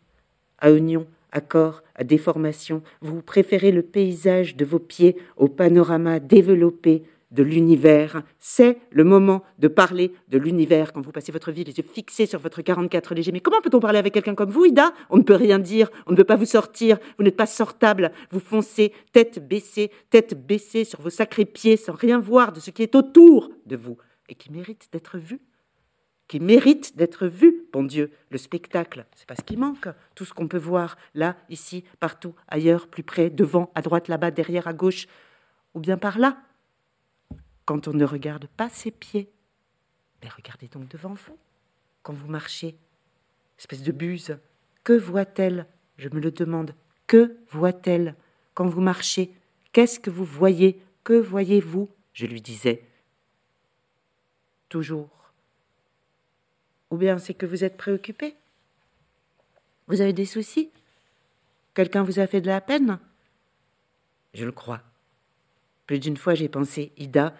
[0.58, 2.82] à oignons, à corps, à déformation.
[3.02, 7.02] Vous préférez le paysage de vos pieds au panorama développé
[7.36, 8.22] de l'univers.
[8.40, 12.26] C'est le moment de parler de l'univers quand vous passez votre vie les yeux fixés
[12.26, 13.30] sur votre 44 léger.
[13.30, 14.92] Mais comment peut-on parler avec quelqu'un comme vous, Ida?
[15.10, 18.10] On ne peut rien dire, on ne peut pas vous sortir, vous n'êtes pas sortable,
[18.30, 22.70] vous foncez tête baissée, tête baissée sur vos sacrés pieds sans rien voir de ce
[22.70, 23.98] qui est autour de vous
[24.28, 25.40] et qui mérite d'être vu.
[26.28, 29.86] Qui mérite d'être vu, bon Dieu, le spectacle, c'est pas ce qui manque.
[30.16, 34.32] Tout ce qu'on peut voir là, ici, partout, ailleurs, plus près, devant, à droite, là-bas,
[34.32, 35.06] derrière, à gauche,
[35.74, 36.38] ou bien par là,
[37.66, 39.28] quand on ne regarde pas ses pieds,
[40.22, 41.36] Mais regardez donc devant vous,
[42.02, 42.74] quand vous marchez.
[43.59, 44.38] Espèce de buse.
[44.82, 45.66] Que voit-elle?
[45.98, 46.74] Je me le demande.
[47.06, 48.14] Que voit-elle?
[48.55, 49.30] Quand vous marchez
[49.72, 50.80] Qu'est-ce que vous voyez?
[51.05, 51.90] Que voyez-vous?
[52.14, 52.82] Je lui disais.
[54.70, 55.32] Toujours.
[56.90, 58.36] Ou bien c'est que vous êtes préoccupé?
[59.86, 60.70] Vous avez des soucis?
[61.74, 62.98] Quelqu'un vous a fait de la peine?
[64.32, 64.82] Je le crois.
[65.86, 67.34] Plus d'une fois j'ai pensé, Ida,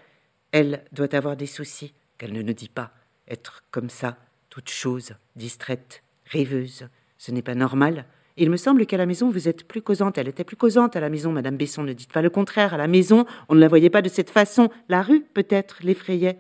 [0.57, 2.91] elle doit avoir des soucis qu'elle ne nous dit pas.
[3.29, 4.17] Être comme ça,
[4.49, 6.89] toute chose, distraite, rêveuse,
[7.19, 8.07] ce n'est pas normal.
[8.39, 10.17] Il me semble qu'à la maison, vous êtes plus causante.
[10.17, 11.83] Elle était plus causante à la maison, Madame Besson.
[11.83, 12.73] Ne dites pas le contraire.
[12.73, 14.71] À la maison, on ne la voyait pas de cette façon.
[14.89, 16.39] La rue, peut-être, l'effrayait,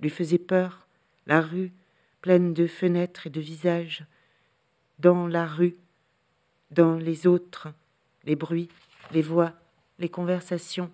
[0.00, 0.86] lui faisait peur.
[1.26, 1.72] La rue,
[2.20, 4.04] pleine de fenêtres et de visages.
[4.98, 5.76] Dans la rue,
[6.72, 7.68] dans les autres,
[8.24, 8.68] les bruits,
[9.12, 9.54] les voix,
[9.98, 10.90] les conversations,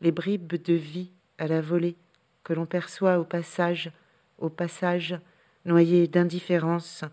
[0.00, 1.96] les bribes de vie à la volée
[2.44, 3.90] que l'on perçoit au passage,
[4.38, 5.18] au passage,
[5.64, 7.04] noyé d'indifférence,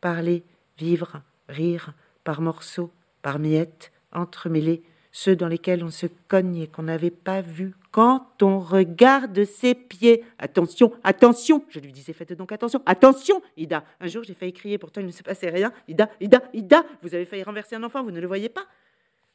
[0.00, 0.42] parler,
[0.78, 1.94] vivre, rire,
[2.24, 2.90] par morceaux,
[3.22, 4.82] par miettes, entremêlés,
[5.12, 9.74] ceux dans lesquels on se cogne et qu'on n'avait pas vu quand on regarde ses
[9.74, 10.24] pieds.
[10.38, 13.84] Attention, attention, je lui disais, faites donc attention, attention, Ida.
[14.00, 15.72] Un jour, j'ai failli crier, pourtant il ne se passait rien.
[15.86, 18.66] Ida, Ida, Ida, vous avez failli renverser un enfant, vous ne le voyez pas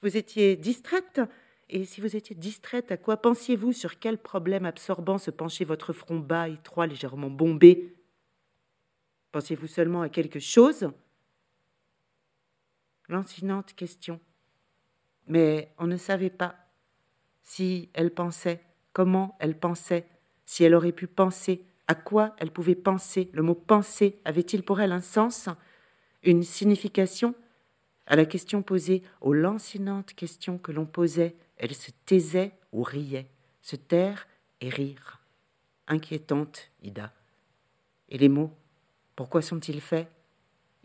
[0.01, 1.21] Vous étiez distraite
[1.69, 3.73] Et si vous étiez distraite, à quoi pensiez-vous?
[3.73, 7.94] Sur quel problème absorbant se penchait votre front bas, étroit, légèrement bombé?
[9.34, 10.89] Pensiez-vous seulement à quelque chose?
[13.10, 14.22] Lancinante question.
[15.27, 16.56] Mais on ne savait pas
[17.44, 18.64] si elle pensait,
[18.94, 20.07] comment elle pensait,
[20.45, 23.30] si elle aurait pu penser, à quoi elle pouvait penser.
[23.34, 25.49] Le mot penser avait-il pour elle un sens,
[26.23, 27.35] une signification?
[28.07, 33.27] À la question posée, aux lancinantes questions que l'on posait, elle se taisait ou riait,
[33.61, 34.27] se taire
[34.61, 35.21] et rire.
[35.88, 37.13] Inquiétante, Ida.
[38.09, 38.53] Et les mots,
[39.15, 40.07] pourquoi sont-ils faits?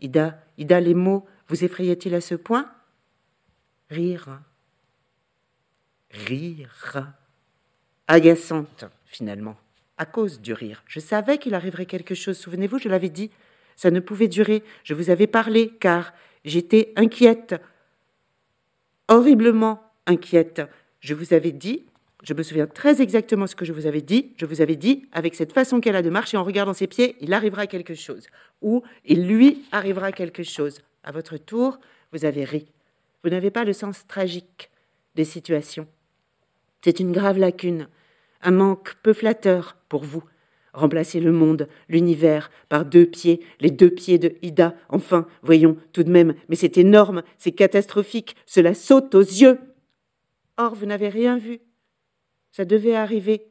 [0.01, 2.69] Ida, Ida, les mots vous effrayaient-ils à ce point?
[3.89, 4.41] Rire.
[6.11, 7.13] Rire.
[8.07, 9.55] Agaçante, finalement,
[9.97, 10.83] à cause du rire.
[10.87, 13.31] Je savais qu'il arriverait quelque chose, souvenez-vous, je l'avais dit.
[13.75, 14.63] Ça ne pouvait durer.
[14.83, 16.13] Je vous avais parlé, car
[16.45, 17.55] j'étais inquiète.
[19.07, 20.61] Horriblement inquiète.
[20.99, 21.83] Je vous avais dit,
[22.23, 24.33] je me souviens très exactement ce que je vous avais dit.
[24.37, 27.15] Je vous avais dit, avec cette façon qu'elle a de marcher en regardant ses pieds,
[27.19, 28.27] il arrivera quelque chose.
[28.61, 30.79] Ou il lui arrivera quelque chose.
[31.03, 31.79] À votre tour,
[32.13, 32.65] vous avez ri.
[33.23, 34.69] Vous n'avez pas le sens tragique
[35.15, 35.87] des situations.
[36.81, 37.87] C'est une grave lacune,
[38.41, 40.23] un manque peu flatteur pour vous.
[40.73, 44.75] Remplacer le monde, l'univers, par deux pieds, les deux pieds de Ida.
[44.89, 49.59] Enfin, voyons, tout de même, mais c'est énorme, c'est catastrophique, cela saute aux yeux.
[50.57, 51.59] Or, vous n'avez rien vu.
[52.51, 53.47] Ça devait arriver.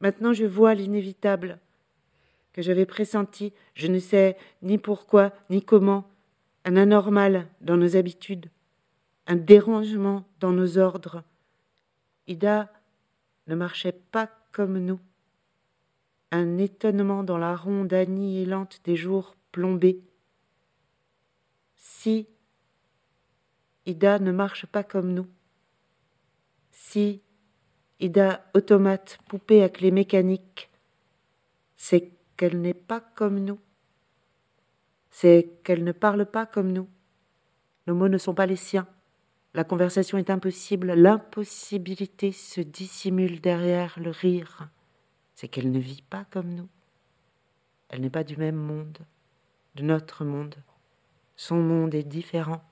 [0.00, 1.58] Maintenant, je vois l'inévitable
[2.52, 6.04] que j'avais pressenti, je ne sais ni pourquoi, ni comment,
[6.64, 8.50] un anormal dans nos habitudes,
[9.26, 11.22] un dérangement dans nos ordres.
[12.26, 12.72] Ida
[13.46, 15.00] ne marchait pas comme nous.
[16.32, 20.00] Un étonnement dans la ronde annihilante des jours plombés.
[21.76, 22.28] Si
[23.86, 25.26] Ida ne marche pas comme nous,
[26.70, 27.22] si
[27.98, 30.70] Ida automate, poupée à clé mécanique,
[31.76, 33.58] c'est qu'elle n'est pas comme nous
[35.10, 36.88] c'est qu'elle ne parle pas comme nous.
[37.86, 38.86] Nos mots ne sont pas les siens.
[39.54, 40.92] La conversation est impossible.
[40.94, 44.68] L'impossibilité se dissimule derrière le rire.
[45.40, 46.68] C'est qu'elle ne vit pas comme nous.
[47.88, 48.98] Elle n'est pas du même monde,
[49.74, 50.54] de notre monde.
[51.34, 52.62] Son monde est différent.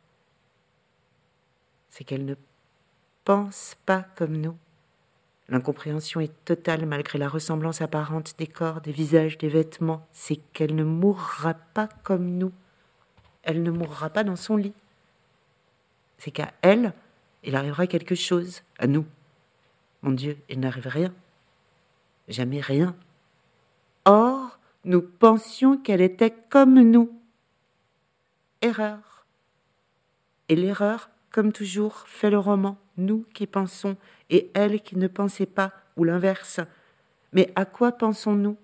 [1.88, 2.34] C'est qu'elle ne
[3.24, 4.54] pense pas comme nous.
[5.48, 10.06] L'incompréhension est totale malgré la ressemblance apparente des corps, des visages, des vêtements.
[10.12, 12.52] C'est qu'elle ne mourra pas comme nous.
[13.44, 14.74] Elle ne mourra pas dans son lit.
[16.18, 16.92] C'est qu'à elle,
[17.44, 19.06] il arrivera quelque chose, à nous.
[20.02, 21.14] Mon Dieu, il n'arrive rien.
[22.28, 22.94] Jamais rien.
[24.04, 27.10] Or, nous pensions qu'elle était comme nous.
[28.60, 29.26] Erreur.
[30.48, 33.96] Et l'erreur, comme toujours, fait le roman, nous qui pensons
[34.30, 36.60] et elle qui ne pensait pas, ou l'inverse.
[37.32, 38.56] Mais à quoi pensons-nous?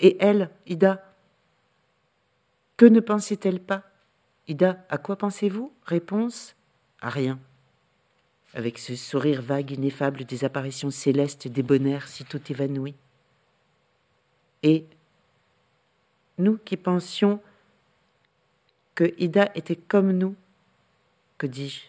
[0.00, 1.02] Et elle, Ida?
[2.76, 3.82] Que ne pensait-elle pas?
[4.48, 5.72] Ida, à quoi pensez-vous?
[5.84, 6.56] Réponse
[7.00, 7.38] À rien
[8.54, 12.94] avec ce sourire vague ineffable des apparitions célestes débonnaires si tout évanouies.
[14.62, 14.86] Et
[16.38, 17.40] nous qui pensions
[18.94, 20.36] que Ida était comme nous,
[21.36, 21.80] que dis-je,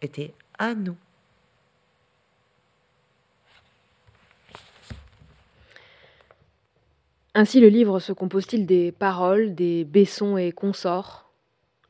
[0.00, 0.96] était à nous.
[7.34, 11.25] Ainsi le livre se compose-t-il des paroles, des baissons et consorts,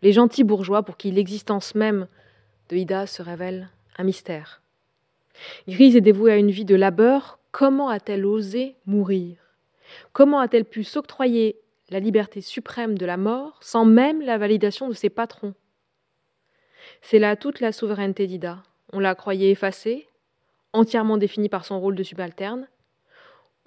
[0.02, 2.06] les gentils bourgeois pour qui l'existence même
[2.68, 4.62] de Ida se révèle un mystère.
[5.68, 9.36] Grise est dévouée à une vie de labeur, comment a-t-elle osé mourir?
[10.12, 11.60] Comment a-t-elle pu s'octroyer
[11.90, 15.55] la liberté suprême de la mort sans même la validation de ses patrons?
[17.02, 18.62] C'est là toute la souveraineté d'Ida.
[18.93, 20.09] On la croyait effacée,
[20.73, 22.68] entièrement définie par son rôle de subalterne.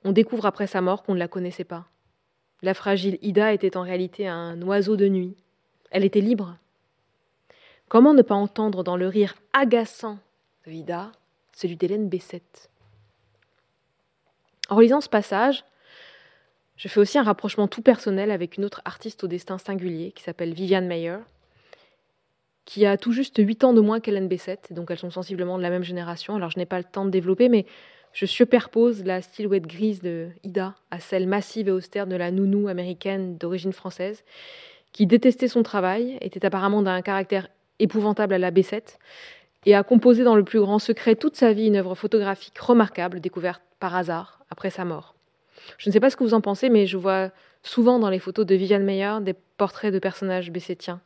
[0.04, 1.88] On découvre après sa mort qu'on ne la connaissait pas.
[2.62, 5.36] La fragile Ida était en réalité un oiseau de nuit.
[5.92, 6.58] Elle était libre.
[7.88, 10.20] Comment ne pas entendre dans le rire agaçant
[10.66, 11.12] de Ida
[11.54, 12.70] celui d'Hélène Bessette?
[14.70, 15.66] En relisant ce passage,
[16.78, 20.24] je fais aussi un rapprochement tout personnel avec une autre artiste au destin singulier qui
[20.24, 21.18] s'appelle Viviane Mayer,
[22.66, 25.64] qui a tout juste 8 ans de moins qu'Hélène Bessette, donc elles sont sensiblement de
[25.64, 26.36] la même génération.
[26.36, 27.66] Alors je n'ai pas le temps de développer, mais
[28.14, 32.68] je superpose la silhouette grise de Ida à celle massive et austère de la nounou
[32.68, 34.24] américaine d'origine française,
[34.92, 37.48] qui détestait son travail, était apparemment d'un caractère
[37.80, 39.00] épouvantable à la Bessette,
[39.66, 43.20] et a composé dans le plus grand secret toute sa vie une œuvre photographique remarquable,
[43.20, 45.16] découverte par hasard après sa mort.
[45.78, 47.30] Je ne sais pas ce que vous en pensez, mais je vois
[47.64, 51.02] souvent dans les photos de Viviane Meyer des portraits de personnages bessétiens.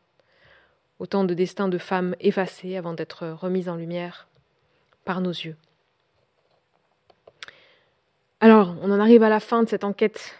[1.00, 4.28] Autant de destins de femmes effacées avant d'être remises en lumière
[5.06, 5.56] par nos yeux.
[8.40, 10.36] Alors, on en arrive à la fin de cette enquête.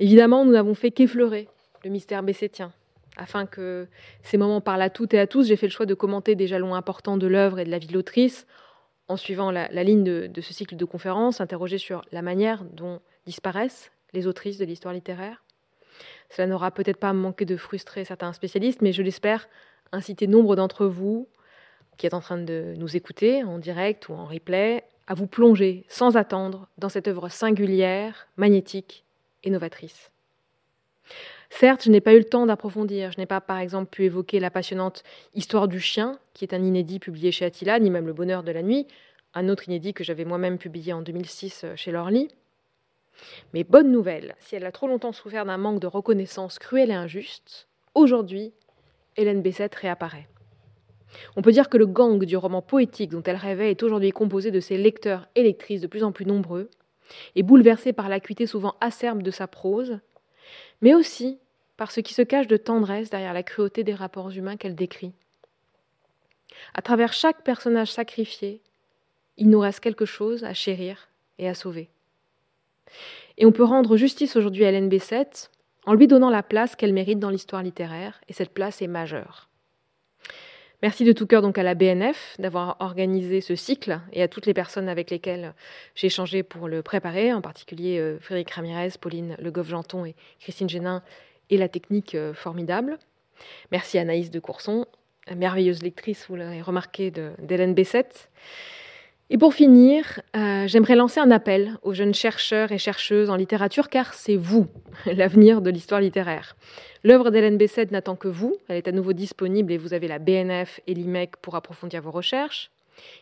[0.00, 1.48] Évidemment, nous n'avons fait qu'effleurer
[1.84, 2.72] le mystère bessétien.
[3.16, 3.86] Afin que
[4.22, 6.46] ces moments parlent à toutes et à tous, j'ai fait le choix de commenter des
[6.46, 8.46] jalons importants de l'œuvre et de la vie de l'autrice,
[9.06, 13.92] en suivant la, ligne de, ce cycle de conférences, interroger sur la manière dont disparaissent
[14.14, 15.44] les autrices de l'histoire littéraire.
[16.30, 19.48] Cela n'aura peut-être pas manqué de frustrer certains spécialistes, mais je l'espère
[19.92, 21.28] inciter nombre d'entre vous
[21.96, 25.84] qui êtes en train de nous écouter en direct ou en replay à vous plonger
[25.88, 29.04] sans attendre dans cette œuvre singulière, magnétique
[29.44, 30.10] et novatrice.
[31.50, 33.12] Certes, je n'ai pas eu le temps d'approfondir.
[33.12, 35.02] Je n'ai pas, par exemple, pu évoquer la passionnante
[35.34, 38.52] Histoire du chien, qui est un inédit publié chez Attila, ni même Le bonheur de
[38.52, 38.86] la nuit,
[39.34, 42.28] un autre inédit que j'avais moi-même publié en 2006 euh, chez Lorly.
[43.52, 46.94] Mais bonne nouvelle, si elle a trop longtemps souffert d'un manque de reconnaissance cruel et
[46.94, 48.52] injuste, aujourd'hui,
[49.16, 50.28] Hélène Bessette réapparaît.
[51.36, 54.50] On peut dire que le gang du roman poétique dont elle rêvait est aujourd'hui composé
[54.50, 56.70] de ses lecteurs et lectrices de plus en plus nombreux,
[57.36, 60.00] et bouleversé par l'acuité souvent acerbe de sa prose,
[60.80, 61.38] mais aussi
[61.76, 65.12] par ce qui se cache de tendresse derrière la cruauté des rapports humains qu'elle décrit.
[66.74, 68.62] À travers chaque personnage sacrifié,
[69.36, 71.88] il nous reste quelque chose à chérir et à sauver.
[73.38, 75.50] Et on peut rendre justice aujourd'hui à Hélène Bessette
[75.86, 79.50] en lui donnant la place qu'elle mérite dans l'histoire littéraire, et cette place est majeure.
[80.82, 84.46] Merci de tout cœur donc à la BNF d'avoir organisé ce cycle et à toutes
[84.46, 85.54] les personnes avec lesquelles
[85.94, 90.68] j'ai échangé pour le préparer, en particulier euh, Frédéric Ramirez, Pauline Le Goff-Janton et Christine
[90.68, 91.02] Génin
[91.48, 92.98] et la technique euh, formidable.
[93.72, 94.86] Merci à Anaïs de Courson,
[95.34, 98.28] merveilleuse lectrice, vous l'avez remarqué, d'Hélène Bessette.
[99.30, 103.88] Et pour finir, euh, j'aimerais lancer un appel aux jeunes chercheurs et chercheuses en littérature,
[103.88, 104.66] car c'est vous,
[105.06, 106.56] l'avenir de l'histoire littéraire.
[107.04, 108.56] L'œuvre d'Hélène Bessette n'attend que vous.
[108.68, 112.10] Elle est à nouveau disponible et vous avez la BNF et l'IMEC pour approfondir vos
[112.10, 112.70] recherches.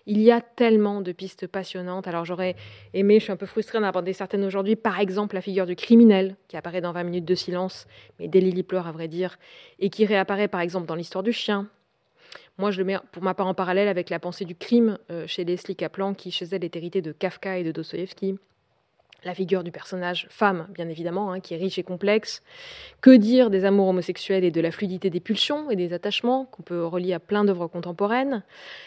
[0.06, 2.08] Il y a tellement de pistes passionnantes.
[2.08, 2.56] Alors j'aurais
[2.94, 5.76] aimé, je suis un peu frustrée d'en aborder certaines aujourd'hui, par exemple la figure du
[5.76, 7.86] criminel, qui apparaît dans 20 minutes de silence,
[8.18, 9.38] mais dès Lily pleure à vrai dire,
[9.78, 11.68] et qui réapparaît par exemple dans l'histoire du chien.
[12.58, 15.26] Moi, je le mets pour ma part en parallèle avec la pensée du crime euh,
[15.26, 18.38] chez Leslie Kaplan, qui chez elle est héritée de Kafka et de Dostoevsky
[19.24, 22.42] la figure du personnage femme, bien évidemment, hein, qui est riche et complexe.
[23.00, 26.62] Que dire des amours homosexuels et de la fluidité des pulsions et des attachements qu'on
[26.62, 28.42] peut relier à plein d'œuvres contemporaines?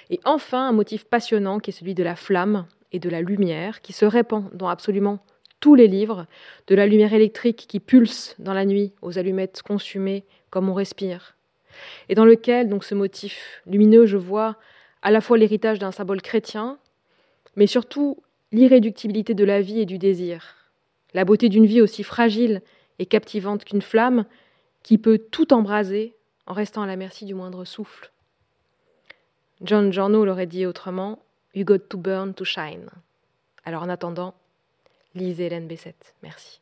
[0.09, 3.81] Et enfin, un motif passionnant qui est celui de la flamme et de la lumière,
[3.81, 5.19] qui se répand dans absolument
[5.59, 6.27] tous les livres,
[6.67, 11.34] de la lumière électrique qui pulse dans la nuit aux allumettes consumées comme on respire,
[12.09, 14.57] et dans lequel donc ce motif lumineux, je vois
[15.01, 16.77] à la fois l'héritage d'un symbole chrétien,
[17.55, 18.17] mais surtout
[18.51, 20.55] l'irréductibilité de la vie et du désir,
[21.13, 22.61] la beauté d'une vie aussi fragile
[22.99, 24.25] et captivante qu'une flamme
[24.83, 26.13] qui peut tout embraser
[26.47, 28.11] en restant à la merci du moindre souffle.
[29.61, 31.19] John Giorno l'aurait dit autrement
[31.53, 32.89] You got to burn to shine.
[33.63, 34.35] Alors en attendant,
[35.15, 36.13] lisez Hélène Bessette.
[36.21, 36.61] Merci.